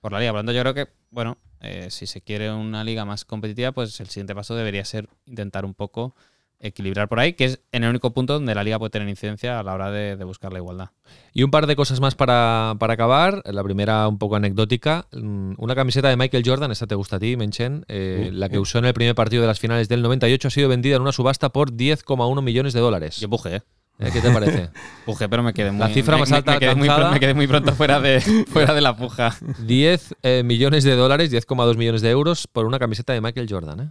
por 0.00 0.12
la 0.12 0.20
liga. 0.20 0.32
Por 0.32 0.38
lo 0.38 0.40
tanto, 0.40 0.52
yo 0.52 0.60
creo 0.62 0.74
que, 0.74 0.92
bueno, 1.10 1.38
eh, 1.60 1.88
si 1.90 2.06
se 2.06 2.20
quiere 2.20 2.50
una 2.52 2.84
liga 2.84 3.04
más 3.04 3.24
competitiva, 3.24 3.72
pues 3.72 3.98
el 4.00 4.08
siguiente 4.08 4.34
paso 4.34 4.54
debería 4.54 4.84
ser 4.84 5.08
intentar 5.26 5.64
un 5.64 5.74
poco 5.74 6.14
equilibrar 6.62 7.08
por 7.08 7.18
ahí, 7.18 7.32
que 7.32 7.46
es 7.46 7.60
en 7.72 7.84
el 7.84 7.90
único 7.90 8.12
punto 8.12 8.34
donde 8.34 8.54
la 8.54 8.62
liga 8.62 8.78
puede 8.78 8.90
tener 8.90 9.08
incidencia 9.08 9.58
a 9.58 9.62
la 9.62 9.72
hora 9.72 9.90
de, 9.90 10.16
de 10.16 10.24
buscar 10.24 10.52
la 10.52 10.58
igualdad. 10.58 10.90
Y 11.32 11.42
un 11.42 11.50
par 11.50 11.66
de 11.66 11.74
cosas 11.74 12.00
más 12.00 12.14
para, 12.14 12.76
para 12.78 12.94
acabar. 12.94 13.42
La 13.46 13.64
primera, 13.64 14.06
un 14.06 14.18
poco 14.18 14.36
anecdótica. 14.36 15.06
Mm, 15.12 15.54
Una 15.56 15.74
camiseta 15.74 16.08
de 16.08 16.16
Michael 16.16 16.42
Jordan, 16.44 16.70
esta 16.70 16.86
te 16.86 16.94
gusta 16.94 17.16
a 17.16 17.18
ti, 17.18 17.36
Menchen, 17.36 17.84
eh, 17.88 18.28
Uh, 18.30 18.32
la 18.32 18.48
que 18.48 18.58
uh. 18.58 18.62
usó 18.62 18.78
en 18.78 18.84
el 18.84 18.92
primer 18.92 19.14
partido 19.14 19.40
de 19.40 19.48
las 19.48 19.58
finales 19.58 19.88
del 19.88 20.02
98, 20.02 20.48
ha 20.48 20.50
sido 20.50 20.68
vendida 20.68 20.96
en 20.96 21.02
una 21.02 21.12
subasta 21.12 21.48
por 21.50 21.72
10,1 21.72 22.42
millones 22.42 22.74
de 22.74 22.80
dólares. 22.80 23.18
Yo 23.18 23.30
pujé, 23.30 23.56
¿eh? 23.56 23.62
¿Eh? 24.00 24.10
¿Qué 24.12 24.20
te 24.20 24.30
parece? 24.30 24.70
Pujé, 25.06 25.28
pero 25.28 25.42
me 25.42 25.52
quedé 25.52 25.70
muy... 25.70 25.80
La 25.80 25.88
cifra 25.88 26.14
me- 26.16 26.20
más 26.20 26.30
me- 26.30 26.36
alta 26.38 26.52
me 26.52 26.58
quedé 26.58 26.74
muy, 26.74 26.88
me 26.88 27.20
quedé 27.20 27.34
muy 27.34 27.46
pronto 27.46 27.72
fuera 27.74 28.00
de, 28.00 28.20
fuera 28.48 28.74
de 28.74 28.80
la 28.80 28.96
puja. 28.96 29.36
10 29.60 30.14
eh, 30.22 30.42
millones 30.44 30.84
de 30.84 30.96
dólares, 30.96 31.30
10,2 31.32 31.76
millones 31.76 32.02
de 32.02 32.10
euros 32.10 32.46
por 32.46 32.66
una 32.66 32.78
camiseta 32.78 33.12
de 33.12 33.20
Michael 33.20 33.46
Jordan. 33.48 33.80
¿eh? 33.80 33.90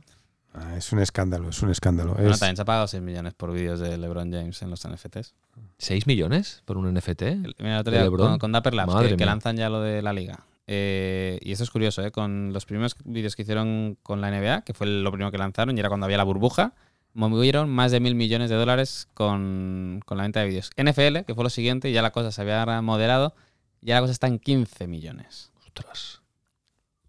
Ah, 0.53 0.75
es 0.77 0.91
un 0.91 0.99
escándalo, 0.99 1.49
es 1.49 1.61
un 1.61 1.69
escándalo. 1.69 2.13
Bueno, 2.15 2.31
Es- 2.31 2.39
también 2.39 2.55
se 2.55 2.63
ha 2.63 2.65
pagado 2.65 2.87
6 2.87 3.01
millones 3.03 3.33
por 3.35 3.51
vídeos 3.53 3.79
de 3.79 3.97
LeBron 3.97 4.31
James 4.31 4.61
en 4.61 4.69
los 4.71 4.87
NFTs. 4.87 5.33
¿6 5.79 6.07
millones 6.07 6.63
por 6.65 6.77
un 6.77 6.91
NFT? 6.93 7.21
El- 7.21 7.55
Mira, 7.59 7.75
el 7.75 7.79
otro 7.81 7.91
¿De 7.91 7.97
día 7.97 8.03
LeBron? 8.05 8.29
con, 8.31 8.39
con 8.39 8.51
Dapper 8.51 8.73
Labs, 8.73 8.95
que, 9.07 9.15
que 9.15 9.25
lanzan 9.25 9.57
ya 9.57 9.69
lo 9.69 9.79
de 9.81 10.01
la 10.01 10.11
liga. 10.11 10.39
Eh, 10.71 11.39
y 11.41 11.51
esto 11.51 11.63
es 11.63 11.71
curioso, 11.71 12.03
¿eh? 12.05 12.11
con 12.11 12.53
los 12.53 12.65
primeros 12.65 12.95
vídeos 13.03 13.35
que 13.35 13.41
hicieron 13.41 13.97
con 14.03 14.21
la 14.21 14.29
NBA, 14.29 14.61
que 14.61 14.73
fue 14.73 14.85
lo 14.85 15.11
primero 15.11 15.31
que 15.31 15.37
lanzaron, 15.39 15.75
y 15.75 15.79
era 15.79 15.89
cuando 15.89 16.05
había 16.05 16.17
la 16.17 16.23
burbuja, 16.23 16.73
movieron 17.13 17.69
más 17.69 17.91
de 17.91 17.99
mil 17.99 18.15
millones 18.15 18.49
de 18.49 18.55
dólares 18.55 19.07
con, 19.13 20.01
con 20.05 20.17
la 20.17 20.23
venta 20.23 20.41
de 20.41 20.47
vídeos. 20.47 20.71
NFL, 20.77 21.25
que 21.25 21.35
fue 21.35 21.43
lo 21.43 21.49
siguiente, 21.49 21.89
y 21.89 21.93
ya 21.93 22.01
la 22.01 22.11
cosa 22.11 22.31
se 22.31 22.41
había 22.41 22.81
moderado, 22.81 23.33
ya 23.81 23.95
la 23.95 24.01
cosa 24.01 24.13
está 24.13 24.27
en 24.27 24.39
15 24.39 24.87
millones. 24.87 25.51
Ostras. 25.65 26.21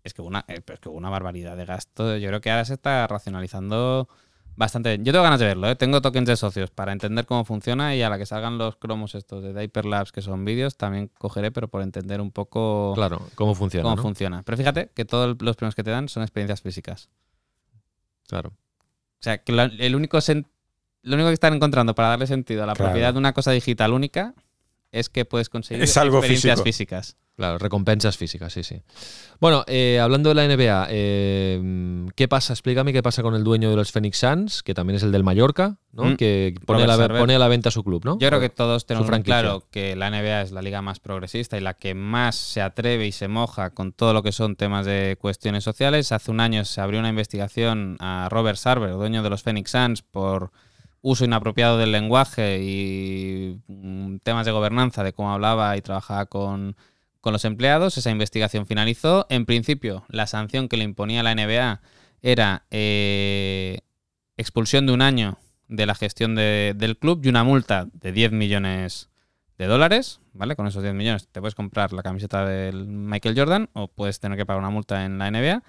Es 0.02 0.14
que 0.14 0.22
una, 0.22 0.44
eh, 0.48 0.60
es 0.66 0.80
que 0.80 0.88
una 0.88 1.10
barbaridad 1.10 1.56
de 1.56 1.64
gasto. 1.64 2.16
Yo 2.16 2.28
creo 2.28 2.40
que 2.40 2.50
ahora 2.50 2.64
se 2.64 2.74
está 2.74 3.06
racionalizando 3.06 4.08
bastante 4.56 4.90
bien. 4.90 5.04
Yo 5.04 5.12
tengo 5.12 5.22
ganas 5.22 5.40
de 5.40 5.46
verlo, 5.46 5.68
¿eh? 5.68 5.76
tengo 5.76 6.00
tokens 6.02 6.26
de 6.26 6.36
socios 6.36 6.70
para 6.70 6.92
entender 6.92 7.26
cómo 7.26 7.44
funciona 7.44 7.94
y 7.94 8.02
a 8.02 8.10
la 8.10 8.18
que 8.18 8.26
salgan 8.26 8.58
los 8.58 8.76
cromos 8.76 9.14
estos 9.14 9.42
de 9.42 9.54
Diaper 9.54 9.84
Labs, 9.86 10.12
que 10.12 10.22
son 10.22 10.44
vídeos, 10.44 10.76
también 10.76 11.10
cogeré, 11.18 11.50
pero 11.50 11.68
por 11.68 11.82
entender 11.82 12.20
un 12.20 12.30
poco 12.30 12.92
Claro, 12.94 13.22
¿cómo 13.34 13.54
funciona? 13.54 13.84
cómo 13.84 13.96
no? 13.96 14.02
funciona. 14.02 14.42
Pero 14.42 14.58
fíjate 14.58 14.90
que 14.94 15.04
todos 15.04 15.36
los 15.40 15.56
premios 15.56 15.74
que 15.74 15.82
te 15.82 15.90
dan 15.90 16.08
son 16.08 16.22
experiencias 16.22 16.60
físicas. 16.62 17.08
Claro. 18.28 18.52
O 19.20 19.22
sea, 19.22 19.38
que 19.38 19.52
la- 19.52 19.64
el 19.78 19.94
único 19.94 20.18
sen- 20.18 20.46
lo 21.02 21.14
único 21.14 21.28
que 21.28 21.34
están 21.34 21.54
encontrando 21.54 21.94
para 21.94 22.08
darle 22.08 22.26
sentido 22.26 22.62
a 22.62 22.66
la 22.66 22.74
Claro. 22.74 22.90
propiedad 22.90 23.12
de 23.12 23.18
una 23.18 23.32
cosa 23.34 23.50
digital 23.52 23.92
única 23.92 24.34
es 24.92 25.08
que 25.08 25.24
puedes 25.24 25.48
conseguir 25.48 25.82
Es 25.82 25.96
algo 25.96 26.18
experiencias 26.18 26.62
físico. 26.62 26.96
físicas. 26.96 27.16
Claro, 27.40 27.56
recompensas 27.56 28.18
físicas, 28.18 28.52
sí, 28.52 28.62
sí. 28.62 28.82
Bueno, 29.40 29.64
eh, 29.66 29.98
hablando 29.98 30.28
de 30.28 30.34
la 30.34 30.46
NBA, 30.46 30.88
eh, 30.90 32.06
¿qué 32.14 32.28
pasa? 32.28 32.52
Explícame 32.52 32.92
qué 32.92 33.02
pasa 33.02 33.22
con 33.22 33.34
el 33.34 33.42
dueño 33.44 33.70
de 33.70 33.76
los 33.76 33.92
Phoenix 33.92 34.18
Suns, 34.18 34.62
que 34.62 34.74
también 34.74 34.96
es 34.96 35.02
el 35.04 35.10
del 35.10 35.24
Mallorca, 35.24 35.78
¿no? 35.92 36.04
Mm. 36.04 36.16
Que 36.16 36.54
pone 36.66 36.82
a, 36.82 36.86
la, 36.86 37.08
pone 37.08 37.34
a 37.34 37.38
la 37.38 37.48
venta 37.48 37.70
su 37.70 37.82
club, 37.82 38.04
¿no? 38.04 38.18
Yo 38.18 38.28
creo 38.28 38.40
que 38.40 38.50
todos 38.50 38.84
tenemos 38.84 39.08
claro 39.20 39.64
que 39.70 39.96
la 39.96 40.10
NBA 40.10 40.42
es 40.42 40.52
la 40.52 40.60
liga 40.60 40.82
más 40.82 41.00
progresista 41.00 41.56
y 41.56 41.62
la 41.62 41.72
que 41.72 41.94
más 41.94 42.36
se 42.36 42.60
atreve 42.60 43.06
y 43.06 43.12
se 43.12 43.28
moja 43.28 43.70
con 43.70 43.92
todo 43.92 44.12
lo 44.12 44.22
que 44.22 44.32
son 44.32 44.54
temas 44.56 44.84
de 44.84 45.16
cuestiones 45.18 45.64
sociales. 45.64 46.12
Hace 46.12 46.30
un 46.30 46.40
año 46.40 46.66
se 46.66 46.82
abrió 46.82 47.00
una 47.00 47.08
investigación 47.08 47.96
a 48.00 48.28
Robert 48.30 48.58
Sarver, 48.58 48.90
dueño 48.90 49.22
de 49.22 49.30
los 49.30 49.42
Phoenix 49.42 49.70
Suns, 49.70 50.02
por 50.02 50.52
uso 51.02 51.24
inapropiado 51.24 51.78
del 51.78 51.92
lenguaje 51.92 52.60
y 52.62 53.58
mm, 53.68 54.16
temas 54.22 54.46
de 54.46 54.52
gobernanza, 54.52 55.02
de 55.02 55.12
cómo 55.12 55.32
hablaba 55.32 55.76
y 55.76 55.82
trabajaba 55.82 56.26
con, 56.26 56.76
con 57.20 57.32
los 57.32 57.44
empleados. 57.44 57.96
Esa 57.98 58.10
investigación 58.10 58.66
finalizó. 58.66 59.26
En 59.30 59.46
principio, 59.46 60.04
la 60.08 60.26
sanción 60.26 60.68
que 60.68 60.76
le 60.76 60.84
imponía 60.84 61.22
la 61.22 61.34
NBA 61.34 61.80
era 62.22 62.64
eh, 62.70 63.80
expulsión 64.36 64.86
de 64.86 64.92
un 64.92 65.02
año 65.02 65.38
de 65.68 65.86
la 65.86 65.94
gestión 65.94 66.34
de- 66.34 66.74
del 66.76 66.96
club 66.98 67.20
y 67.24 67.28
una 67.28 67.44
multa 67.44 67.86
de 67.92 68.12
10 68.12 68.32
millones 68.32 69.08
de 69.56 69.66
dólares, 69.66 70.20
¿vale? 70.32 70.56
Con 70.56 70.66
esos 70.66 70.82
10 70.82 70.94
millones 70.94 71.28
te 71.28 71.40
puedes 71.40 71.54
comprar 71.54 71.92
la 71.92 72.02
camiseta 72.02 72.44
del 72.46 72.86
Michael 72.86 73.38
Jordan 73.38 73.68
o 73.74 73.88
puedes 73.88 74.18
tener 74.20 74.36
que 74.38 74.46
pagar 74.46 74.60
una 74.60 74.70
multa 74.70 75.04
en 75.04 75.18
la 75.18 75.30
NBA. 75.30 75.62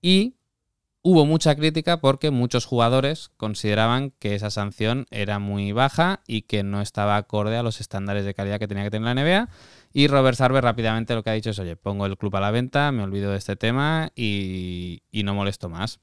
Y 0.00 0.34
hubo 1.06 1.26
mucha 1.26 1.54
crítica 1.54 2.00
porque 2.00 2.30
muchos 2.30 2.64
jugadores 2.64 3.30
consideraban 3.36 4.10
que 4.18 4.34
esa 4.34 4.50
sanción 4.50 5.06
era 5.10 5.38
muy 5.38 5.70
baja 5.72 6.22
y 6.26 6.42
que 6.42 6.62
no 6.62 6.80
estaba 6.80 7.18
acorde 7.18 7.58
a 7.58 7.62
los 7.62 7.82
estándares 7.82 8.24
de 8.24 8.32
calidad 8.32 8.58
que 8.58 8.66
tenía 8.66 8.84
que 8.84 8.90
tener 8.90 9.14
la 9.14 9.22
NBA. 9.22 9.48
Y 9.92 10.08
Robert 10.08 10.38
Sarver 10.38 10.64
rápidamente 10.64 11.14
lo 11.14 11.22
que 11.22 11.28
ha 11.28 11.34
dicho 11.34 11.50
es, 11.50 11.58
oye, 11.58 11.76
pongo 11.76 12.06
el 12.06 12.16
club 12.16 12.34
a 12.36 12.40
la 12.40 12.50
venta, 12.50 12.90
me 12.90 13.02
olvido 13.02 13.30
de 13.32 13.36
este 13.36 13.54
tema 13.54 14.12
y, 14.16 15.02
y 15.12 15.24
no 15.24 15.34
molesto 15.34 15.68
más. 15.68 16.00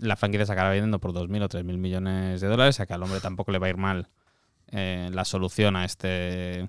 La 0.00 0.16
franquicia 0.16 0.44
se 0.44 0.52
acaba 0.52 0.68
vendiendo 0.68 1.00
por 1.00 1.14
2.000 1.14 1.42
o 1.42 1.48
3.000 1.48 1.78
millones 1.78 2.42
de 2.42 2.46
dólares, 2.46 2.76
sea 2.76 2.84
que 2.84 2.92
al 2.92 3.02
hombre 3.02 3.20
tampoco 3.20 3.52
le 3.52 3.58
va 3.58 3.68
a 3.68 3.70
ir 3.70 3.78
mal 3.78 4.10
eh, 4.70 5.08
la 5.12 5.24
solución 5.24 5.76
a 5.76 5.86
este, 5.86 6.68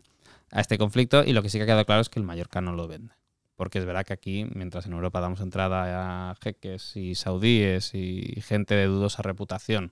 a 0.52 0.62
este 0.62 0.78
conflicto. 0.78 1.26
Y 1.26 1.34
lo 1.34 1.44
que 1.44 1.50
sí 1.50 1.58
que 1.58 1.64
ha 1.64 1.68
quedado 1.68 1.86
claro 1.86 2.02
es 2.02 2.08
que 2.08 2.20
el 2.20 2.26
Mallorca 2.26 2.62
no 2.62 2.72
lo 2.72 2.88
vende. 2.88 3.14
Porque 3.58 3.80
es 3.80 3.86
verdad 3.86 4.06
que 4.06 4.14
aquí, 4.14 4.48
mientras 4.54 4.86
en 4.86 4.94
Europa 4.94 5.20
damos 5.20 5.42
entrada 5.42 6.30
a 6.32 6.36
jeques 6.36 6.96
y 6.96 7.16
saudíes 7.16 7.94
y 7.96 8.40
gente 8.42 8.74
de 8.76 8.86
dudosa 8.86 9.22
reputación 9.24 9.92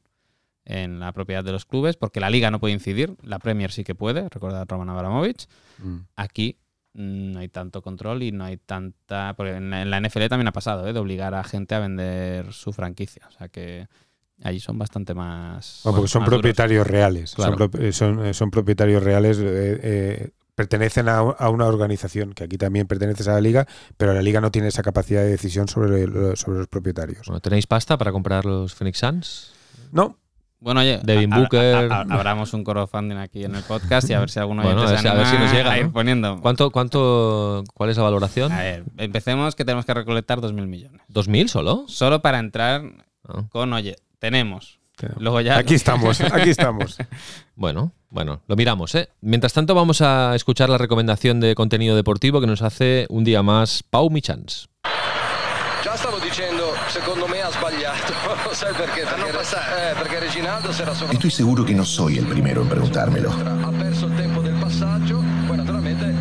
en 0.65 0.99
la 0.99 1.12
propiedad 1.12 1.43
de 1.43 1.51
los 1.51 1.65
clubes, 1.65 1.97
porque 1.97 2.19
la 2.19 2.30
liga 2.30 2.49
no 2.51 2.60
puede 2.60 2.73
incidir, 2.73 3.15
la 3.21 3.39
Premier 3.39 3.71
sí 3.71 3.84
que 3.84 3.93
puede, 3.95 4.30
recuerda 4.30 4.62
a 4.62 4.65
Roman 4.65 4.89
Abramovich, 4.89 5.47
Mm. 5.80 5.97
aquí 6.15 6.58
mm, 6.93 7.32
no 7.34 7.39
hay 7.39 7.49
tanto 7.49 7.82
control 7.82 8.23
y 8.23 8.32
no 8.32 8.45
hay 8.45 8.56
tanta... 8.58 9.34
Porque 9.36 9.54
en 9.58 9.69
la, 9.69 9.82
en 9.82 9.89
la 9.91 9.99
NFL 9.99 10.28
también 10.28 10.47
ha 10.47 10.54
pasado, 10.54 10.88
¿eh? 10.88 10.93
de 10.93 10.99
obligar 10.99 11.34
a 11.36 11.43
gente 11.43 11.75
a 11.75 11.80
vender 11.80 12.54
su 12.54 12.71
franquicia. 12.71 13.23
O 13.28 13.32
sea 13.32 13.49
que 13.49 13.88
allí 14.43 14.60
son 14.60 14.78
bastante 14.80 15.13
más... 15.13 15.82
Bueno, 15.84 15.97
porque 15.97 16.08
son 16.10 16.23
propietarios 16.23 16.88
reales. 16.88 17.36
Claro. 17.36 17.58
Son, 17.58 17.69
pro- 17.69 17.91
son, 17.91 18.34
son 18.34 18.49
propietarios 18.51 19.04
reales. 19.04 19.38
eh, 19.41 20.32
pertenecen 20.56 21.10
a, 21.10 21.18
a 21.20 21.50
una 21.50 21.65
organización 21.65 22.34
que 22.34 22.46
aquí 22.46 22.58
también 22.58 22.88
pertenece 22.88 23.30
a 23.30 23.34
la 23.34 23.41
liga, 23.41 23.68
pero 23.98 24.13
la 24.13 24.22
liga 24.22 24.41
no 24.41 24.52
tiene 24.52 24.70
esa 24.70 24.82
capacidad 24.84 25.22
de 25.22 25.30
decisión 25.30 25.68
sobre, 25.68 26.08
lo- 26.08 26.36
sobre 26.36 26.60
los 26.60 26.68
propietarios. 26.68 27.28
Bueno, 27.28 27.41
¿Tenéis 27.41 27.68
pasta 27.68 27.98
para 27.98 28.12
comprar 28.12 28.46
los 28.46 28.74
Phoenix 28.74 29.00
Suns? 29.00 29.54
No, 29.91 30.18
Bueno, 30.58 30.80
oye, 30.80 31.00
Devin 31.04 31.32
a- 31.32 31.36
a- 31.36 31.39
Booker. 31.39 31.76
a- 31.91 31.98
a- 31.98 32.02
abramos 32.02 32.54
un 32.54 32.63
crowdfunding 32.63 33.18
aquí 33.18 33.44
en 33.44 33.54
el 33.54 33.62
podcast 33.63 34.10
y 34.10 34.13
a 34.13 34.20
ver 34.22 34.30
si 34.32 34.39
alguno 34.39 34.63
Bueno, 34.63 34.88
se 34.88 34.98
si- 34.98 35.08
a 35.08 35.13
ver 35.13 35.26
si 35.26 35.32
anima 35.36 35.44
nos 35.46 35.54
llega, 35.54 35.72
a 35.74 35.78
ir 35.80 35.91
poniendo. 35.91 36.39
¿Cuánto, 36.41 36.72
cuánto, 36.72 37.63
¿Cuál 37.74 37.89
es 37.91 37.98
la 37.98 38.04
valoración? 38.04 38.52
A 38.52 38.60
ver, 38.62 38.84
empecemos 38.98 39.54
que 39.56 39.64
tenemos 39.66 39.86
que 39.86 39.93
recolectar 39.93 40.39
2.000 40.41 40.66
millones. 40.68 41.01
¿2.000 41.10 41.49
solo? 41.49 41.84
Solo 41.88 42.22
para 42.22 42.39
entrar 42.39 42.82
Ah. 43.28 43.43
con, 43.49 43.74
oye, 43.74 43.97
tenemos 44.20 44.74
Luego 45.20 45.41
ya. 45.41 45.58
Aquí 45.58 45.76
estamos, 45.76 46.22
aquí 46.32 46.50
estamos. 46.50 46.98
Bueno, 47.56 47.91
bueno, 48.10 48.41
lo 48.48 48.56
miramos, 48.56 48.96
¿eh? 48.96 49.10
Mientras 49.22 49.54
tanto, 49.54 49.76
vamos 49.76 50.02
a 50.02 50.36
escuchar 50.36 50.70
la 50.70 50.78
recomendación 50.78 51.39
de 51.39 51.56
contenido 51.56 51.96
deportivo 51.96 52.41
que 52.41 52.48
nos 52.48 52.62
hace 52.62 53.06
un 53.10 53.24
día 53.24 53.43
más 53.43 53.84
Pau 53.84 54.10
Michans. 54.10 54.70
Già 55.86 55.96
stavo 55.98 56.20
dicendo, 56.20 56.74
secondo 56.89 57.28
me 57.28 57.41
ha 57.43 57.52
sbagliato. 57.52 58.12
Perché? 58.76 59.04
Perché, 59.04 59.32
eh, 59.32 59.93
perché 59.93 60.20
Reginaldo 60.20 60.72
era. 60.72 60.93
Estoy 61.12 61.30
seguro 61.30 61.64
que 61.64 61.76
no 61.76 61.86
soy 61.86 62.18
el 62.18 62.26
primero 62.26 62.64
en 62.64 62.70
preguntármelo. 62.70 63.30
Ha 63.32 63.72
perso 63.72 64.08
il 64.08 64.16
tempo 64.16 64.41
del 64.41 64.56
passaggio, 64.56 65.24
poi 65.48 65.58
naturalmente. 65.58 66.12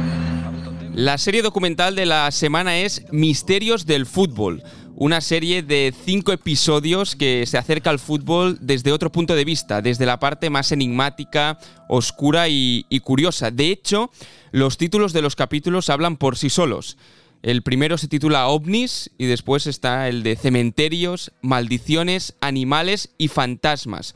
La 0.93 1.17
serie 1.17 1.43
documental 1.43 1.97
de 1.97 2.07
la 2.07 2.31
semana 2.31 2.77
es 2.77 3.05
Misterios 3.11 3.87
del 3.87 4.05
Fútbol, 4.05 4.63
una 4.97 5.21
serie 5.21 5.63
de 5.63 5.93
cinco 6.05 6.33
episodios 6.33 7.17
que 7.17 7.47
se 7.47 7.59
acerca 7.59 7.91
al 7.91 7.99
fútbol 7.99 8.59
desde 8.61 8.93
otro 8.93 9.11
punto 9.11 9.35
de 9.35 9.45
vista, 9.45 9.83
desde 9.83 10.07
la 10.07 10.21
parte 10.21 10.51
más 10.51 10.71
enigmática, 10.73 11.59
oscura 11.89 12.49
y, 12.49 12.85
curiosa. 13.03 13.51
De 13.51 13.71
hecho, 13.71 14.11
los 14.53 14.79
títulos 14.79 15.13
de 15.13 15.23
los 15.23 15.37
capítulos 15.37 15.91
hablan 15.91 16.17
por 16.17 16.37
sí 16.37 16.49
solos. 16.49 16.97
El 17.43 17.63
primero 17.63 17.99
se 17.99 18.09
titula 18.09 18.49
OVNIs 18.49 19.11
y 19.19 19.27
después 19.27 19.67
está 19.67 20.09
el 20.09 20.23
de 20.23 20.37
Cementerios, 20.37 21.33
Maldiciones, 21.43 22.35
Animales 22.41 23.11
y 23.19 23.29
Fantasmas. 23.29 24.15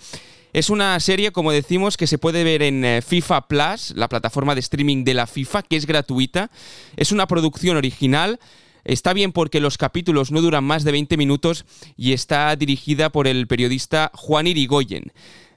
Es 0.54 0.70
una 0.70 0.98
serie, 1.00 1.30
como 1.30 1.52
decimos, 1.52 1.98
que 1.98 2.06
se 2.06 2.16
puede 2.16 2.42
ver 2.42 2.62
en 2.62 2.84
eh, 2.84 3.02
FIFA 3.02 3.48
Plus, 3.48 3.92
la 3.96 4.08
plataforma 4.08 4.54
de 4.54 4.60
streaming 4.60 5.04
de 5.04 5.12
la 5.12 5.26
FIFA, 5.26 5.62
que 5.62 5.76
es 5.76 5.86
gratuita. 5.86 6.50
Es 6.96 7.12
una 7.12 7.26
producción 7.26 7.76
original. 7.76 8.40
Está 8.88 9.12
bien 9.12 9.32
porque 9.32 9.60
los 9.60 9.76
capítulos 9.76 10.32
no 10.32 10.40
duran 10.40 10.64
más 10.64 10.82
de 10.82 10.92
20 10.92 11.18
minutos 11.18 11.66
y 11.98 12.14
está 12.14 12.56
dirigida 12.56 13.10
por 13.12 13.26
el 13.26 13.46
periodista 13.46 14.10
Juan 14.14 14.46
Irigoyen. 14.46 15.12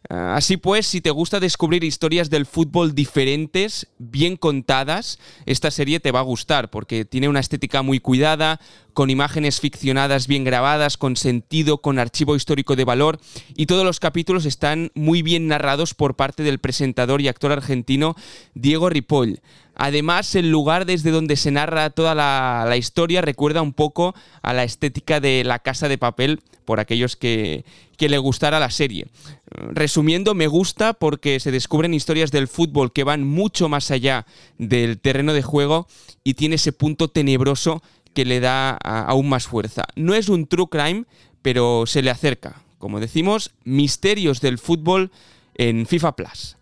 Ah, 0.09 0.36
Así 0.36 0.57
pues, 0.57 0.86
si 0.86 0.99
te 0.99 1.11
gusta 1.11 1.39
descubrir 1.39 1.86
historias 1.86 2.29
del 2.29 2.45
fútbol 2.45 2.93
diferentes, 2.93 3.88
bien 3.99 4.36
contadas, 4.36 5.17
esta 5.45 5.71
serie 5.71 6.01
te 6.01 6.11
va 6.11 6.19
a 6.19 6.23
gustar 6.23 6.69
porque 6.69 7.05
tiene 7.05 7.29
una 7.29 7.39
estética 7.39 7.82
muy 7.84 8.01
cuidada, 8.01 8.59
con 8.93 9.09
imágenes 9.09 9.61
ficcionadas 9.61 10.27
bien 10.27 10.43
grabadas, 10.43 10.97
con 10.97 11.15
sentido, 11.15 11.77
con 11.77 11.99
archivo 11.99 12.36
histórico 12.36 12.75
de 12.75 12.84
valor 12.84 13.21
y 13.55 13.65
todos 13.65 13.86
los 13.86 14.01
capítulos 14.01 14.45
están 14.45 14.91
muy 14.93 15.21
bien 15.21 15.47
narrados 15.47 15.93
por 15.93 16.15
parte 16.17 16.43
del 16.43 16.59
presentador 16.59 17.21
y 17.21 17.29
actor 17.29 17.53
argentino 17.53 18.15
Diego 18.53 18.89
Ripoll. 18.89 19.39
Además, 19.84 20.36
el 20.36 20.51
lugar 20.51 20.86
desde 20.86 21.09
donde 21.09 21.36
se 21.36 21.49
narra 21.49 21.89
toda 21.89 22.13
la, 22.13 22.77
historia 22.77 23.19
recuerda 23.23 23.63
un 23.63 23.73
poco 23.73 24.13
a 24.43 24.53
la 24.53 24.63
estética 24.63 25.19
de 25.19 25.43
La 25.43 25.57
Casa 25.57 25.89
de 25.89 25.97
Papel, 25.97 26.41
por 26.65 26.79
aquellos 26.79 27.15
que, 27.15 27.65
le 27.97 28.17
gustara 28.19 28.59
la 28.59 28.69
serie. 28.69 29.07
Resumiendo, 29.49 30.36
me 30.36 30.45
gusta 30.45 30.93
porque 30.93 31.39
se 31.39 31.49
descubren 31.49 31.95
historias 31.95 32.29
del 32.29 32.47
fútbol 32.47 32.93
que 32.93 33.03
van 33.03 33.23
mucho 33.23 33.69
más 33.69 33.89
allá 33.89 34.27
del 34.59 34.99
terreno 34.99 35.34
de 35.34 35.41
juego 35.41 35.88
y 36.23 36.36
tiene 36.36 36.55
ese 36.55 36.73
punto 36.73 37.07
tenebroso 37.07 37.82
que 38.13 38.23
le 38.23 38.39
da 38.39 38.73
aún 38.77 39.29
más 39.29 39.47
fuerza. 39.47 39.86
No 39.95 40.13
es 40.13 40.29
un 40.29 40.45
true 40.45 40.67
crime, 40.69 41.05
pero 41.41 41.88
se 41.88 42.03
le 42.03 42.11
acerca. 42.11 42.61
Como 42.77 42.99
decimos, 42.99 43.49
misterios 43.63 44.41
del 44.41 44.59
fútbol 44.59 45.09
en 45.55 45.88
FIFA 45.88 46.15
Plus. 46.15 46.57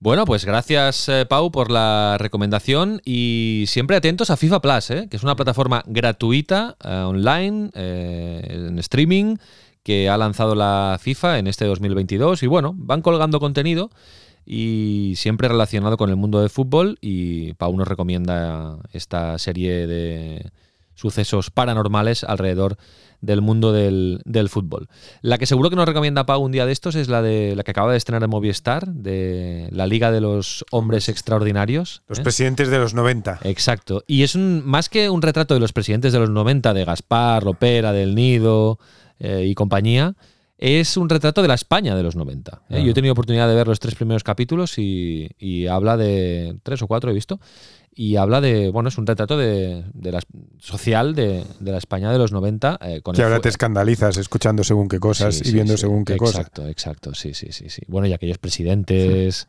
Bueno, 0.00 0.26
pues 0.26 0.44
gracias 0.44 1.08
eh, 1.08 1.26
Pau 1.28 1.50
por 1.50 1.72
la 1.72 2.18
recomendación 2.20 3.02
y 3.04 3.64
siempre 3.66 3.96
atentos 3.96 4.30
a 4.30 4.36
FIFA 4.36 4.60
Plus, 4.60 4.90
¿eh? 4.92 5.08
que 5.10 5.16
es 5.16 5.24
una 5.24 5.34
plataforma 5.34 5.82
gratuita, 5.86 6.76
eh, 6.84 6.88
online, 6.88 7.70
eh, 7.74 8.46
en 8.48 8.78
streaming, 8.78 9.38
que 9.82 10.08
ha 10.08 10.16
lanzado 10.16 10.54
la 10.54 10.98
FIFA 11.00 11.40
en 11.40 11.48
este 11.48 11.64
2022 11.64 12.44
y 12.44 12.46
bueno, 12.46 12.74
van 12.76 13.02
colgando 13.02 13.40
contenido 13.40 13.90
y 14.46 15.14
siempre 15.16 15.48
relacionado 15.48 15.96
con 15.96 16.10
el 16.10 16.16
mundo 16.16 16.38
del 16.38 16.50
fútbol 16.50 16.98
y 17.00 17.54
Pau 17.54 17.76
nos 17.76 17.88
recomienda 17.88 18.78
esta 18.92 19.36
serie 19.38 19.88
de 19.88 20.52
sucesos 20.98 21.50
paranormales 21.50 22.24
alrededor 22.24 22.76
del 23.20 23.40
mundo 23.40 23.72
del, 23.72 24.20
del 24.24 24.48
fútbol. 24.48 24.88
La 25.22 25.38
que 25.38 25.46
seguro 25.46 25.70
que 25.70 25.76
nos 25.76 25.86
recomienda 25.86 26.26
Pau 26.26 26.42
un 26.42 26.52
día 26.52 26.66
de 26.66 26.72
estos 26.72 26.94
es 26.94 27.08
la 27.08 27.22
de 27.22 27.54
la 27.56 27.64
que 27.64 27.72
acaba 27.72 27.90
de 27.92 27.98
estrenar 27.98 28.22
en 28.22 28.30
Movistar, 28.30 28.86
de 28.86 29.68
la 29.72 29.86
Liga 29.86 30.12
de 30.12 30.20
los 30.20 30.64
Hombres 30.70 31.08
Extraordinarios. 31.08 32.02
Los 32.08 32.20
¿eh? 32.20 32.22
presidentes 32.22 32.68
de 32.68 32.78
los 32.78 32.94
90. 32.94 33.40
Exacto. 33.44 34.04
Y 34.06 34.22
es 34.22 34.34
un, 34.34 34.62
más 34.64 34.88
que 34.88 35.10
un 35.10 35.22
retrato 35.22 35.54
de 35.54 35.60
los 35.60 35.72
presidentes 35.72 36.12
de 36.12 36.20
los 36.20 36.30
90, 36.30 36.74
de 36.74 36.84
Gaspar, 36.84 37.44
Lopera, 37.44 37.92
del 37.92 38.14
Nido 38.14 38.78
eh, 39.18 39.46
y 39.46 39.54
compañía, 39.54 40.14
es 40.58 40.96
un 40.96 41.08
retrato 41.08 41.40
de 41.40 41.48
la 41.48 41.54
España 41.54 41.94
de 41.94 42.02
los 42.02 42.16
90. 42.16 42.62
¿eh? 42.70 42.82
Yo 42.84 42.90
he 42.90 42.94
tenido 42.94 43.12
oportunidad 43.12 43.48
de 43.48 43.54
ver 43.54 43.68
los 43.68 43.78
tres 43.78 43.94
primeros 43.94 44.24
capítulos 44.24 44.78
y, 44.78 45.28
y 45.38 45.68
habla 45.68 45.96
de. 45.96 46.58
Tres 46.64 46.82
o 46.82 46.88
cuatro 46.88 47.10
he 47.10 47.14
visto. 47.14 47.40
Y 48.00 48.14
habla 48.14 48.40
de. 48.40 48.70
Bueno, 48.70 48.90
es 48.90 48.98
un 48.98 49.08
retrato 49.08 49.36
de, 49.36 49.82
de 49.92 50.12
la, 50.12 50.20
social 50.58 51.16
de, 51.16 51.42
de 51.58 51.72
la 51.72 51.78
España 51.78 52.12
de 52.12 52.18
los 52.18 52.30
90. 52.30 52.78
eh, 52.80 53.00
con 53.02 53.12
Que 53.16 53.22
el 53.22 53.26
ahora 53.26 53.40
te 53.40 53.48
escandalizas 53.48 54.16
escuchando 54.18 54.62
según 54.62 54.86
qué 54.86 55.00
cosas 55.00 55.34
Sí, 55.34 55.40
y 55.42 55.46
sí, 55.48 55.52
viendo 55.54 55.72
sí. 55.76 55.80
según 55.80 56.04
qué 56.04 56.16
cosas. 56.16 56.36
Exacto, 56.42 56.68
exacto, 56.68 57.12
sí, 57.14 57.34
sí, 57.34 57.48
sí, 57.50 57.68
sí. 57.68 57.82
Bueno, 57.88 58.06
y 58.06 58.12
aquellos 58.12 58.38
presidentes 58.38 59.48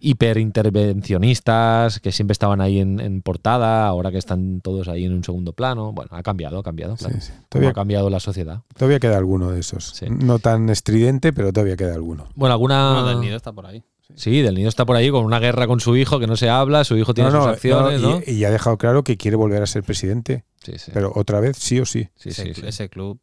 hiperintervencionistas 0.00 2.00
que 2.00 2.10
siempre 2.10 2.32
estaban 2.32 2.60
ahí 2.60 2.80
en, 2.80 2.98
en 2.98 3.22
portada, 3.22 3.86
ahora 3.86 4.10
que 4.10 4.18
están 4.18 4.60
todos 4.60 4.88
ahí 4.88 5.04
en 5.04 5.12
un 5.12 5.22
segundo 5.22 5.52
plano. 5.52 5.92
Bueno, 5.92 6.10
ha 6.14 6.22
cambiado, 6.24 6.58
ha 6.58 6.62
cambiado, 6.64 6.96
claro. 6.96 7.14
Todavía- 7.48 7.70
ha 7.70 7.74
cambiado 7.74 8.10
la 8.10 8.18
sociedad. 8.18 8.62
Todavía 8.76 8.98
queda 8.98 9.18
alguno 9.18 9.52
de 9.52 9.60
esos. 9.60 9.90
Sí. 9.90 10.06
No 10.08 10.40
tan 10.40 10.68
estridente, 10.68 11.32
pero 11.32 11.52
todavía 11.52 11.76
queda 11.76 11.94
alguno. 11.94 12.26
Bueno, 12.34 12.54
alguna. 12.54 12.92
No, 12.94 13.06
del 13.06 13.20
nido 13.20 13.36
está 13.36 13.52
por 13.52 13.66
ahí. 13.66 13.84
Sí, 14.16 14.42
del 14.42 14.54
nido 14.54 14.68
está 14.68 14.84
por 14.84 14.96
ahí 14.96 15.10
con 15.10 15.24
una 15.24 15.38
guerra 15.40 15.66
con 15.66 15.80
su 15.80 15.96
hijo 15.96 16.18
que 16.20 16.26
no 16.26 16.36
se 16.36 16.48
habla, 16.48 16.84
su 16.84 16.96
hijo 16.96 17.14
tiene 17.14 17.30
No, 17.30 17.36
sus 17.38 17.46
no, 17.46 17.52
acciones, 17.52 18.00
no, 18.02 18.10
¿no? 18.16 18.22
y, 18.26 18.32
y 18.32 18.44
ha 18.44 18.50
dejado 18.50 18.76
claro 18.78 19.02
que 19.02 19.16
quiere 19.16 19.36
volver 19.36 19.62
a 19.62 19.66
ser 19.66 19.82
presidente, 19.82 20.44
Sí, 20.62 20.72
sí. 20.78 20.90
pero 20.94 21.12
otra 21.14 21.40
vez 21.40 21.56
sí 21.56 21.80
o 21.80 21.86
sí. 21.86 22.08
Sí, 22.14 22.28
ese, 22.30 22.42
sí, 22.44 22.48
cl- 22.50 22.54
sí. 22.54 22.62
ese 22.66 22.88
club. 22.88 23.18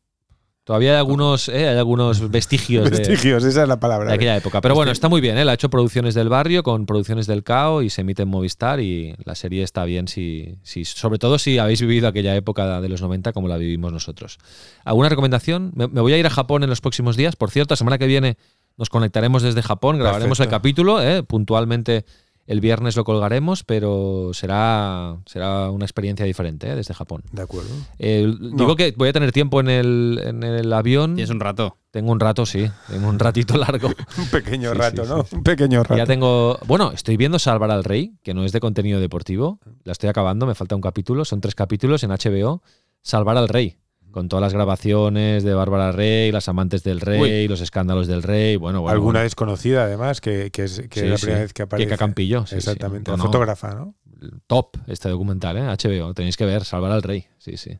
Todavía 0.63 0.91
hay 0.91 0.97
algunos, 0.97 1.49
eh, 1.49 1.69
hay 1.69 1.77
algunos 1.77 2.29
vestigios, 2.31 2.89
de- 2.89 2.97
Vestigios, 2.97 3.43
esa 3.43 3.63
es 3.63 3.67
la 3.67 3.75
de, 3.75 3.79
palabra. 3.81 4.13
aquella 4.13 4.37
época. 4.37 4.61
Pero 4.61 4.75
bueno, 4.75 4.91
está 4.91 5.09
muy 5.09 5.19
bien, 5.21 5.37
¿eh? 5.37 5.41
Él 5.41 5.49
ha 5.49 5.53
hecho 5.53 5.69
producciones 5.69 6.13
del 6.13 6.29
barrio 6.29 6.61
con 6.63 6.85
producciones 6.85 7.25
del 7.25 7.43
CAO 7.43 7.81
y 7.81 7.89
se 7.89 8.01
emite 8.01 8.23
en 8.23 8.29
Movistar 8.29 8.79
y 8.79 9.15
la 9.25 9.33
serie 9.35 9.63
está 9.63 9.85
bien 9.85 10.07
si, 10.07 10.55
si 10.63 10.85
sobre 10.85 11.17
todo 11.19 11.39
si 11.39 11.57
habéis 11.57 11.81
vivido 11.81 12.07
aquella 12.07 12.35
época 12.35 12.79
de 12.79 12.89
los 12.89 13.01
90 13.01 13.33
como 13.33 13.47
la 13.47 13.57
vivimos 13.57 13.91
nosotros. 13.91 14.37
¿Alguna 14.85 15.09
recomendación? 15.09 15.71
Me, 15.75 15.87
me 15.87 16.01
voy 16.01 16.13
a 16.13 16.17
ir 16.17 16.27
a 16.27 16.29
Japón 16.29 16.63
en 16.63 16.69
los 16.69 16.79
próximos 16.81 17.17
días. 17.17 17.35
Por 17.35 17.49
cierto, 17.49 17.73
la 17.73 17.77
semana 17.77 17.97
que 17.97 18.05
viene 18.07 18.37
nos 18.81 18.89
conectaremos 18.89 19.43
desde 19.43 19.61
Japón, 19.61 19.99
grabaremos 19.99 20.39
Perfecto. 20.39 20.55
el 20.55 20.59
capítulo, 20.59 21.01
¿eh? 21.03 21.21
puntualmente 21.21 22.03
el 22.47 22.61
viernes 22.61 22.95
lo 22.95 23.03
colgaremos, 23.03 23.63
pero 23.63 24.31
será, 24.33 25.17
será 25.27 25.69
una 25.69 25.85
experiencia 25.85 26.25
diferente 26.25 26.67
¿eh? 26.67 26.75
desde 26.75 26.95
Japón. 26.95 27.21
De 27.31 27.43
acuerdo. 27.43 27.69
Eh, 27.99 28.33
Digo 28.53 28.75
que 28.75 28.95
voy 28.97 29.09
a 29.09 29.13
tener 29.13 29.31
tiempo 29.31 29.59
en 29.59 29.69
el, 29.69 30.19
en 30.23 30.41
el 30.43 30.73
avión. 30.73 31.13
Tienes 31.13 31.29
un 31.29 31.39
rato. 31.39 31.77
Tengo 31.91 32.11
un 32.11 32.19
rato, 32.19 32.47
sí. 32.47 32.65
Tengo 32.89 33.07
un 33.07 33.19
ratito 33.19 33.55
largo. 33.55 33.89
Un 34.17 34.27
pequeño 34.31 34.71
Sí, 34.71 34.77
rato, 34.77 35.03
sí, 35.05 35.09
¿no? 35.11 35.23
sí, 35.25 35.35
Un 35.35 35.43
pequeño 35.43 35.83
rato. 35.83 35.95
Ya 35.97 36.07
tengo. 36.07 36.57
Bueno, 36.65 36.91
estoy 36.91 37.17
viendo 37.17 37.37
Salvar 37.37 37.69
al 37.69 37.83
Rey, 37.83 38.15
que 38.23 38.33
no 38.33 38.43
es 38.43 38.51
de 38.51 38.59
contenido 38.59 38.99
deportivo. 38.99 39.59
La 39.83 39.91
estoy 39.91 40.09
acabando, 40.09 40.47
me 40.47 40.55
falta 40.55 40.75
un 40.75 40.81
capítulo. 40.81 41.23
Son 41.25 41.39
tres 41.39 41.53
capítulos 41.53 42.03
en 42.03 42.09
HBO. 42.09 42.63
Salvar 43.03 43.37
al 43.37 43.47
Rey. 43.49 43.77
Con 44.11 44.27
todas 44.29 44.41
las 44.41 44.53
grabaciones 44.53 45.43
de 45.43 45.53
Bárbara 45.53 45.91
Rey, 45.91 46.31
las 46.31 46.49
amantes 46.49 46.83
del 46.83 46.99
rey, 46.99 47.47
los 47.47 47.61
escándalos 47.61 48.07
del 48.07 48.23
rey. 48.23 48.57
Bueno, 48.57 48.81
bueno. 48.81 48.93
Alguna 48.93 49.19
bueno. 49.19 49.23
desconocida, 49.23 49.83
además, 49.83 50.19
que, 50.21 50.51
que 50.51 50.65
es, 50.65 50.81
que 50.89 50.99
Sí, 50.99 51.05
es 51.05 51.11
la 51.11 51.17
sí. 51.17 51.21
primera 51.25 51.41
vez 51.43 51.53
que 51.53 51.61
aparece. 51.63 51.87
Kika 51.87 51.97
Campillo, 51.97 52.41
sí, 52.45 52.49
sí. 52.51 52.55
Exactamente. 52.57 53.09
No, 53.09 53.17
la 53.17 53.23
no. 53.23 53.29
fotógrafa, 53.29 53.73
¿no? 53.73 53.95
Top 54.47 54.77
este 54.87 55.09
documental, 55.09 55.57
¿eh? 55.57 55.61
HBO. 55.63 56.13
Tenéis 56.13 56.37
que 56.37 56.45
ver 56.45 56.63
Salvar 56.65 56.91
al 56.91 57.01
Rey. 57.01 57.25
Sí, 57.39 57.57
sí. 57.57 57.79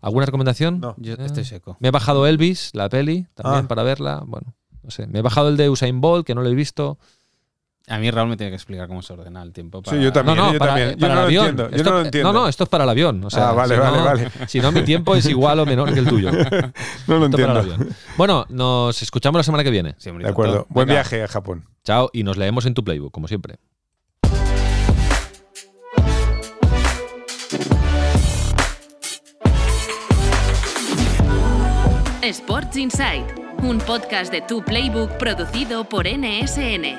¿Alguna 0.00 0.26
recomendación? 0.26 0.80
No. 0.80 0.94
Yo 0.98 1.14
Eh, 1.14 1.18
estoy 1.24 1.44
seco. 1.44 1.76
Me 1.80 1.88
he 1.88 1.90
bajado 1.90 2.26
Elvis, 2.26 2.70
la 2.72 2.88
peli, 2.88 3.26
también 3.34 3.64
Ah. 3.64 3.68
para 3.68 3.82
verla. 3.82 4.22
Bueno, 4.26 4.54
no 4.82 4.90
sé. 4.90 5.06
Me 5.06 5.18
he 5.18 5.22
bajado 5.22 5.48
el 5.48 5.56
de 5.56 5.68
Usain 5.70 6.00
Bolt, 6.00 6.26
que 6.26 6.34
no 6.34 6.42
lo 6.42 6.48
he 6.48 6.54
visto. 6.54 6.98
A 7.88 7.98
mí 7.98 8.10
Raúl 8.10 8.28
me 8.28 8.36
tiene 8.36 8.50
que 8.50 8.56
explicar 8.56 8.86
cómo 8.86 9.00
se 9.02 9.12
ordena 9.14 9.42
el 9.42 9.52
tiempo. 9.52 9.82
Para... 9.82 9.96
Sí, 9.96 10.02
yo 10.04 10.12
también. 10.12 10.36
No, 10.36 10.46
no, 10.46 10.52
yo 10.52 10.58
para, 10.58 10.72
también. 10.72 10.90
Yo 10.92 10.98
para 10.98 11.14
no 11.14 11.20
el 11.20 11.22
lo 11.22 11.26
avión. 11.26 11.46
entiendo, 11.46 11.70
yo 11.70 11.76
Esto- 11.76 11.90
no 11.90 11.96
lo 11.98 12.04
entiendo. 12.04 12.32
No, 12.32 12.40
no, 12.40 12.48
esto 12.48 12.64
es 12.64 12.68
para 12.70 12.84
el 12.84 12.90
avión. 12.90 13.24
O 13.24 13.30
sea, 13.30 13.48
Ah, 13.48 13.52
vale, 13.52 13.74
si 13.74 13.80
vale, 13.80 13.96
no- 13.98 14.04
vale. 14.04 14.30
Si 14.46 14.60
no, 14.60 14.72
mi 14.72 14.82
tiempo 14.82 15.16
es 15.16 15.26
igual 15.26 15.58
o 15.60 15.66
menor 15.66 15.92
que 15.92 16.00
el 16.00 16.06
tuyo. 16.06 16.30
No 16.32 16.38
lo 16.38 16.50
para 17.06 17.16
el 17.16 17.24
entiendo. 17.24 17.58
avión. 17.60 17.88
Bueno, 18.16 18.44
nos 18.50 19.00
escuchamos 19.02 19.38
la 19.38 19.42
semana 19.44 19.64
que 19.64 19.70
viene. 19.70 19.94
Sí, 19.98 20.10
De 20.10 20.28
acuerdo. 20.28 20.66
Buen 20.68 20.86
Venga. 20.86 21.00
viaje 21.00 21.22
a 21.22 21.28
Japón. 21.28 21.64
Chao 21.84 22.10
y 22.12 22.22
nos 22.22 22.36
leemos 22.36 22.66
en 22.66 22.74
tu 22.74 22.84
playbook, 22.84 23.10
como 23.12 23.28
siempre. 23.28 23.56
Sports 32.22 32.76
Insight, 32.76 33.24
un 33.62 33.78
podcast 33.78 34.30
de 34.32 34.40
Tu 34.42 34.62
Playbook 34.62 35.10
producido 35.18 35.84
por 35.88 36.06
NSN. 36.06 36.98